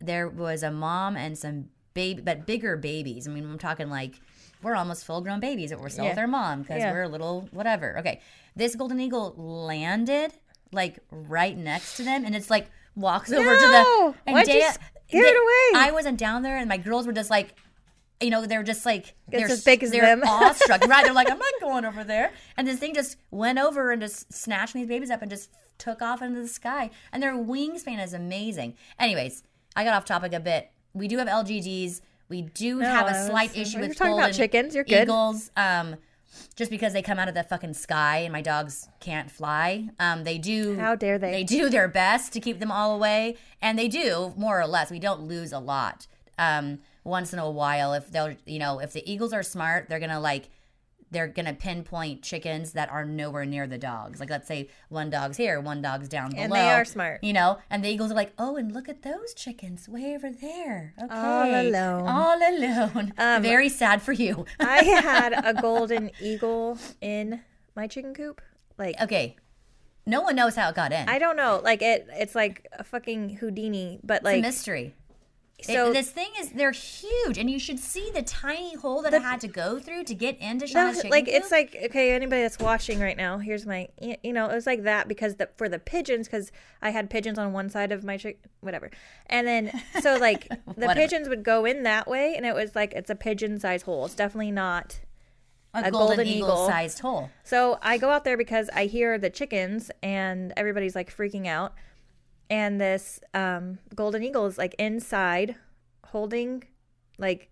there 0.00 0.28
was 0.28 0.62
a 0.62 0.70
mom 0.70 1.16
and 1.16 1.38
some 1.38 1.70
baby, 1.94 2.20
but 2.20 2.46
bigger 2.46 2.76
babies. 2.76 3.26
I 3.26 3.30
mean, 3.30 3.44
I'm 3.44 3.58
talking 3.58 3.88
like 3.88 4.20
we're 4.62 4.74
almost 4.74 5.04
full 5.04 5.20
grown 5.20 5.40
babies 5.40 5.70
that 5.70 5.80
were 5.80 5.88
still 5.90 6.06
with 6.06 6.18
our 6.18 6.26
mom 6.26 6.62
because 6.62 6.78
Yeah. 6.80 6.92
we're 6.92 7.02
a 7.02 7.08
little 7.08 7.48
whatever. 7.52 7.98
Okay, 7.98 8.20
this 8.56 8.74
golden 8.76 9.00
eagle 9.00 9.34
landed 9.36 10.32
like 10.72 10.98
right 11.10 11.56
next 11.56 11.96
to 11.98 12.02
them, 12.02 12.24
and 12.24 12.34
it's 12.34 12.50
like 12.50 12.68
walks 12.96 13.32
over 13.32 13.54
to 13.56 13.60
the 13.66 13.72
No! 13.82 14.14
and 14.26 14.34
Why'd 14.34 14.48
you 14.48 14.54
Dea- 14.54 14.60
scare 14.70 14.80
it 15.10 15.10
they- 15.10 15.28
away? 15.30 15.86
I 15.86 15.90
wasn't 15.92 16.18
down 16.18 16.42
there, 16.42 16.56
and 16.56 16.68
my 16.68 16.76
girls 16.76 17.06
were 17.06 17.12
just 17.12 17.30
like. 17.30 17.54
You 18.20 18.30
know, 18.30 18.46
they're 18.46 18.62
just 18.62 18.86
like 18.86 19.14
they're 19.28 19.48
as 19.48 19.64
big 19.64 19.82
as 19.82 19.90
they're 19.90 20.00
them. 20.16 20.22
awestruck, 20.26 20.86
right? 20.86 21.04
They're 21.04 21.12
like, 21.12 21.28
I'm 21.30 21.36
not 21.38 21.52
going 21.60 21.84
over 21.84 22.04
there. 22.04 22.30
And 22.56 22.66
this 22.66 22.78
thing 22.78 22.94
just 22.94 23.16
went 23.32 23.58
over 23.58 23.90
and 23.90 24.00
just 24.00 24.32
snatched 24.32 24.72
these 24.72 24.86
babies 24.86 25.10
up 25.10 25.20
and 25.20 25.28
just 25.30 25.50
took 25.78 26.00
off 26.00 26.22
into 26.22 26.40
the 26.40 26.48
sky. 26.48 26.90
And 27.12 27.20
their 27.22 27.34
wingspan 27.34 28.02
is 28.02 28.14
amazing. 28.14 28.76
Anyways, 29.00 29.42
I 29.74 29.82
got 29.84 29.94
off 29.94 30.04
topic 30.04 30.32
a 30.32 30.38
bit. 30.40 30.70
We 30.94 31.08
do 31.08 31.18
have 31.18 31.28
LGDs. 31.28 32.00
We 32.28 32.42
do 32.42 32.78
have 32.78 33.06
a 33.08 33.26
slight 33.26 33.54
we 33.54 33.62
issue 33.62 33.80
with 33.80 33.96
talking 33.96 34.14
about 34.14 34.32
chickens. 34.32 34.74
You're 34.74 34.84
good. 34.84 35.02
Eagles. 35.02 35.50
Um, 35.56 35.96
just 36.56 36.70
because 36.70 36.92
they 36.92 37.02
come 37.02 37.18
out 37.18 37.28
of 37.28 37.34
the 37.34 37.42
fucking 37.42 37.74
sky 37.74 38.18
and 38.18 38.32
my 38.32 38.40
dogs 38.40 38.88
can't 39.00 39.30
fly. 39.30 39.88
Um, 39.98 40.24
they 40.24 40.38
do. 40.38 40.76
How 40.78 40.94
dare 40.94 41.18
they. 41.18 41.30
They 41.30 41.44
do 41.44 41.68
their 41.70 41.88
best 41.88 42.32
to 42.32 42.40
keep 42.40 42.60
them 42.60 42.70
all 42.70 42.94
away, 42.94 43.36
and 43.60 43.78
they 43.78 43.88
do 43.88 44.32
more 44.36 44.60
or 44.60 44.66
less. 44.66 44.90
We 44.90 44.98
don't 44.98 45.22
lose 45.22 45.52
a 45.52 45.58
lot. 45.58 46.06
Um, 46.38 46.80
once 47.04 47.32
in 47.32 47.38
a 47.38 47.50
while, 47.50 47.92
if 47.92 48.10
they'll, 48.10 48.34
you 48.46 48.58
know, 48.58 48.78
if 48.80 48.92
the 48.92 49.08
eagles 49.10 49.32
are 49.32 49.42
smart, 49.42 49.88
they're 49.88 50.00
gonna 50.00 50.20
like 50.20 50.48
they're 51.10 51.28
gonna 51.28 51.54
pinpoint 51.54 52.22
chickens 52.22 52.72
that 52.72 52.90
are 52.90 53.04
nowhere 53.04 53.44
near 53.44 53.66
the 53.66 53.78
dogs. 53.78 54.20
Like 54.20 54.30
let's 54.30 54.48
say 54.48 54.68
one 54.88 55.10
dog's 55.10 55.36
here, 55.36 55.60
one 55.60 55.82
dog's 55.82 56.08
down 56.08 56.30
below. 56.30 56.42
And 56.42 56.52
they 56.52 56.70
are 56.70 56.84
smart. 56.84 57.22
You 57.22 57.32
know, 57.32 57.58
and 57.70 57.84
the 57.84 57.88
eagles 57.88 58.10
are 58.10 58.14
like, 58.14 58.32
oh, 58.38 58.56
and 58.56 58.72
look 58.72 58.88
at 58.88 59.02
those 59.02 59.34
chickens 59.34 59.88
way 59.88 60.14
over 60.14 60.30
there. 60.30 60.94
Okay. 61.02 61.14
All 61.14 61.44
alone. 61.44 62.02
Um, 62.02 62.08
All 62.08 62.36
alone. 62.36 63.12
Very 63.42 63.68
sad 63.68 64.02
for 64.02 64.12
you. 64.12 64.44
I 64.60 64.84
had 64.84 65.32
a 65.32 65.60
golden 65.60 66.10
eagle 66.20 66.78
in 67.00 67.40
my 67.76 67.86
chicken 67.86 68.14
coop. 68.14 68.40
Like 68.78 69.00
okay. 69.00 69.36
No 70.06 70.20
one 70.20 70.36
knows 70.36 70.54
how 70.54 70.68
it 70.68 70.74
got 70.74 70.92
in. 70.92 71.08
I 71.08 71.18
don't 71.18 71.36
know. 71.36 71.60
Like 71.64 71.80
it 71.80 72.06
it's 72.12 72.34
like 72.34 72.66
a 72.72 72.84
fucking 72.84 73.36
Houdini, 73.36 74.00
but 74.02 74.16
it's 74.16 74.24
a 74.24 74.32
like 74.32 74.42
mystery. 74.42 74.94
It- 75.68 75.74
so 75.74 75.92
this 75.92 76.10
thing 76.10 76.28
is 76.38 76.50
they're 76.50 76.72
huge, 76.72 77.38
and 77.38 77.50
you 77.50 77.58
should 77.58 77.78
see 77.78 78.10
the 78.12 78.22
tiny 78.22 78.74
hole 78.74 79.02
that 79.02 79.14
I 79.14 79.18
had 79.18 79.40
to 79.40 79.48
go 79.48 79.78
through 79.78 80.04
to 80.04 80.14
get 80.14 80.38
into 80.40 80.66
Shauna's 80.66 81.02
No, 81.04 81.10
like 81.10 81.26
coop. 81.26 81.34
it's 81.34 81.50
like 81.50 81.76
okay 81.86 82.12
anybody 82.12 82.42
that's 82.42 82.58
watching 82.58 83.00
right 83.00 83.16
now 83.16 83.38
here's 83.38 83.64
my 83.66 83.88
you 84.00 84.32
know 84.32 84.48
it 84.48 84.54
was 84.54 84.66
like 84.66 84.82
that 84.84 85.08
because 85.08 85.36
the 85.36 85.48
for 85.56 85.68
the 85.68 85.78
pigeons 85.78 86.26
because 86.26 86.50
i 86.82 86.90
had 86.90 87.08
pigeons 87.10 87.38
on 87.38 87.52
one 87.52 87.68
side 87.68 87.92
of 87.92 88.04
my 88.04 88.16
chick 88.16 88.40
whatever 88.60 88.90
and 89.26 89.46
then 89.46 89.70
so 90.00 90.16
like 90.20 90.48
the 90.76 90.88
pigeons 90.94 91.28
would 91.28 91.42
go 91.42 91.64
in 91.64 91.82
that 91.84 92.06
way 92.06 92.34
and 92.36 92.44
it 92.46 92.54
was 92.54 92.74
like 92.74 92.92
it's 92.92 93.10
a 93.10 93.14
pigeon 93.14 93.58
size 93.58 93.82
hole 93.82 94.04
it's 94.06 94.14
definitely 94.14 94.50
not 94.50 95.00
a, 95.74 95.78
a 95.78 95.90
golden, 95.90 96.16
golden 96.18 96.26
eagle, 96.26 96.48
eagle. 96.48 96.66
sized 96.68 97.00
hole. 97.00 97.30
so 97.42 97.78
i 97.82 97.98
go 97.98 98.10
out 98.10 98.24
there 98.24 98.36
because 98.36 98.70
i 98.74 98.84
hear 98.86 99.18
the 99.18 99.30
chickens 99.30 99.90
and 100.02 100.52
everybody's 100.56 100.94
like 100.94 101.14
freaking 101.14 101.46
out 101.46 101.74
and 102.50 102.80
this 102.80 103.20
um 103.32 103.78
golden 103.94 104.22
eagle 104.22 104.46
is 104.46 104.58
like 104.58 104.74
inside 104.78 105.56
holding 106.04 106.62
like 107.18 107.50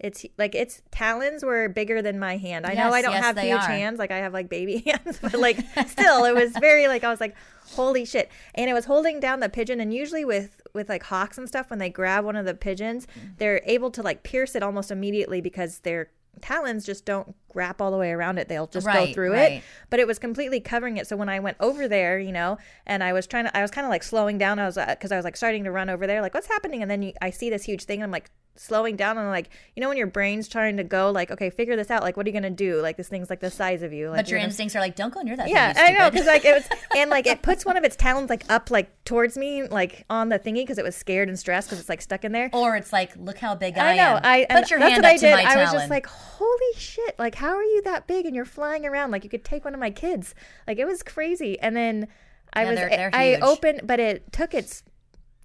it's 0.00 0.26
like 0.36 0.54
its 0.54 0.82
talons 0.90 1.44
were 1.44 1.68
bigger 1.68 2.02
than 2.02 2.18
my 2.18 2.36
hand. 2.36 2.66
I 2.66 2.74
know 2.74 2.90
I 2.90 3.00
don't 3.00 3.12
yes, 3.12 3.24
have 3.24 3.38
huge 3.38 3.52
are. 3.52 3.60
hands, 3.60 3.98
like 3.98 4.10
I 4.10 4.18
have 4.18 4.32
like 4.32 4.48
baby 4.48 4.78
hands, 4.86 5.18
but 5.22 5.34
like 5.34 5.58
still, 5.88 6.24
it 6.24 6.34
was 6.34 6.52
very 6.58 6.88
like 6.88 7.04
I 7.04 7.10
was 7.10 7.20
like, 7.20 7.34
holy 7.70 8.04
shit! 8.04 8.30
And 8.54 8.68
it 8.68 8.74
was 8.74 8.86
holding 8.86 9.20
down 9.20 9.40
the 9.40 9.48
pigeon. 9.48 9.80
And 9.80 9.94
usually 9.94 10.24
with 10.24 10.60
with 10.74 10.88
like 10.88 11.04
hawks 11.04 11.38
and 11.38 11.48
stuff, 11.48 11.70
when 11.70 11.78
they 11.78 11.90
grab 11.90 12.24
one 12.24 12.36
of 12.36 12.44
the 12.44 12.54
pigeons, 12.54 13.06
they're 13.38 13.62
able 13.64 13.90
to 13.92 14.02
like 14.02 14.24
pierce 14.24 14.54
it 14.54 14.62
almost 14.62 14.90
immediately 14.90 15.40
because 15.40 15.78
their 15.80 16.10
talons 16.40 16.84
just 16.84 17.04
don't 17.04 17.34
wrap 17.54 17.80
all 17.80 17.90
the 17.90 17.96
way 17.96 18.10
around 18.10 18.38
it. 18.38 18.48
They'll 18.48 18.66
just 18.66 18.86
go 18.86 19.12
through 19.12 19.32
right. 19.32 19.52
it 19.52 19.62
but 19.90 20.00
it 20.00 20.06
was 20.06 20.18
completely 20.18 20.60
covering 20.60 20.96
it. 20.96 21.06
So 21.06 21.16
when 21.16 21.28
I 21.28 21.38
went 21.38 21.56
over 21.60 21.86
there, 21.86 22.18
you 22.18 22.32
know, 22.32 22.58
and 22.86 23.02
I 23.02 23.12
was 23.12 23.26
trying 23.26 23.44
to, 23.44 23.56
I 23.56 23.62
was 23.62 23.70
kind 23.70 23.86
of 23.86 23.90
like 23.90 24.02
slowing 24.02 24.38
down. 24.38 24.58
I 24.58 24.66
was 24.66 24.76
uh, 24.76 24.86
because 24.86 25.12
I 25.12 25.16
was 25.16 25.24
like 25.24 25.36
starting 25.36 25.64
to 25.64 25.70
run 25.70 25.88
over 25.88 26.06
there, 26.06 26.20
like 26.20 26.34
what's 26.34 26.48
happening? 26.48 26.82
And 26.82 26.90
then 26.90 27.02
you, 27.02 27.12
I 27.22 27.30
see 27.30 27.50
this 27.50 27.64
huge 27.64 27.84
thing, 27.84 28.00
and 28.00 28.04
I'm 28.04 28.10
like 28.10 28.30
slowing 28.56 28.94
down, 28.96 29.18
and 29.18 29.28
like, 29.28 29.48
you 29.74 29.80
know, 29.80 29.88
when 29.88 29.96
your 29.98 30.06
brain's 30.06 30.46
trying 30.48 30.76
to 30.76 30.84
go, 30.84 31.10
like, 31.10 31.30
okay, 31.30 31.50
figure 31.50 31.74
this 31.76 31.90
out. 31.90 32.02
Like, 32.02 32.16
what 32.16 32.24
are 32.26 32.28
you 32.28 32.32
gonna 32.32 32.50
do? 32.50 32.80
Like 32.80 32.96
this 32.96 33.08
thing's 33.08 33.28
like 33.30 33.40
the 33.40 33.50
size 33.50 33.82
of 33.82 33.92
you. 33.92 34.10
Like, 34.10 34.18
But 34.18 34.28
your 34.30 34.38
gonna- 34.38 34.46
instincts 34.48 34.76
are 34.76 34.80
like, 34.80 34.94
don't 34.96 35.12
go 35.12 35.20
near 35.22 35.36
that. 35.36 35.48
yeah, 35.48 35.72
thing, 35.72 35.96
I 35.96 35.98
know 35.98 36.10
because 36.10 36.26
like 36.26 36.44
it 36.44 36.54
was, 36.54 36.68
and 36.96 37.10
like 37.10 37.26
it 37.26 37.42
puts 37.42 37.64
one 37.66 37.76
of 37.76 37.84
its 37.84 37.96
talons 37.96 38.30
like 38.30 38.44
up 38.48 38.70
like 38.70 39.04
towards 39.04 39.36
me, 39.36 39.64
like 39.66 40.04
on 40.08 40.28
the 40.28 40.38
thingy 40.38 40.62
because 40.62 40.78
it 40.78 40.84
was 40.84 40.94
scared 40.94 41.28
and 41.28 41.38
stressed 41.38 41.68
because 41.68 41.80
it's 41.80 41.88
like 41.88 42.00
stuck 42.02 42.24
in 42.24 42.32
there. 42.32 42.50
or 42.52 42.76
it's 42.76 42.92
like, 42.92 43.16
look 43.16 43.38
how 43.38 43.54
big 43.54 43.76
I, 43.76 43.92
I 43.92 43.96
know. 43.96 44.02
am. 44.16 44.20
I 44.22 44.46
put 44.48 44.70
your 44.70 44.78
that's 44.78 44.92
hand 44.92 45.02
what 45.02 45.08
up 45.08 45.12
I 45.12 45.16
to 45.16 45.20
did. 45.20 45.32
my 45.32 45.52
I 45.52 45.56
was 45.62 45.72
just 45.72 45.90
like, 45.90 46.06
holy 46.06 46.72
shit! 46.76 47.18
Like, 47.18 47.34
how 47.34 47.54
are 47.56 47.62
you 47.62 47.82
that 47.82 48.06
big 48.06 48.26
and 48.26 48.34
you're 48.36 48.44
flying 48.44 48.86
around? 48.86 49.10
Like, 49.10 49.24
you 49.24 49.30
could 49.30 49.44
take 49.44 49.64
one 49.64 49.74
of 49.74 49.80
my 49.80 49.90
kids. 49.90 50.34
Like, 50.68 50.78
it 50.78 50.84
was 50.86 51.02
crazy. 51.02 51.58
And 51.60 51.76
then 51.76 52.08
I 52.52 52.62
Yeah, 52.64 52.70
was, 52.70 52.78
they're- 52.78 52.88
they're 52.90 53.10
I 53.12 53.34
opened, 53.36 53.80
but 53.84 53.98
it 53.98 54.32
took 54.32 54.54
its 54.54 54.84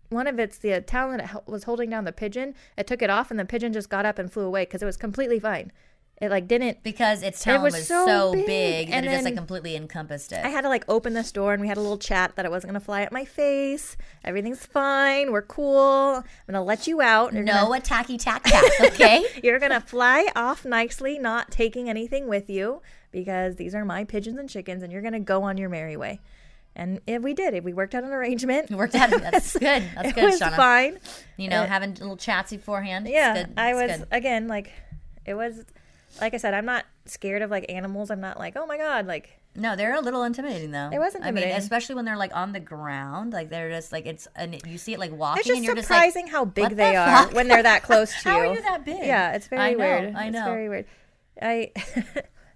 one 0.09 0.27
of 0.27 0.39
its 0.39 0.57
the 0.57 0.81
talon 0.81 1.17
that 1.17 1.47
was 1.47 1.63
holding 1.63 1.89
down 1.89 2.03
the 2.03 2.11
pigeon. 2.11 2.55
It 2.77 2.87
took 2.87 3.01
it 3.01 3.09
off, 3.09 3.31
and 3.31 3.39
the 3.39 3.45
pigeon 3.45 3.73
just 3.73 3.89
got 3.89 4.05
up 4.05 4.19
and 4.19 4.31
flew 4.31 4.43
away 4.43 4.63
because 4.65 4.81
it 4.81 4.85
was 4.85 4.97
completely 4.97 5.39
fine. 5.39 5.71
It 6.21 6.31
like 6.31 6.49
didn't. 6.49 6.83
because 6.83 7.23
its 7.23 7.41
talon 7.41 7.61
was 7.61 7.73
was, 7.75 7.87
so 7.87 8.05
so, 8.05 8.33
big, 8.33 8.45
big, 8.45 8.87
that 8.89 8.93
and 8.93 9.05
it 9.05 9.09
just 9.09 9.23
like 9.23 9.35
completely 9.35 9.77
encompassed 9.77 10.33
it. 10.33 10.43
I 10.43 10.49
had 10.49 10.61
to 10.61 10.67
like 10.67 10.83
open 10.89 11.13
this 11.13 11.31
door, 11.31 11.53
and 11.53 11.61
we 11.61 11.69
had 11.69 11.77
a 11.77 11.81
little 11.81 11.97
chat 11.97 12.35
that 12.35 12.43
it 12.45 12.51
wasn't 12.51 12.73
gonna 12.73 12.81
fly 12.81 13.03
at 13.03 13.13
my 13.13 13.23
face. 13.23 13.95
Everything's 14.25 14.65
fine. 14.65 15.31
We're 15.31 15.43
cool. 15.43 16.15
I'm 16.15 16.23
gonna 16.45 16.61
let 16.61 16.87
you 16.87 16.99
out. 17.01 17.31
You're 17.31 17.45
gonna- 17.45 17.61
no 17.61 17.69
attacky 17.69 18.19
tack 18.19 18.43
tack, 18.43 18.65
okay? 18.81 19.23
You're 19.43 19.59
gonna 19.59 19.79
fly 19.79 20.27
off 20.35 20.65
nicely, 20.65 21.17
not 21.19 21.51
taking 21.51 21.89
anything 21.89 22.27
with 22.27 22.49
you, 22.49 22.81
because 23.11 23.55
these 23.55 23.73
are 23.73 23.85
my 23.85 24.03
pigeons 24.03 24.37
and 24.37 24.49
chickens, 24.49 24.83
and 24.83 24.91
you're 24.91 25.01
gonna 25.01 25.21
go 25.21 25.43
on 25.43 25.57
your 25.57 25.69
merry 25.69 25.95
way. 25.95 26.19
And 26.75 27.01
if 27.07 27.21
we 27.21 27.33
did, 27.33 27.53
if 27.55 27.63
we 27.63 27.73
worked 27.73 27.93
out 27.95 28.03
an 28.03 28.11
arrangement, 28.11 28.71
It 28.71 28.75
worked 28.77 28.95
out. 28.95 29.09
That's 29.09 29.53
good. 29.57 29.83
That's 29.95 30.09
it 30.09 30.15
good, 30.15 30.23
was 30.25 30.39
Shauna. 30.39 30.55
fine. 30.55 30.99
You 31.37 31.49
know, 31.49 31.63
Uh, 31.63 31.67
having 31.67 31.93
little 31.95 32.15
chats 32.17 32.51
beforehand. 32.51 33.05
It's 33.07 33.13
Yeah, 33.13 33.33
good. 33.43 33.53
I 33.57 33.73
was 33.73 33.97
good. 33.97 34.07
again 34.11 34.47
like, 34.47 34.71
it 35.25 35.33
was, 35.33 35.65
like 36.21 36.33
I 36.33 36.37
said, 36.37 36.53
I'm 36.53 36.65
not 36.65 36.85
scared 37.05 37.41
of 37.41 37.49
like 37.51 37.65
animals. 37.69 38.11
I'm 38.11 38.21
not 38.21 38.39
like, 38.39 38.55
oh 38.55 38.65
my 38.65 38.77
god, 38.77 39.07
like 39.07 39.29
No, 39.55 39.75
they're 39.75 39.93
a 39.95 39.99
little 39.99 40.23
intimidating 40.23 40.71
though. 40.71 40.89
It 40.93 40.99
was 40.99 41.15
I 41.21 41.31
mean, 41.31 41.43
especially 41.49 41.95
when 41.95 42.05
they're 42.05 42.15
like 42.17 42.35
on 42.35 42.51
the 42.53 42.59
ground, 42.59 43.33
like 43.33 43.49
they're 43.49 43.69
just 43.71 43.91
like 43.91 44.05
it's 44.05 44.27
and 44.35 44.59
you 44.65 44.77
see 44.77 44.93
it 44.93 44.99
like 44.99 45.11
walking, 45.11 45.39
it's 45.39 45.47
just 45.47 45.57
and 45.57 45.65
you're 45.65 45.75
surprising 45.75 46.25
just 46.27 46.31
how 46.33 46.43
"What 46.43 46.53
big 46.55 46.69
the 46.69 46.75
they 46.75 46.95
are 46.95 47.27
when 47.29 47.47
they're 47.47 47.63
that 47.63 47.83
close 47.83 48.09
to 48.23 48.29
How 48.29 48.41
you. 48.41 48.49
are 48.49 48.53
you 48.55 48.61
that 48.61 48.85
big? 48.85 48.99
Yeah, 49.03 49.33
it's 49.33 49.47
very 49.47 49.61
I 49.61 49.71
know, 49.73 49.77
weird. 49.79 50.15
I 50.15 50.29
know. 50.29 50.39
It's 50.39 50.47
very 50.47 50.69
weird. 50.69 50.85
I. 51.41 51.71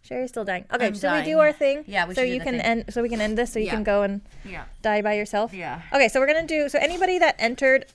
Sherry's 0.04 0.30
still 0.30 0.44
dying. 0.44 0.66
Okay, 0.74 0.88
I'm 0.88 0.96
so 0.96 1.14
we 1.18 1.24
do 1.24 1.40
our 1.40 1.54
thing. 1.54 1.84
Yeah, 1.88 2.06
we 2.06 2.14
so 2.14 2.22
should 2.22 2.28
do 2.28 2.34
you 2.34 2.42
can 2.42 2.54
thing. 2.56 2.62
end. 2.62 2.86
So 2.94 3.02
we 3.02 3.10
can 3.10 3.22
end 3.22 3.38
this. 3.38 3.54
So 3.54 3.60
you 3.60 3.66
Yeah. 3.66 3.72
can 3.72 3.84
go 3.84 4.04
and 4.04 4.22
yeah, 4.44 4.66
die 4.82 5.02
by 5.02 5.14
yourself. 5.14 5.54
yeah, 5.54 5.82
Okay, 5.94 6.10
so 6.10 6.20
we're 6.20 6.28
gonna 6.28 6.46
do. 6.46 6.68
So 6.70 6.78
anybody 6.80 7.18
that 7.20 7.36
entered 7.40 7.86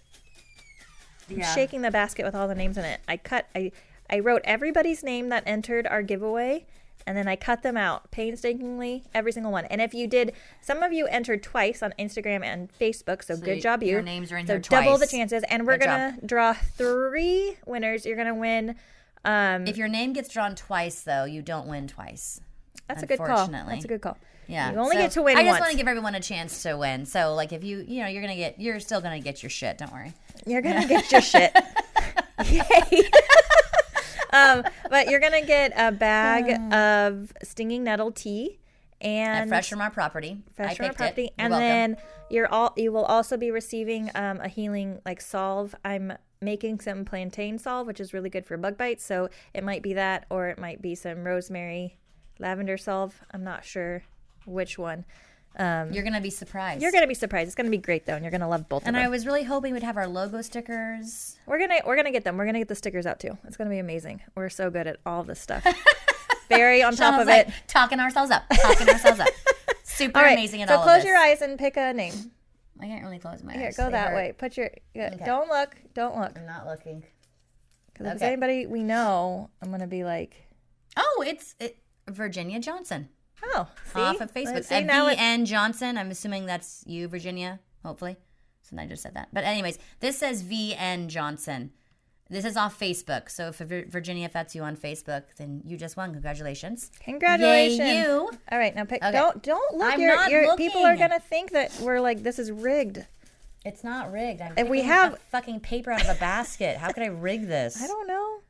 yeah. 1.29 1.55
shaking 1.55 1.83
the 1.83 1.91
basket 1.91 2.25
with 2.25 2.35
all 2.35 2.49
the 2.49 2.55
names 2.55 2.79
in 2.79 2.85
it. 2.85 3.01
I 3.07 3.19
cut 3.19 3.47
I 3.55 3.73
I 4.09 4.21
wrote 4.21 4.41
everybody's 4.45 5.03
name 5.05 5.29
that 5.29 5.43
entered 5.47 5.87
our 5.87 6.01
giveaway 6.03 6.65
and 7.07 7.17
then 7.17 7.29
I 7.29 7.37
cut 7.37 7.63
them 7.63 7.77
out 7.77 8.11
painstakingly 8.11 9.05
every 9.15 9.33
single 9.33 9.53
one. 9.53 9.67
And 9.67 9.81
if 9.83 9.93
you 9.93 10.07
did 10.07 10.33
some 10.63 10.83
of 10.83 10.93
you 10.95 11.07
entered 11.09 11.43
twice 11.43 11.83
on 11.83 11.93
Instagram 11.99 12.43
and 12.43 12.71
Facebook, 12.73 13.23
so, 13.23 13.35
So 13.35 13.41
good 13.43 13.61
job 13.61 13.83
you. 13.83 13.91
your 13.91 14.03
names 14.03 14.33
are 14.33 14.39
in 14.39 14.47
so 14.47 14.59
double 14.59 14.97
the 14.97 15.07
chances 15.07 15.43
and 15.51 15.67
we're 15.67 15.77
Good 15.77 15.87
going 15.87 16.21
to 16.21 16.27
draw 16.27 16.55
3 16.55 17.57
winners. 17.67 18.07
You're 18.07 18.17
going 18.17 18.29
to 18.29 18.35
win 18.35 18.77
um 19.25 19.67
If 19.67 19.77
your 19.77 19.89
name 19.89 20.13
gets 20.13 20.29
drawn 20.29 20.55
twice, 20.55 21.03
though, 21.03 21.25
you 21.25 21.43
don't 21.43 21.67
win 21.67 21.89
twice. 21.89 22.41
That's 22.89 23.03
a 23.03 23.07
good 23.07 23.19
call. 23.19 23.47
That's 23.49 23.85
a 23.85 23.89
good 23.89 24.01
call. 24.01 24.17
Yeah, 24.47 24.73
You 24.73 24.79
only 24.79 24.97
so 24.97 25.03
get 25.03 25.11
to 25.13 25.23
win 25.23 25.37
I 25.37 25.43
just 25.43 25.51
once. 25.51 25.61
want 25.61 25.71
to 25.73 25.77
give 25.77 25.89
everyone 25.89 26.15
a 26.15 26.21
chance 26.21 26.63
to 26.63 26.75
win. 26.79 27.05
So, 27.05 27.35
like, 27.35 27.53
if 27.53 27.63
you, 27.63 27.85
you 27.87 28.01
know, 28.01 28.09
you're 28.09 28.23
gonna 28.23 28.35
get, 28.35 28.59
you're 28.59 28.81
still 28.81 29.03
gonna 29.03 29.21
get 29.21 29.43
your 29.43 29.51
shit. 29.51 29.77
Don't 29.77 29.93
worry. 29.93 30.15
You're 30.47 30.63
gonna 30.63 30.89
get 30.89 31.13
your 31.13 31.21
shit. 31.21 31.55
Yay. 32.51 33.11
um, 34.33 34.65
but 34.89 35.11
you're 35.11 35.21
gonna 35.21 35.45
get 35.45 35.73
a 35.77 35.93
bag 35.93 36.73
of 36.73 37.31
stinging 37.43 37.85
nettle 37.85 38.11
tea 38.11 38.59
and 39.01 39.49
Fresh 39.49 39.69
from 39.69 39.81
our 39.81 39.91
property. 39.91 40.39
I 40.49 40.53
fresh 40.55 40.77
from 40.77 40.87
our 40.87 40.93
property, 40.95 41.31
and 41.39 41.51
welcome. 41.51 41.69
then 41.69 41.97
you're 42.31 42.49
all 42.49 42.73
you 42.77 42.91
will 42.91 43.05
also 43.05 43.37
be 43.37 43.51
receiving 43.51 44.11
um, 44.15 44.41
a 44.41 44.49
healing 44.49 45.01
like 45.05 45.21
salve. 45.21 45.75
I'm 45.85 46.15
making 46.41 46.81
some 46.81 47.05
plantain 47.05 47.59
salve, 47.59 47.87
which 47.87 48.01
is 48.01 48.13
really 48.13 48.31
good 48.31 48.47
for 48.47 48.57
bug 48.57 48.77
bites. 48.77 49.05
So 49.05 49.29
it 49.55 49.65
might 49.65 49.83
be 49.83 49.95
that, 49.95 50.27
or 50.31 50.49
it 50.49 50.59
might 50.59 50.81
be 50.81 50.95
some 50.95 51.25
rosemary 51.25 51.99
lavender 52.39 52.77
salve. 52.77 53.21
I'm 53.33 53.45
not 53.45 53.65
sure 53.65 54.03
which 54.47 54.79
one. 54.79 55.05
Um, 55.59 55.93
you're 55.93 56.05
gonna 56.05 56.21
be 56.21 56.31
surprised. 56.31 56.83
You're 56.83 56.93
gonna 56.93 57.07
be 57.09 57.15
surprised. 57.15 57.49
It's 57.49 57.55
gonna 57.57 57.71
be 57.71 57.79
great 57.79 58.07
though, 58.07 58.15
and 58.15 58.23
you're 58.25 58.31
gonna 58.31 58.49
love 58.49 58.69
both 58.69 58.83
and 58.87 58.95
of 58.95 59.01
them. 59.01 59.07
I 59.07 59.09
was 59.09 59.27
really 59.27 59.43
hoping 59.43 59.73
we'd 59.75 59.83
have 59.83 59.97
our 59.97 60.07
logo 60.07 60.41
stickers. 60.43 61.37
We're 61.47 61.59
gonna 61.59 61.81
we're 61.85 61.97
gonna 61.97 62.13
get 62.13 62.23
them. 62.25 62.37
We're 62.37 62.47
gonna 62.47 62.61
get 62.61 62.69
the 62.69 62.77
stickers 62.77 63.07
out 63.07 63.19
too. 63.19 63.37
It's 63.45 63.57
gonna 63.57 63.71
be 63.71 63.79
amazing. 63.79 64.23
We're 64.37 64.51
so 64.51 64.71
good 64.71 64.87
at 64.87 64.99
all 65.05 65.25
this 65.25 65.41
stuff. 65.41 65.67
Very 66.49 66.83
on 66.83 66.95
top 66.95 67.21
of 67.21 67.27
like, 67.27 67.49
it. 67.49 67.55
talking 67.67 67.99
ourselves 67.99 68.31
up, 68.31 68.45
talking 68.63 68.89
ourselves 68.89 69.21
up. 69.21 69.29
Super 69.83 70.21
right. 70.21 70.33
amazing 70.33 70.63
at 70.63 70.71
all. 70.71 70.79
so 70.79 70.85
close 70.85 71.05
your 71.05 71.17
eyes 71.17 71.43
and 71.43 71.59
pick 71.59 71.77
a 71.77 71.93
name. 71.93 72.31
I 72.81 72.87
can't 72.87 73.05
really 73.05 73.19
close 73.19 73.43
my 73.43 73.53
eyes. 73.53 73.59
Here, 73.59 73.69
eyes. 73.69 73.77
go 73.77 73.85
They 73.87 73.91
that 73.93 74.09
hurt. 74.09 74.15
way. 74.17 74.33
Put 74.37 74.57
your. 74.57 74.71
Yeah, 74.95 75.15
Don't 75.25 75.49
look. 75.49 75.77
Don't 75.95 76.19
look. 76.19 76.37
I'm 76.37 76.47
not 76.47 76.67
looking. 76.67 77.05
Because 77.93 78.17
if 78.17 78.23
anybody 78.23 78.67
we 78.67 78.83
know, 78.83 79.51
I'm 79.61 79.71
gonna 79.71 79.87
be 79.89 80.05
like, 80.05 80.37
Oh, 80.97 81.25
it's 81.27 81.55
it, 81.59 81.79
Virginia 82.09 82.61
Johnson 82.61 83.09
oh, 83.55 83.69
see? 83.93 84.01
off 84.01 84.21
of 84.21 84.33
Facebook. 84.33 84.65
See, 84.65 84.83
now 84.83 85.09
V 85.09 85.45
Johnson. 85.45 85.99
I'm 85.99 86.11
assuming 86.11 86.47
that's 86.47 86.85
you, 86.87 87.09
Virginia. 87.09 87.61
Hopefully, 87.85 88.17
so 88.63 88.77
I 88.79 88.87
just 88.87 89.03
said 89.03 89.15
that. 89.15 89.29
But 89.33 89.45
anyways, 89.45 89.79
this 90.01 90.19
says 90.19 90.43
V 90.43 90.75
N 90.77 91.09
Johnson. 91.09 91.73
This 92.31 92.45
is 92.45 92.57
off 92.59 92.79
Facebook. 92.79 93.31
So 93.31 93.49
if 93.49 93.57
Virginia, 93.57 94.27
if 94.27 94.33
that's 94.35 94.55
you 94.55 94.63
on 94.63 94.77
Facebook, 94.77 95.23
then 95.39 95.63
you 95.65 95.79
just 95.79 95.97
won. 95.97 96.13
Congratulations. 96.13 96.91
Congratulations. 97.01 97.79
Yay, 97.79 98.03
you. 98.03 98.31
All 98.53 98.59
right, 98.59 98.75
now 98.75 98.85
pick. 98.85 99.03
Okay. 99.03 99.13
Don't 99.13 99.43
don't 99.43 99.77
look. 99.77 99.95
I'm 99.95 100.01
you're, 100.01 100.15
not 100.15 100.31
you're, 100.31 100.57
People 100.57 100.85
are 100.85 100.97
gonna 100.97 101.21
think 101.21 101.53
that 101.53 101.73
we're 101.81 102.01
like 102.01 102.23
this 102.23 102.39
is 102.39 102.53
rigged. 102.53 103.07
It's 103.65 103.83
not 103.83 104.13
rigged. 104.13 104.41
I'm 104.43 104.53
And 104.57 104.69
we 104.69 104.83
have- 104.83 105.19
fucking 105.31 105.61
paper 105.61 105.91
out 105.91 106.03
of 106.03 106.09
a 106.17 106.21
basket. 106.21 106.77
How 106.77 106.93
could 106.93 107.03
I 107.03 107.07
rig 107.07 107.47
this? 107.49 107.83
I 107.83 107.87
don't 107.87 108.07
know. 108.07 108.41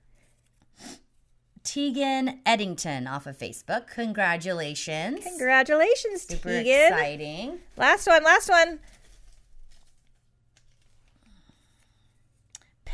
Tegan 1.64 2.40
Eddington 2.46 3.06
off 3.06 3.26
of 3.26 3.36
Facebook. 3.38 3.88
Congratulations. 3.88 5.22
Congratulations, 5.22 6.22
Super 6.22 6.48
Tegan. 6.48 6.92
exciting. 6.92 7.58
Last 7.76 8.06
one. 8.06 8.22
Last 8.24 8.48
one. 8.48 8.80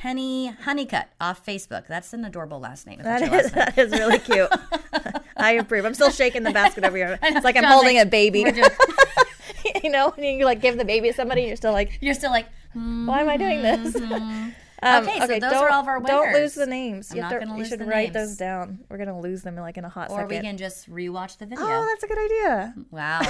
Penny 0.05 0.48
Honeycutt 0.48 1.09
off 1.18 1.46
Facebook. 1.46 1.86
That's 1.86 2.12
an 2.12 2.26
adorable 2.26 2.61
last 2.61 2.86
name. 2.86 3.00
That 3.02 3.22
is, 3.22 3.52
that 3.52 3.78
is 3.78 3.90
really 3.90 4.18
cute. 4.18 4.50
I 5.38 5.52
approve. 5.52 5.86
I'm 5.86 5.94
still 5.94 6.11
shaking 6.11 6.42
the 6.42 6.50
basket 6.50 6.84
over 6.84 6.94
here. 6.94 7.18
It's 7.22 7.42
like 7.42 7.57
I'm 7.57 7.64
holding 7.64 7.96
like, 7.96 8.07
a 8.07 8.11
baby. 8.11 8.40
you 9.82 9.88
know, 9.88 10.11
when 10.11 10.38
you 10.38 10.44
like 10.44 10.61
give 10.61 10.76
the 10.76 10.84
baby 10.84 11.09
to 11.09 11.14
somebody, 11.14 11.40
and 11.40 11.48
you're 11.48 11.57
still 11.57 11.72
like, 11.72 11.96
You're 12.02 12.12
still 12.12 12.30
like, 12.32 12.48
mm, 12.76 13.07
why 13.07 13.22
am 13.22 13.30
I 13.30 13.38
doing 13.38 13.62
this? 13.62 13.96
Um, 13.96 14.52
Okay, 14.86 15.20
so 15.20 15.38
those 15.38 15.55
are 15.55 15.70
all 15.70 15.80
of 15.80 15.88
our 15.88 15.98
winners. 15.98 16.11
Don't 16.11 16.34
lose 16.34 16.55
the 16.55 16.66
names. 16.66 17.11
I'm 17.11 17.16
You, 17.16 17.22
to- 17.40 17.55
you 17.57 17.64
should 17.64 17.80
write 17.80 18.12
names. 18.12 18.28
those 18.28 18.36
down. 18.36 18.80
We're 18.90 18.98
gonna 18.98 19.18
lose 19.18 19.40
them 19.40 19.57
like 19.57 19.78
in 19.78 19.86
a 19.86 19.88
hot 19.88 20.11
or 20.11 20.18
second. 20.18 20.28
we 20.28 20.40
can 20.42 20.59
just 20.59 20.90
rewatch 20.90 21.38
the 21.38 21.46
video. 21.46 21.64
oh, 21.66 21.86
that's 21.88 22.05
a 22.05 22.07
good 22.07 22.18
idea. 22.18 22.74
wow. 22.90 23.22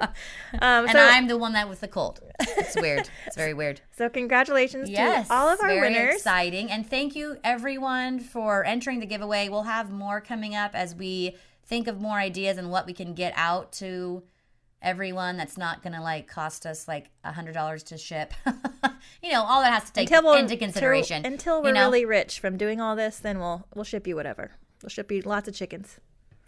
Um, 0.54 0.86
and 0.86 0.90
so, 0.90 0.98
I'm 0.98 1.28
the 1.28 1.38
one 1.38 1.52
that 1.52 1.68
with 1.68 1.80
the 1.80 1.88
cold. 1.88 2.20
It's 2.40 2.74
weird. 2.74 3.08
It's 3.26 3.36
very 3.36 3.54
weird. 3.54 3.80
so 3.96 4.08
congratulations 4.08 4.90
Yes, 4.90 5.28
to 5.28 5.34
all 5.34 5.48
of 5.48 5.60
our 5.60 5.68
very 5.68 5.80
winners. 5.92 6.16
exciting, 6.16 6.70
and 6.70 6.88
thank 6.88 7.14
you 7.14 7.36
everyone 7.44 8.18
for 8.18 8.64
entering 8.64 8.98
the 8.98 9.06
giveaway. 9.06 9.48
We'll 9.48 9.62
have 9.62 9.90
more 9.90 10.20
coming 10.20 10.56
up 10.56 10.74
as 10.74 10.94
we 10.94 11.36
think 11.64 11.86
of 11.86 12.00
more 12.00 12.18
ideas 12.18 12.58
and 12.58 12.70
what 12.70 12.84
we 12.86 12.92
can 12.92 13.14
get 13.14 13.32
out 13.36 13.70
to 13.74 14.24
everyone. 14.82 15.36
That's 15.36 15.56
not 15.56 15.82
going 15.82 15.92
to 15.92 16.02
like 16.02 16.26
cost 16.26 16.66
us 16.66 16.88
like 16.88 17.10
a 17.22 17.32
hundred 17.32 17.52
dollars 17.52 17.82
to 17.84 17.98
ship. 17.98 18.34
you 19.22 19.30
know, 19.30 19.42
all 19.42 19.62
that 19.62 19.72
has 19.72 19.84
to 19.84 19.92
take 19.92 20.10
Until 20.10 20.32
into 20.34 20.56
consideration. 20.56 21.24
Until, 21.24 21.58
until 21.58 21.62
we're 21.62 21.72
know? 21.72 21.84
really 21.84 22.04
rich 22.04 22.40
from 22.40 22.56
doing 22.56 22.80
all 22.80 22.96
this, 22.96 23.18
then 23.18 23.38
we'll 23.38 23.66
we'll 23.74 23.84
ship 23.84 24.06
you 24.06 24.16
whatever. 24.16 24.52
We'll 24.82 24.90
ship 24.90 25.12
you 25.12 25.22
lots 25.22 25.48
of 25.48 25.54
chickens. 25.54 26.00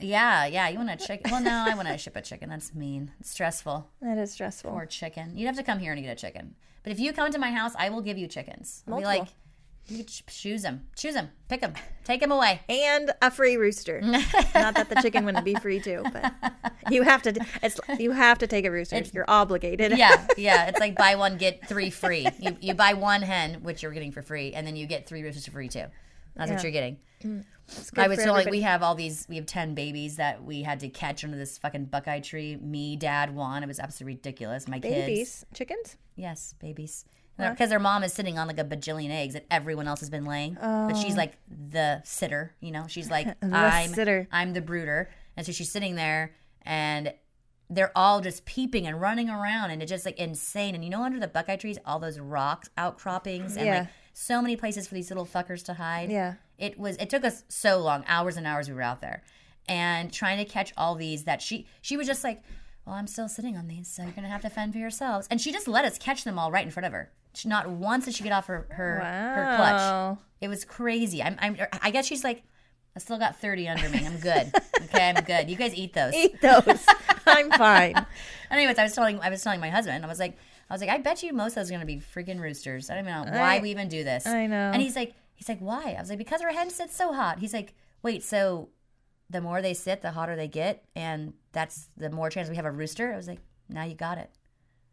Yeah, 0.03 0.47
yeah. 0.47 0.69
You 0.69 0.79
want 0.79 0.91
a 0.91 0.97
chicken? 0.97 1.31
Well, 1.31 1.43
no, 1.43 1.65
I 1.69 1.75
want 1.75 1.89
to 1.89 1.99
ship 1.99 2.17
a 2.17 2.23
chicken. 2.23 2.49
That's 2.49 2.75
mean. 2.75 3.11
It's 3.21 3.31
stressful. 3.31 3.89
That 4.01 4.19
is 4.19 4.33
stressful. 4.33 4.71
Or 4.71 4.87
chicken. 4.87 5.37
You'd 5.37 5.47
have 5.47 5.57
to 5.57 5.63
come 5.63 5.79
here 5.79 5.93
and 5.93 6.03
get 6.03 6.11
a 6.11 6.21
chicken. 6.21 6.55
But 6.83 6.93
if 6.93 7.01
you 7.01 7.13
come 7.13 7.31
to 7.31 7.39
my 7.39 7.51
house, 7.51 7.73
I 7.79 7.91
will 7.91 8.01
give 8.03 8.19
you 8.19 8.27
chickens. 8.27 8.83
I'll 8.89 8.99
be 8.99 9.05
like, 9.05 9.29
you 9.89 10.05
ch- 10.05 10.25
choose 10.27 10.63
them, 10.63 10.87
choose 10.97 11.15
them, 11.15 11.29
pick 11.49 11.61
them, 11.61 11.75
take 12.05 12.21
them 12.21 12.31
away. 12.33 12.61
and 12.69 13.13
a 13.21 13.31
free 13.31 13.57
rooster. 13.57 14.01
Not 14.01 14.23
that 14.75 14.89
the 14.89 15.01
chicken 15.03 15.25
wouldn't 15.25 15.45
be 15.45 15.55
free 15.57 15.81
too, 15.81 16.05
but 16.13 16.33
you 16.91 17.03
have 17.03 17.23
to. 17.23 17.35
It's 17.63 17.81
you 17.99 18.13
have 18.13 18.39
to 18.39 18.47
take 18.47 18.65
a 18.65 18.71
rooster. 18.71 19.01
You're 19.13 19.25
obligated. 19.29 19.97
yeah, 19.99 20.27
yeah. 20.37 20.67
It's 20.67 20.79
like 20.81 20.97
buy 20.97 21.17
one 21.17 21.37
get 21.37 21.69
three 21.69 21.91
free. 21.91 22.27
You 22.39 22.57
you 22.61 22.75
buy 22.75 22.95
one 22.95 23.23
hen, 23.23 23.63
which 23.63 23.83
you're 23.83 23.93
getting 23.93 24.13
for 24.13 24.23
free, 24.23 24.53
and 24.55 24.67
then 24.67 24.77
you 24.77 24.87
get 24.87 25.07
three 25.09 25.23
roosters 25.23 25.47
for 25.47 25.53
free 25.53 25.69
too. 25.69 25.87
That's 26.37 26.51
what 26.51 26.63
you're 26.63 26.73
getting. 26.73 26.99
Mm. 27.23 27.45
Good 27.95 28.05
I 28.05 28.09
was 28.09 28.23
for 28.23 28.33
like 28.33 28.51
we 28.51 28.63
have 28.63 28.83
all 28.83 28.95
these. 28.95 29.27
We 29.29 29.37
have 29.37 29.47
ten 29.47 29.75
babies 29.75 30.17
that 30.17 30.45
we 30.45 30.63
had 30.63 30.81
to 30.81 30.89
catch 30.89 31.25
under 31.25 31.37
this 31.37 31.59
fucking 31.59 31.87
buckeye 31.87 32.21
tree. 32.21 32.57
Me, 32.57 32.97
dad, 32.97 33.35
Juan. 33.35 33.63
It 33.63 33.67
was 33.67 33.79
absolutely 33.79 34.17
ridiculous. 34.17 34.69
My 34.69 34.81
kids. 34.81 34.95
babies, 34.95 35.47
chickens. 35.55 35.97
Yes, 36.17 36.55
babies. 36.59 37.05
Because 37.39 37.71
their 37.71 37.81
mom 37.81 38.05
is 38.05 38.13
sitting 38.13 38.39
on 38.39 38.47
like 38.47 38.59
a 38.59 38.65
bajillion 38.65 39.11
eggs 39.11 39.35
that 39.35 39.47
everyone 39.51 39.89
else 39.89 40.01
has 40.01 40.11
been 40.11 40.27
laying, 40.27 40.55
but 40.55 40.95
she's 40.95 41.15
oh. 41.15 41.19
like 41.19 41.39
the 41.49 42.03
sitter. 42.05 42.55
You 42.61 42.73
know, 42.73 42.87
she's 42.89 43.11
like 43.11 43.27
I'm 43.43 43.93
sitter. 43.95 44.29
I'm 44.31 44.53
the 44.53 44.61
brooder, 44.61 45.11
and 45.37 45.45
so 45.45 45.51
she's 45.51 45.71
sitting 45.71 45.97
there, 45.97 46.35
and 46.63 47.13
they're 47.71 47.93
all 47.97 48.21
just 48.21 48.45
peeping 48.45 48.87
and 48.87 49.01
running 49.01 49.31
around, 49.31 49.71
and 49.71 49.83
it's 49.83 49.91
just 49.91 50.05
like 50.05 50.19
insane. 50.19 50.75
And 50.75 50.85
you 50.85 50.91
know, 50.91 51.03
under 51.03 51.19
the 51.19 51.29
buckeye 51.29 51.57
trees, 51.57 51.79
all 51.87 51.99
those 51.99 52.19
rocks 52.19 52.69
outcroppings, 52.77 53.57
and 53.57 53.67
Yeah. 53.67 53.79
like 53.81 53.89
so 54.13 54.43
many 54.43 54.57
places 54.57 54.87
for 54.87 54.95
these 54.95 55.11
little 55.11 55.27
fuckers 55.27 55.65
to 55.65 55.75
hide. 55.75 56.11
Yeah. 56.11 56.35
It 56.59 56.79
was. 56.79 56.97
It 56.97 57.11
took 57.11 57.25
us 57.25 57.45
so 57.49 57.79
long, 57.79 58.05
hours 58.07 58.37
and 58.37 58.47
hours. 58.47 58.69
We 58.69 58.75
were 58.75 58.83
out 58.83 59.01
there, 59.01 59.23
and 59.69 60.13
trying 60.13 60.39
to 60.39 60.45
catch 60.45 60.73
all 60.77 60.95
these. 60.95 61.25
That 61.25 61.43
she 61.43 61.67
she 61.81 61.97
was 61.97 62.07
just 62.07 62.23
like, 62.23 62.43
"Well, 62.87 62.95
I'm 62.95 63.07
still 63.07 63.29
sitting 63.29 63.57
on 63.57 63.67
these, 63.67 63.89
so 63.89 64.03
you're 64.03 64.13
gonna 64.13 64.29
have 64.29 64.43
to 64.43 64.51
fend 64.51 64.73
for 64.73 64.79
yourselves." 64.79 65.27
And 65.31 65.41
she 65.41 65.51
just 65.51 65.67
let 65.67 65.85
us 65.85 65.99
catch 65.99 66.25
them 66.25 66.39
all 66.39 66.53
right 66.53 66.65
in 66.65 66.71
front 66.71 66.87
of 66.87 66.93
her. 66.93 67.11
She, 67.35 67.49
not 67.49 67.69
once 67.69 68.05
did 68.05 68.15
she 68.15 68.23
get 68.23 68.33
off 68.33 68.47
her 68.47 68.67
her, 68.71 69.01
her 69.01 69.57
clutch. 69.57 70.19
It 70.41 70.49
was 70.49 70.65
crazy. 70.65 71.23
I'm, 71.23 71.37
I'm 71.41 71.57
I 71.81 71.91
guess 71.91 72.07
she's 72.07 72.23
like, 72.23 72.43
I 72.95 72.99
still 72.99 73.19
got 73.19 73.41
30 73.41 73.69
under 73.69 73.89
me. 73.89 74.07
I'm 74.07 74.19
good. 74.19 74.53
Okay, 74.83 75.09
I'm 75.09 75.25
good. 75.25 75.49
You 75.49 75.57
guys 75.57 75.75
eat 75.75 75.95
those. 75.95 76.13
Eat 76.15 76.41
those. 76.43 76.87
I'm 77.27 77.51
fine. 77.53 78.07
Anyways, 78.51 78.77
I 78.79 78.83
was 78.83 78.93
telling 78.93 79.19
I 79.21 79.31
was 79.31 79.43
telling 79.43 79.61
my 79.61 79.71
husband, 79.71 80.05
I 80.05 80.09
was 80.09 80.19
like, 80.19 80.37
I 80.73 80.75
was 80.75 80.81
like, 80.81 80.89
I 80.91 80.97
bet 80.99 81.23
you 81.23 81.35
most 81.35 81.51
of 81.53 81.57
those 81.57 81.69
are 81.71 81.75
gonna 81.75 81.85
be 81.85 81.99
freaking 81.99 82.41
roosters. 82.41 82.89
I 82.89 82.95
don't 82.95 83.05
even 83.07 83.27
know 83.27 83.39
why 83.39 83.57
I- 83.57 83.61
we 83.61 83.71
even 83.71 83.89
do 83.89 84.05
this. 84.05 84.27
I 84.27 84.47
know. 84.47 84.71
And 84.73 84.81
he's 84.81 84.97
like, 84.97 85.13
he's 85.35 85.47
like, 85.47 85.59
why? 85.59 85.95
I 85.99 86.01
was 86.01 86.09
like, 86.09 86.17
because 86.19 86.41
our 86.41 86.49
hen 86.51 86.71
sits 86.71 86.97
so 86.97 87.13
hot. 87.13 87.41
He's 87.41 87.53
like, 87.53 87.75
wait, 88.03 88.23
so 88.25 88.71
the 89.29 89.43
more 89.43 89.61
they 89.61 89.75
sit, 89.75 90.01
the 90.01 90.13
hotter 90.13 90.35
they 90.35 90.49
get, 90.49 90.83
and 90.97 91.35
that's 91.53 91.91
the 91.99 92.09
more 92.09 92.31
chance 92.31 92.49
we 92.49 92.57
have 92.57 92.65
a 92.65 92.71
rooster. 92.71 93.13
I 93.13 93.17
was 93.17 93.29
like, 93.29 93.41
now 93.69 93.85
you 93.85 93.95
got 93.95 94.17
it. 94.17 94.31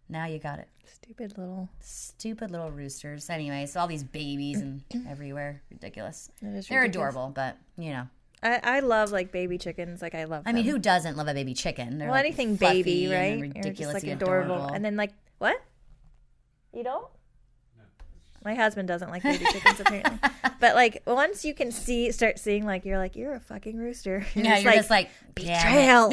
Now 0.10 0.26
you 0.26 0.38
got 0.40 0.60
it. 0.60 0.68
Stupid 0.86 1.38
little. 1.38 1.70
Stupid 1.80 2.52
little 2.52 2.72
roosters. 2.72 3.30
Anyways, 3.30 3.76
all 3.78 3.88
these 3.88 4.04
babies 4.04 4.60
and 4.60 4.84
everywhere. 5.08 5.62
Ridiculous. 5.72 6.30
They're 6.42 6.52
ridiculous. 6.52 6.86
adorable, 6.90 7.32
but 7.34 7.56
you 7.78 7.92
know. 7.94 8.08
I, 8.42 8.60
I 8.64 8.80
love 8.80 9.12
like 9.12 9.32
baby 9.32 9.58
chickens. 9.58 10.02
Like 10.02 10.16
I 10.16 10.24
love. 10.26 10.44
I 10.46 10.52
mean, 10.52 10.66
who 10.66 10.78
doesn't 10.80 11.16
love 11.16 11.28
a 11.28 11.34
baby 11.34 11.54
chicken? 11.54 11.98
They're 12.00 12.08
Well, 12.08 12.16
like 12.18 12.26
anything 12.26 12.56
baby, 12.56 13.08
right? 13.08 13.54
Just 13.76 13.94
like 13.94 14.04
adorable. 14.04 14.56
adorable. 14.56 14.74
And 14.74 14.84
then 14.84 14.96
like 14.96 15.12
what? 15.38 15.62
You 16.74 16.84
don't? 16.84 17.08
My 18.44 18.56
husband 18.56 18.88
doesn't 18.88 19.10
like 19.10 19.24
baby 19.24 19.46
chickens 19.52 19.80
apparently. 19.80 20.18
But 20.60 20.76
like 20.76 21.04
once 21.06 21.44
you 21.44 21.54
can 21.54 21.72
see, 21.72 22.12
start 22.12 22.40
seeing 22.40 22.66
like 22.66 22.86
you're 22.86 22.98
like 22.98 23.16
you're 23.16 23.34
a 23.34 23.40
fucking 23.40 23.78
rooster. 23.78 24.26
You're 24.34 24.46
yeah, 24.46 24.58
you're 24.60 24.74
just 24.74 24.90
like 24.90 25.10
betrayal. 25.36 26.12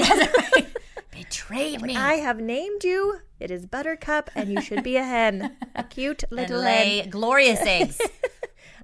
Betray 1.11 1.77
me. 1.79 1.97
I 1.97 2.15
have 2.15 2.41
named 2.41 2.85
you. 2.85 3.21
It 3.41 3.51
is 3.51 3.65
Buttercup, 3.65 4.31
and 4.35 4.51
you 4.51 4.61
should 4.61 4.83
be 4.83 4.97
a 4.97 5.03
hen, 5.03 5.57
a 5.75 5.83
cute 5.83 6.25
and 6.25 6.33
little 6.33 6.61
hen. 6.61 6.65
lay 6.65 7.07
glorious 7.07 7.61
eggs. 7.61 7.99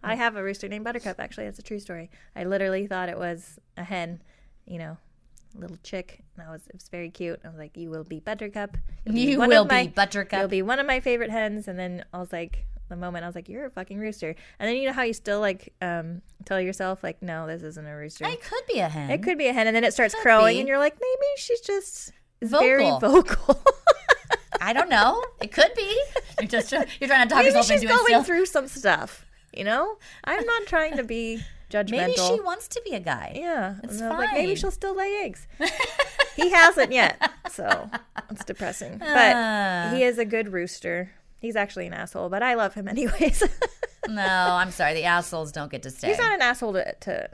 I 0.03 0.14
have 0.14 0.37
a 0.37 0.43
rooster 0.43 0.68
named 0.68 0.85
Buttercup. 0.85 1.20
Actually, 1.20 1.45
that's 1.45 1.59
a 1.59 1.62
true 1.62 1.79
story. 1.79 2.11
I 2.35 2.45
literally 2.45 2.87
thought 2.87 3.09
it 3.09 3.18
was 3.18 3.59
a 3.77 3.85
hen, 3.85 4.23
you 4.66 4.79
know, 4.79 4.97
little 5.55 5.77
chick. 5.83 6.21
And 6.37 6.47
I 6.47 6.51
was 6.53 6.67
it 6.69 6.75
was 6.75 6.89
very 6.89 7.11
cute. 7.11 7.41
I 7.45 7.49
was 7.49 7.59
like, 7.59 7.77
"You 7.77 7.91
will 7.91 8.05
be 8.05 8.21
Buttercup. 8.21 8.77
You'll 9.05 9.17
you 9.17 9.39
one 9.39 9.49
will 9.49 9.65
my- 9.65 9.85
be 9.85 9.89
Buttercup. 9.89 10.39
You'll 10.39 10.49
be 10.49 10.63
one 10.63 10.79
of 10.79 10.87
my 10.87 11.01
favorite 11.01 11.31
hens." 11.31 11.69
And 11.69 11.79
then 11.79 12.05
I 12.13 12.19
was 12.19 12.33
like, 12.33 12.65
the 12.89 12.97
moment 12.97 13.25
I 13.25 13.29
was 13.29 13.35
like, 13.35 13.49
"You're 13.49 13.67
a 13.67 13.71
fucking 13.71 13.99
rooster," 13.99 14.35
and 14.59 14.69
then 14.69 14.77
you 14.77 14.87
know 14.87 14.93
how 14.93 15.03
you 15.03 15.13
still 15.15 15.41
like 15.41 15.73
um, 15.81 16.23
tell 16.45 16.61
yourself 16.61 17.03
like, 17.03 17.23
"No, 17.23 17.47
this 17.47 17.63
isn't 17.63 17.87
a 17.87 17.95
rooster." 17.97 18.25
It 18.27 18.43
could 18.43 18.65
be 18.67 18.81
a 18.81 18.89
hen. 18.89 19.11
it 19.11 19.23
could 19.23 19.39
be 19.39 19.47
a 19.49 19.53
hen, 19.53 19.67
and 19.67 19.75
then 19.77 19.85
it 19.85 19.93
starts 19.95 20.15
Could 20.15 20.23
crowing, 20.23 20.57
be. 20.57 20.61
and 20.61 20.69
you're 20.69 20.79
like, 20.79 20.95
maybe 21.01 21.27
she's 21.37 21.61
just 21.61 22.13
very 22.43 22.85
Vocal. 22.85 23.23
vocal. 23.23 23.63
I 24.61 24.73
don't 24.73 24.89
know. 24.91 25.23
It 25.41 25.53
could 25.53 25.73
be. 25.75 26.01
You're 26.41 26.49
just 26.49 26.71
you're 26.73 26.83
trying 27.09 27.29
to 27.29 27.35
talk 27.35 27.39
maybe 27.45 27.47
yourself 27.47 27.67
she's 27.67 27.83
into 27.83 27.95
it. 27.95 28.09
going 28.09 28.25
through 28.25 28.47
some 28.47 28.69
stuff. 28.69 29.25
You 29.55 29.65
know, 29.65 29.97
I'm 30.25 30.45
not 30.45 30.67
trying 30.67 30.97
to 30.97 31.05
be 31.05 31.41
judgmental. 31.73 31.91
Maybe 32.09 32.12
she 32.14 32.41
wants 32.41 32.68
to 32.68 32.83
be 32.85 32.95
a 32.95 33.01
guy. 33.01 33.33
Yeah, 33.35 33.77
It's 33.83 33.95
was 33.95 34.03
like 34.03 34.33
maybe 34.35 34.55
she'll 34.55 34.70
still 34.70 34.95
lay 34.97 35.23
eggs. 35.25 35.47
he 36.37 36.51
hasn't 36.51 36.93
yet, 36.93 37.31
so 37.51 37.89
it's 38.31 38.45
depressing. 38.45 38.99
But 38.99 39.09
Ah. 39.37 39.91
he 39.95 40.03
is 40.03 40.18
a 40.18 40.25
good 40.25 40.53
rooster. 40.53 41.11
He's 41.41 41.57
actually 41.57 41.87
an 41.87 41.95
asshole, 41.95 42.29
but 42.29 42.43
I 42.43 42.55
love 42.55 42.75
him 42.75 42.87
anyways. 42.95 43.43
No, 44.09 44.23
I'm 44.23 44.70
sorry. 44.70 44.95
The 44.95 45.05
assholes 45.05 45.51
don't 45.53 45.70
get 45.70 45.83
to 45.85 45.91
stay. 45.91 46.09
He's 46.09 46.18
not 46.18 46.33
an 46.35 46.43
asshole 46.43 46.75
to, 46.75 46.95
to. 47.01 47.29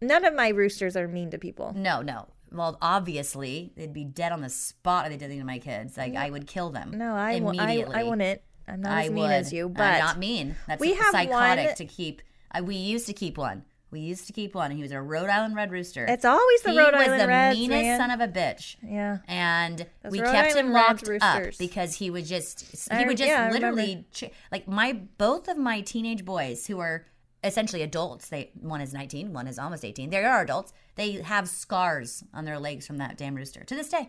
None 0.00 0.24
of 0.24 0.34
my 0.34 0.48
roosters 0.48 0.96
are 0.96 1.08
mean 1.08 1.30
to 1.30 1.38
people. 1.38 1.72
No, 1.74 2.02
no. 2.02 2.28
Well, 2.52 2.78
obviously, 2.80 3.72
they'd 3.76 3.92
be 3.92 4.04
dead 4.04 4.30
on 4.32 4.40
the 4.40 4.48
spot 4.50 5.06
if 5.06 5.10
they 5.12 5.16
did 5.16 5.24
anything 5.24 5.40
to 5.40 5.46
my 5.46 5.58
kids. 5.58 5.96
Like, 5.96 6.14
I 6.14 6.30
would 6.30 6.46
kill 6.46 6.70
them. 6.70 6.92
No, 6.96 7.14
I 7.14 7.32
immediately. 7.32 7.94
I 7.94 8.04
wouldn't. 8.04 8.40
I'm 8.68 8.80
not 8.80 8.92
I 8.92 9.04
as 9.04 9.10
mean 9.10 9.22
would. 9.24 9.30
as 9.32 9.52
you, 9.52 9.68
but 9.68 9.82
I'm 9.82 9.98
not 9.98 10.18
mean. 10.18 10.56
That's 10.66 10.80
we 10.80 10.94
have 10.94 11.10
psychotic 11.12 11.66
one- 11.66 11.74
to 11.76 11.84
keep. 11.86 12.22
I, 12.54 12.60
we 12.62 12.76
used 12.76 13.06
to 13.08 13.12
keep 13.12 13.36
one. 13.36 13.64
We 13.90 14.00
used 14.00 14.26
to 14.26 14.32
keep 14.32 14.54
one, 14.56 14.70
and 14.70 14.76
he 14.76 14.82
was 14.82 14.90
a 14.90 15.00
Rhode 15.00 15.28
Island 15.30 15.54
Red 15.54 15.70
Rooster. 15.70 16.04
it's 16.06 16.24
always 16.24 16.62
the 16.62 16.72
he 16.72 16.78
Rhode 16.78 16.94
Island 16.94 16.96
Reds. 16.96 17.06
He 17.06 17.12
was 17.12 17.20
the 17.20 17.28
Reds, 17.28 17.58
meanest 17.58 17.82
man. 17.84 17.98
son 18.00 18.10
of 18.10 18.20
a 18.20 18.32
bitch. 18.32 18.76
yeah, 18.82 19.18
and 19.28 19.86
we 20.10 20.20
Rhode 20.20 20.32
kept 20.32 20.56
him 20.56 20.66
Island 20.68 20.74
Reds 20.74 21.08
locked 21.08 21.22
up 21.22 21.36
roosters. 21.38 21.58
because 21.58 21.94
he 21.96 22.10
would 22.10 22.24
just 22.26 22.90
he 22.92 23.04
would 23.04 23.16
just 23.16 23.28
yeah, 23.28 23.50
literally 23.52 24.06
ch- 24.12 24.30
like 24.50 24.66
my 24.66 24.94
both 25.18 25.46
of 25.48 25.56
my 25.58 25.80
teenage 25.80 26.24
boys 26.24 26.66
who 26.66 26.80
are 26.80 27.06
essentially 27.44 27.82
adults 27.82 28.30
they 28.30 28.50
one 28.58 28.80
is 28.80 28.94
19 28.94 29.32
one 29.34 29.46
is 29.46 29.58
almost 29.58 29.84
18 29.84 30.08
they 30.08 30.24
are 30.24 30.40
adults 30.40 30.72
they 30.96 31.12
have 31.20 31.46
scars 31.46 32.24
on 32.32 32.46
their 32.46 32.58
legs 32.58 32.86
from 32.86 32.96
that 32.96 33.18
damn 33.18 33.34
rooster 33.34 33.62
to 33.64 33.74
this 33.76 33.90
day 33.90 34.08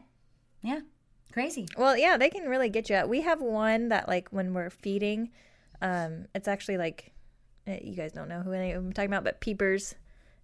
yeah 0.64 0.80
crazy 1.34 1.68
Well, 1.78 1.98
yeah, 1.98 2.16
they 2.16 2.30
can 2.30 2.48
really 2.48 2.70
get 2.70 2.90
you. 2.90 3.04
We 3.06 3.22
have 3.22 3.42
one 3.42 3.90
that 3.90 4.08
like 4.08 4.30
when 4.30 4.54
we're 4.54 4.70
feeding, 4.70 5.32
um, 5.82 6.28
it's 6.34 6.48
actually 6.48 6.78
like 6.78 7.12
you 7.68 7.96
guys 7.96 8.12
don't 8.12 8.30
know 8.30 8.42
who 8.42 8.52
I'm 8.54 8.94
talking 8.94 9.10
about, 9.10 9.24
but 9.24 9.40
Peepers, 9.42 9.96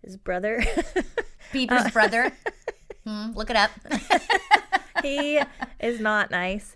his 0.03 0.17
brother. 0.17 0.63
Peeper's 1.51 1.85
Uh, 1.85 1.89
brother 1.89 2.31
Hmm, 3.05 3.31
look 3.33 3.49
it 3.49 3.55
up 3.55 3.71
he 5.03 5.39
is 5.79 5.99
not 5.99 6.29
nice. 6.29 6.75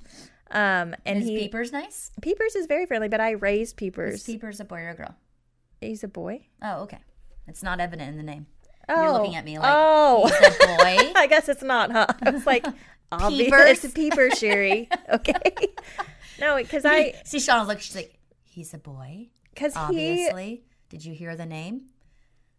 Um, 0.50 0.96
and 1.06 1.20
is 1.22 1.28
he 1.28 1.38
Peepers 1.38 1.72
nice 1.72 2.12
Peepers 2.22 2.56
is 2.56 2.66
very 2.66 2.86
friendly, 2.88 3.08
but 3.10 3.22
I 3.22 3.32
raised 3.32 3.70
is 3.70 3.74
Peepers. 3.74 4.24
Peepers 4.24 4.60
a 4.60 4.66
boy 4.66 4.80
or 4.82 4.90
a 4.90 4.96
girl 4.96 5.16
He's 5.82 6.04
a 6.04 6.08
boy. 6.08 6.48
oh 6.64 6.82
okay 6.84 7.00
it's 7.48 7.62
not 7.62 7.80
evident 7.80 8.10
in 8.10 8.18
the 8.18 8.24
name 8.24 8.48
Oh, 8.90 9.02
you're 9.04 9.14
looking 9.14 9.36
at 9.36 9.46
me 9.46 9.58
like 9.60 9.72
oh, 9.74 10.24
boy 10.60 11.12
I 11.16 11.28
guess 11.28 11.48
it's 11.50 11.64
not, 11.64 11.92
huh? 11.92 12.06
I 12.22 12.30
was 12.32 12.46
like, 12.46 12.66
obvious. 13.12 13.46
Peepers? 13.46 13.84
It's 13.84 13.94
peeper, 13.96 14.30
Sherry. 14.32 14.88
Okay. 15.12 15.34
no, 16.40 16.58
because 16.58 16.86
I, 16.86 17.14
see 17.24 17.40
Sean 17.40 17.60
was 17.60 17.68
like 17.68 17.82
she's 17.82 17.96
like 17.96 18.18
he's 18.44 18.74
a 18.76 18.78
boy 18.78 19.30
because 19.56 19.74
he 19.74 19.80
obviously 19.80 20.64
did 20.90 21.04
you 21.04 21.16
hear 21.16 21.36
the 21.36 21.46
name 21.48 21.88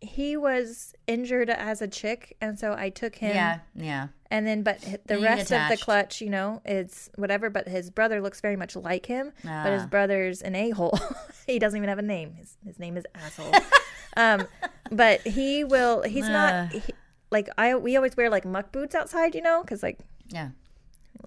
he 0.03 0.37
was 0.37 0.95
injured 1.07 1.49
as 1.49 1.81
a 1.81 1.89
chick, 1.89 2.37
and 2.43 2.59
so 2.59 2.75
I 2.77 2.91
took 2.91 3.17
him. 3.17 3.35
Yeah, 3.35 3.61
yeah. 3.75 4.09
And 4.31 4.47
then, 4.47 4.63
but 4.63 4.79
the 5.07 5.17
get 5.17 5.23
rest 5.23 5.53
of 5.53 5.71
the 5.71 5.79
clutch, 5.83 6.21
you 6.21 6.29
know, 6.29 6.61
it's 6.67 7.09
whatever. 7.17 7.49
But 7.49 7.67
his 7.67 7.91
brother 7.91 8.21
looks 8.21 8.43
very 8.43 8.57
much 8.57 8.77
like 8.77 9.07
him. 9.07 9.33
But 9.43 9.73
his 9.73 9.85
Ah. 9.85 9.87
brother's 9.87 10.43
an 10.43 10.55
a 10.55 10.69
hole. 10.71 10.99
he 11.47 11.59
doesn't 11.59 11.79
even 11.79 11.89
have 11.89 11.99
a 11.99 12.03
name. 12.03 12.35
His 12.35 12.59
his 12.63 12.79
name 12.79 12.99
is 12.99 13.07
asshole. 13.15 13.53
um, 14.19 14.47
but 14.93 15.23
he 15.23 15.65
will. 15.65 16.03
He's 16.03 16.27
Ah. 16.27 16.29
not. 16.69 16.73
He, 16.73 16.93
like 17.31 17.49
I, 17.57 17.75
we 17.77 17.97
always 17.97 18.17
wear 18.19 18.29
like 18.29 18.45
muck 18.45 18.73
boots 18.73 18.95
outside, 18.95 19.35
you 19.35 19.41
know, 19.41 19.63
because 19.63 19.83
like 19.83 20.01
Yeah. 20.29 20.51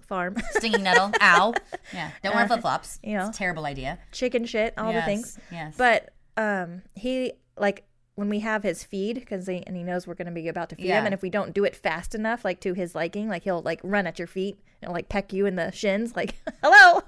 Farm, 0.04 0.36
Stinging 0.52 0.82
nettle. 0.82 1.10
Ow. 1.20 1.54
Yeah. 1.92 2.10
Don't 2.22 2.34
wear 2.34 2.46
flip 2.46 2.60
flops. 2.60 2.98
Uh, 3.04 3.08
you 3.10 3.16
know. 3.18 3.28
It's 3.28 3.36
a 3.36 3.38
terrible 3.38 3.66
idea. 3.66 3.98
chicken 4.12 4.44
shit, 4.44 4.74
all 4.78 4.92
the 4.92 5.02
things. 5.02 5.38
Yes. 5.52 5.74
But 5.76 6.10
um, 6.36 6.82
he 6.94 7.32
like 7.56 7.84
when 8.14 8.28
we 8.28 8.40
have 8.40 8.62
his 8.62 8.84
feed 8.84 9.14
because 9.14 9.46
he 9.46 9.62
and 9.66 9.76
he 9.76 9.82
knows 9.82 10.06
we're 10.06 10.14
going 10.14 10.26
to 10.26 10.32
be 10.32 10.48
about 10.48 10.68
to 10.70 10.76
feed 10.76 10.86
Yeah. 10.86 11.00
him, 11.00 11.06
and 11.06 11.14
if 11.14 11.22
we 11.22 11.30
don't 11.30 11.54
do 11.54 11.64
it 11.64 11.74
fast 11.74 12.14
enough, 12.14 12.44
like 12.44 12.60
to 12.60 12.74
his 12.74 12.94
liking, 12.94 13.28
like 13.28 13.44
he'll 13.44 13.62
like 13.62 13.80
run 13.82 14.06
at 14.06 14.18
your 14.18 14.28
feet 14.28 14.58
and 14.82 14.92
like 14.92 15.08
peck 15.08 15.32
you 15.32 15.46
in 15.46 15.56
the 15.56 15.70
shins, 15.72 16.14
like 16.16 16.34
hello. 16.62 17.02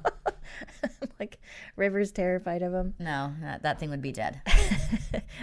like 1.20 1.38
River's 1.76 2.12
terrified 2.12 2.62
of 2.62 2.72
him, 2.72 2.94
no, 2.98 3.32
that, 3.42 3.62
that 3.62 3.78
thing 3.80 3.90
would 3.90 4.02
be 4.02 4.12
dead. 4.12 4.40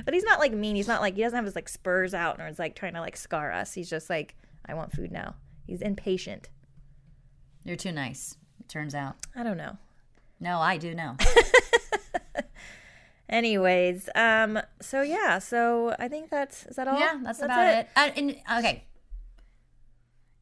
but 0.06 0.14
he's 0.14 0.24
not 0.24 0.40
like 0.40 0.54
mean. 0.54 0.76
He's 0.76 0.88
not 0.88 1.02
like 1.02 1.16
he 1.16 1.22
doesn't 1.22 1.36
have 1.36 1.46
his 1.46 1.56
like 1.56 1.70
spurs 1.70 2.14
out 2.14 2.40
or 2.40 2.48
is 2.48 2.60
like 2.60 2.76
trying 2.76 2.94
to 2.94 3.02
like 3.02 3.18
scar 3.18 3.52
us. 3.52 3.74
He's 3.74 3.90
just 3.90 4.10
like 4.10 4.36
I 4.66 4.74
want 4.74 4.92
food 4.92 5.12
now. 5.12 5.36
He's 5.68 5.82
impatient. 5.82 6.50
You're 7.70 7.78
too 7.78 7.92
nice. 7.92 8.36
It 8.60 8.68
turns 8.68 8.96
out. 8.96 9.18
I 9.36 9.44
don't 9.44 9.56
know. 9.56 9.78
No, 10.40 10.58
I 10.60 10.78
do 10.78 10.96
know. 10.96 11.16
Anyways, 13.30 14.10
um, 14.16 14.60
so 14.82 15.04
yeah, 15.04 15.38
so 15.38 15.96
I 16.00 16.08
think 16.08 16.32
that's 16.32 16.66
is 16.66 16.78
that 16.78 16.88
all? 16.88 17.00
yeah, 17.00 17.20
that's, 17.24 17.44
about 17.44 17.68
it. 17.68 17.88
Uh, 17.96 18.10
and 18.16 18.36
okay, 18.58 18.86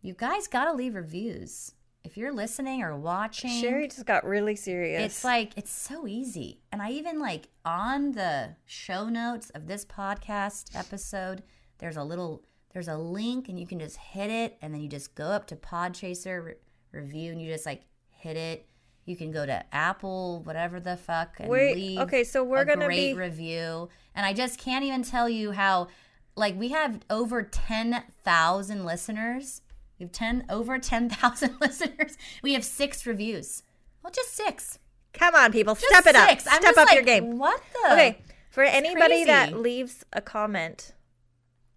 you 0.01 0.13
guys 0.13 0.47
gotta 0.47 0.71
leave 0.71 0.95
reviews 0.95 1.73
if 2.05 2.15
you're 2.15 2.31
listening 2.31 2.81
or 2.81 2.95
watching. 2.95 3.61
Sherry 3.61 3.89
just 3.89 4.05
got 4.05 4.25
really 4.25 4.55
serious. 4.55 5.03
It's 5.03 5.23
like 5.25 5.51
it's 5.57 5.71
so 5.71 6.07
easy. 6.07 6.61
And 6.71 6.81
I 6.81 6.91
even 6.91 7.19
like 7.19 7.49
on 7.65 8.13
the 8.13 8.55
show 8.65 9.09
notes 9.09 9.49
of 9.49 9.67
this 9.67 9.83
podcast 9.83 10.73
episode, 10.73 11.43
there's 11.79 11.97
a 11.97 12.05
little 12.05 12.45
there's 12.71 12.87
a 12.87 12.97
link 12.97 13.49
and 13.49 13.59
you 13.59 13.67
can 13.67 13.79
just 13.79 13.97
hit 13.97 14.29
it 14.29 14.57
and 14.61 14.73
then 14.73 14.79
you 14.79 14.87
just 14.87 15.13
go 15.13 15.25
up 15.25 15.45
to 15.47 15.57
Podchaser 15.57 16.55
review 16.97 17.31
and 17.31 17.41
you 17.41 17.51
just 17.51 17.65
like 17.65 17.81
hit 18.09 18.35
it. 18.37 18.65
You 19.05 19.15
can 19.15 19.31
go 19.31 19.45
to 19.45 19.63
Apple, 19.73 20.41
whatever 20.43 20.79
the 20.81 20.97
fuck, 20.97 21.39
and 21.39 21.47
Wait, 21.49 21.75
leave 21.77 21.99
okay, 21.99 22.23
so 22.25 22.43
we're 22.43 22.61
a 22.61 22.65
gonna 22.65 22.85
great 22.85 23.13
be- 23.13 23.17
review. 23.17 23.87
And 24.13 24.25
I 24.25 24.33
just 24.33 24.59
can't 24.59 24.83
even 24.83 25.03
tell 25.03 25.29
you 25.29 25.51
how 25.51 25.87
like 26.35 26.59
we 26.59 26.69
have 26.69 26.99
over 27.09 27.41
ten 27.43 28.03
thousand 28.23 28.85
listeners. 28.85 29.61
We 29.97 30.03
have 30.03 30.11
ten 30.11 30.45
over 30.49 30.77
ten 30.77 31.09
thousand 31.09 31.55
listeners. 31.61 32.17
We 32.43 32.53
have 32.53 32.65
six 32.65 33.05
reviews. 33.05 33.63
Well, 34.03 34.11
just 34.11 34.33
six. 34.35 34.79
Come 35.13 35.33
on, 35.35 35.51
people, 35.51 35.73
Just 35.75 35.87
step 35.87 36.05
it 36.05 36.15
up. 36.15 36.29
six. 36.29 36.43
Step 36.43 36.77
up 36.77 36.91
your 36.93 37.01
game. 37.03 37.37
What 37.39 37.61
the? 37.85 37.93
Okay, 37.93 38.17
for 38.51 38.63
anybody 38.63 39.23
that 39.23 39.57
leaves 39.57 40.03
a 40.13 40.21
comment, 40.21 40.93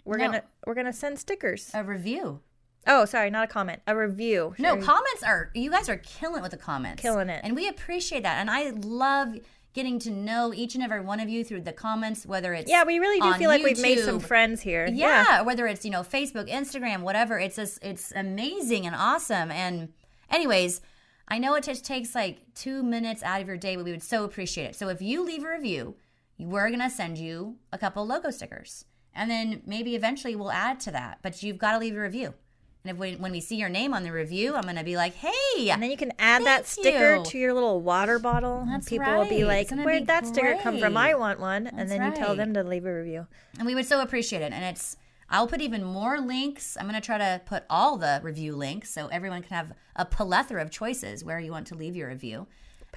we're 0.04 0.18
No. 0.18 0.26
gonna 0.26 0.42
we're 0.66 0.74
gonna 0.74 0.92
send 0.92 1.18
stickers. 1.20 1.70
A 1.74 1.84
review. 1.84 2.40
Oh, 2.86 3.04
sorry, 3.04 3.30
not 3.30 3.44
a 3.44 3.46
comment, 3.46 3.82
a 3.86 3.96
review. 3.96 4.54
No, 4.58 4.76
comments 4.76 5.22
are 5.22 5.50
you 5.54 5.70
guys 5.70 5.88
are 5.88 5.98
killing 5.98 6.38
it 6.38 6.42
with 6.42 6.52
the 6.52 6.56
comments. 6.56 7.02
Killing 7.02 7.28
it. 7.28 7.40
And 7.44 7.54
we 7.54 7.68
appreciate 7.68 8.22
that. 8.22 8.38
And 8.38 8.50
I 8.50 8.70
love 8.70 9.36
getting 9.72 9.98
to 10.00 10.10
know 10.10 10.52
each 10.52 10.74
and 10.74 10.82
every 10.82 11.00
one 11.00 11.20
of 11.20 11.28
you 11.28 11.44
through 11.44 11.60
the 11.60 11.72
comments, 11.72 12.26
whether 12.26 12.54
it's 12.54 12.70
yeah, 12.70 12.84
we 12.84 12.98
really 12.98 13.20
do 13.20 13.32
feel 13.34 13.48
like 13.48 13.62
we've 13.62 13.80
made 13.80 14.00
some 14.00 14.18
friends 14.18 14.60
here. 14.60 14.88
Yeah, 14.88 15.42
whether 15.42 15.66
it's, 15.66 15.84
you 15.84 15.90
know, 15.90 16.00
Facebook, 16.00 16.50
Instagram, 16.50 17.02
whatever. 17.02 17.38
It's 17.38 17.56
just 17.56 17.78
it's 17.82 18.12
amazing 18.12 18.86
and 18.86 18.96
awesome. 18.96 19.50
And 19.50 19.92
anyways, 20.30 20.80
I 21.28 21.38
know 21.38 21.54
it 21.54 21.64
just 21.64 21.84
takes 21.84 22.14
like 22.14 22.40
two 22.54 22.82
minutes 22.82 23.22
out 23.22 23.40
of 23.40 23.46
your 23.46 23.56
day, 23.56 23.76
but 23.76 23.84
we 23.84 23.92
would 23.92 24.02
so 24.02 24.24
appreciate 24.24 24.64
it. 24.64 24.76
So 24.76 24.88
if 24.88 25.02
you 25.02 25.22
leave 25.22 25.44
a 25.44 25.50
review, 25.50 25.96
we're 26.38 26.70
gonna 26.70 26.90
send 26.90 27.18
you 27.18 27.56
a 27.72 27.78
couple 27.78 28.06
logo 28.06 28.30
stickers. 28.30 28.86
And 29.14 29.30
then 29.30 29.62
maybe 29.66 29.96
eventually 29.96 30.36
we'll 30.36 30.52
add 30.52 30.80
to 30.80 30.92
that. 30.92 31.18
But 31.22 31.42
you've 31.42 31.58
got 31.58 31.72
to 31.72 31.78
leave 31.78 31.96
a 31.96 32.00
review. 32.00 32.34
And 32.82 32.92
if 32.92 32.96
we, 32.96 33.12
when 33.16 33.30
we 33.32 33.40
see 33.40 33.56
your 33.56 33.68
name 33.68 33.92
on 33.92 34.04
the 34.04 34.10
review, 34.12 34.54
I'm 34.54 34.62
gonna 34.62 34.82
be 34.84 34.96
like, 34.96 35.14
hey, 35.14 35.68
And 35.70 35.82
then 35.82 35.90
you 35.90 35.96
can 35.98 36.12
add 36.18 36.44
that 36.46 36.66
sticker 36.66 37.16
you. 37.16 37.24
to 37.24 37.38
your 37.38 37.52
little 37.52 37.80
water 37.82 38.18
bottle. 38.18 38.60
and 38.60 38.70
That's 38.72 38.88
people 38.88 39.12
will 39.18 39.28
be 39.28 39.44
like, 39.44 39.70
"Where'd 39.70 40.02
be 40.02 40.04
that 40.06 40.26
sticker 40.26 40.56
come 40.62 40.78
from? 40.78 40.96
I 40.96 41.14
want 41.14 41.40
one." 41.40 41.66
And 41.66 41.78
That's 41.78 41.90
then 41.90 42.10
you 42.10 42.16
tell 42.16 42.34
them 42.34 42.54
to 42.54 42.62
leave 42.62 42.86
a 42.86 42.94
review. 42.94 43.26
And 43.58 43.66
we 43.66 43.74
would 43.74 43.84
so 43.86 44.00
appreciate 44.00 44.40
it. 44.42 44.52
And 44.52 44.64
it's, 44.64 44.96
I'll 45.28 45.46
put 45.46 45.60
even 45.60 45.84
more 45.84 46.20
links. 46.20 46.76
I'm 46.78 46.88
going 46.88 47.00
to 47.00 47.04
try 47.04 47.18
to 47.18 47.40
put 47.44 47.64
all 47.70 47.96
the 47.98 48.18
review 48.22 48.56
links 48.56 48.90
so 48.90 49.08
everyone 49.08 49.42
can 49.42 49.56
have 49.56 49.72
a 49.94 50.04
plethora 50.04 50.62
of 50.62 50.70
choices 50.70 51.22
where 51.22 51.38
you 51.38 51.52
want 51.52 51.66
to 51.68 51.74
leave 51.74 51.94
your 51.94 52.08
review. 52.08 52.46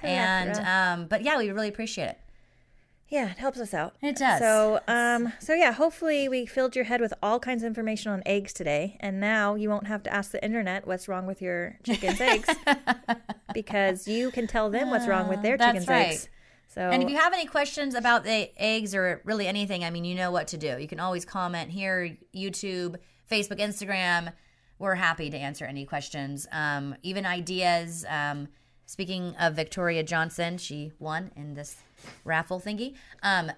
And, 0.02 0.50
um, 1.02 1.06
but 1.08 1.22
yeah, 1.22 1.38
we 1.38 1.50
really 1.50 1.68
appreciate 1.68 2.08
it. 2.08 2.18
Yeah, 3.14 3.30
it 3.30 3.38
helps 3.38 3.60
us 3.60 3.72
out. 3.72 3.94
It 4.02 4.16
does. 4.16 4.40
So, 4.40 4.80
um, 4.88 5.32
so 5.38 5.54
yeah, 5.54 5.70
hopefully 5.70 6.28
we 6.28 6.46
filled 6.46 6.74
your 6.74 6.86
head 6.86 7.00
with 7.00 7.14
all 7.22 7.38
kinds 7.38 7.62
of 7.62 7.68
information 7.68 8.10
on 8.10 8.24
eggs 8.26 8.52
today, 8.52 8.96
and 8.98 9.20
now 9.20 9.54
you 9.54 9.70
won't 9.70 9.86
have 9.86 10.02
to 10.02 10.12
ask 10.12 10.32
the 10.32 10.44
internet 10.44 10.84
what's 10.84 11.06
wrong 11.06 11.24
with 11.24 11.40
your 11.40 11.78
chicken's 11.84 12.20
eggs 12.20 12.48
because 13.54 14.08
you 14.08 14.32
can 14.32 14.48
tell 14.48 14.68
them 14.68 14.90
what's 14.90 15.06
wrong 15.06 15.28
with 15.28 15.42
their 15.42 15.56
chicken's 15.56 15.86
right. 15.86 16.08
eggs. 16.08 16.28
So, 16.66 16.80
And 16.80 17.04
if 17.04 17.08
you 17.08 17.16
have 17.16 17.32
any 17.32 17.46
questions 17.46 17.94
about 17.94 18.24
the 18.24 18.50
eggs 18.60 18.96
or 18.96 19.22
really 19.22 19.46
anything, 19.46 19.84
I 19.84 19.90
mean, 19.90 20.04
you 20.04 20.16
know 20.16 20.32
what 20.32 20.48
to 20.48 20.56
do. 20.56 20.76
You 20.80 20.88
can 20.88 20.98
always 20.98 21.24
comment 21.24 21.70
here, 21.70 22.16
YouTube, 22.34 22.96
Facebook, 23.30 23.60
Instagram. 23.60 24.32
We're 24.80 24.96
happy 24.96 25.30
to 25.30 25.36
answer 25.36 25.66
any 25.66 25.84
questions, 25.84 26.48
um, 26.50 26.96
even 27.04 27.26
ideas. 27.26 28.04
Um, 28.08 28.48
speaking 28.86 29.36
of 29.38 29.54
Victoria 29.54 30.02
Johnson, 30.02 30.58
she 30.58 30.90
won 30.98 31.30
in 31.36 31.54
this 31.54 31.76
raffle 32.24 32.60
thingy. 32.60 32.94
Um, 33.22 33.50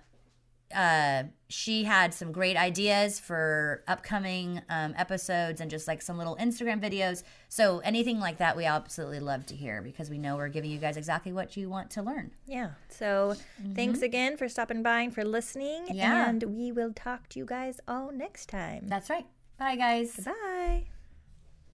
uh, 0.74 1.24
she 1.49 1.84
had 1.84 2.12
some 2.12 2.32
great 2.32 2.57
ideas 2.57 3.20
for 3.20 3.84
upcoming 3.86 4.61
um, 4.68 4.94
episodes 4.97 5.61
and 5.61 5.70
just 5.70 5.86
like 5.86 6.03
some 6.03 6.18
little 6.18 6.36
Instagram 6.36 6.82
videos. 6.82 7.22
So 7.49 7.78
anything 7.80 8.18
like 8.18 8.38
that, 8.38 8.57
we 8.57 8.64
absolutely 8.64 9.20
love 9.20 9.47
to 9.47 9.55
hear 9.55 9.80
because 9.80 10.11
we 10.11 10.18
know 10.18 10.36
we're 10.36 10.49
giving 10.49 10.70
you 10.70 10.78
guys 10.78 10.97
exactly 10.97 11.32
what 11.32 11.57
you 11.57 11.70
want 11.70 11.90
to 11.92 12.03
learn. 12.03 12.32
Yeah. 12.47 12.70
So 12.88 13.34
thanks 13.74 14.03
again 14.03 14.36
for 14.36 14.49
stopping 14.49 14.82
by 14.82 15.03
and 15.03 15.14
for 15.14 15.24
listening. 15.24 15.86
Yeah. 15.92 16.28
And 16.28 16.42
we 16.42 16.72
will 16.72 16.92
talk 16.92 17.28
to 17.30 17.38
you 17.38 17.44
guys 17.44 17.78
all 17.86 18.11
next 18.12 18.49
time. 18.49 18.86
That's 18.88 19.09
right. 19.09 19.26
Bye, 19.59 19.76
guys. 19.76 20.16
Bye. 20.16 20.95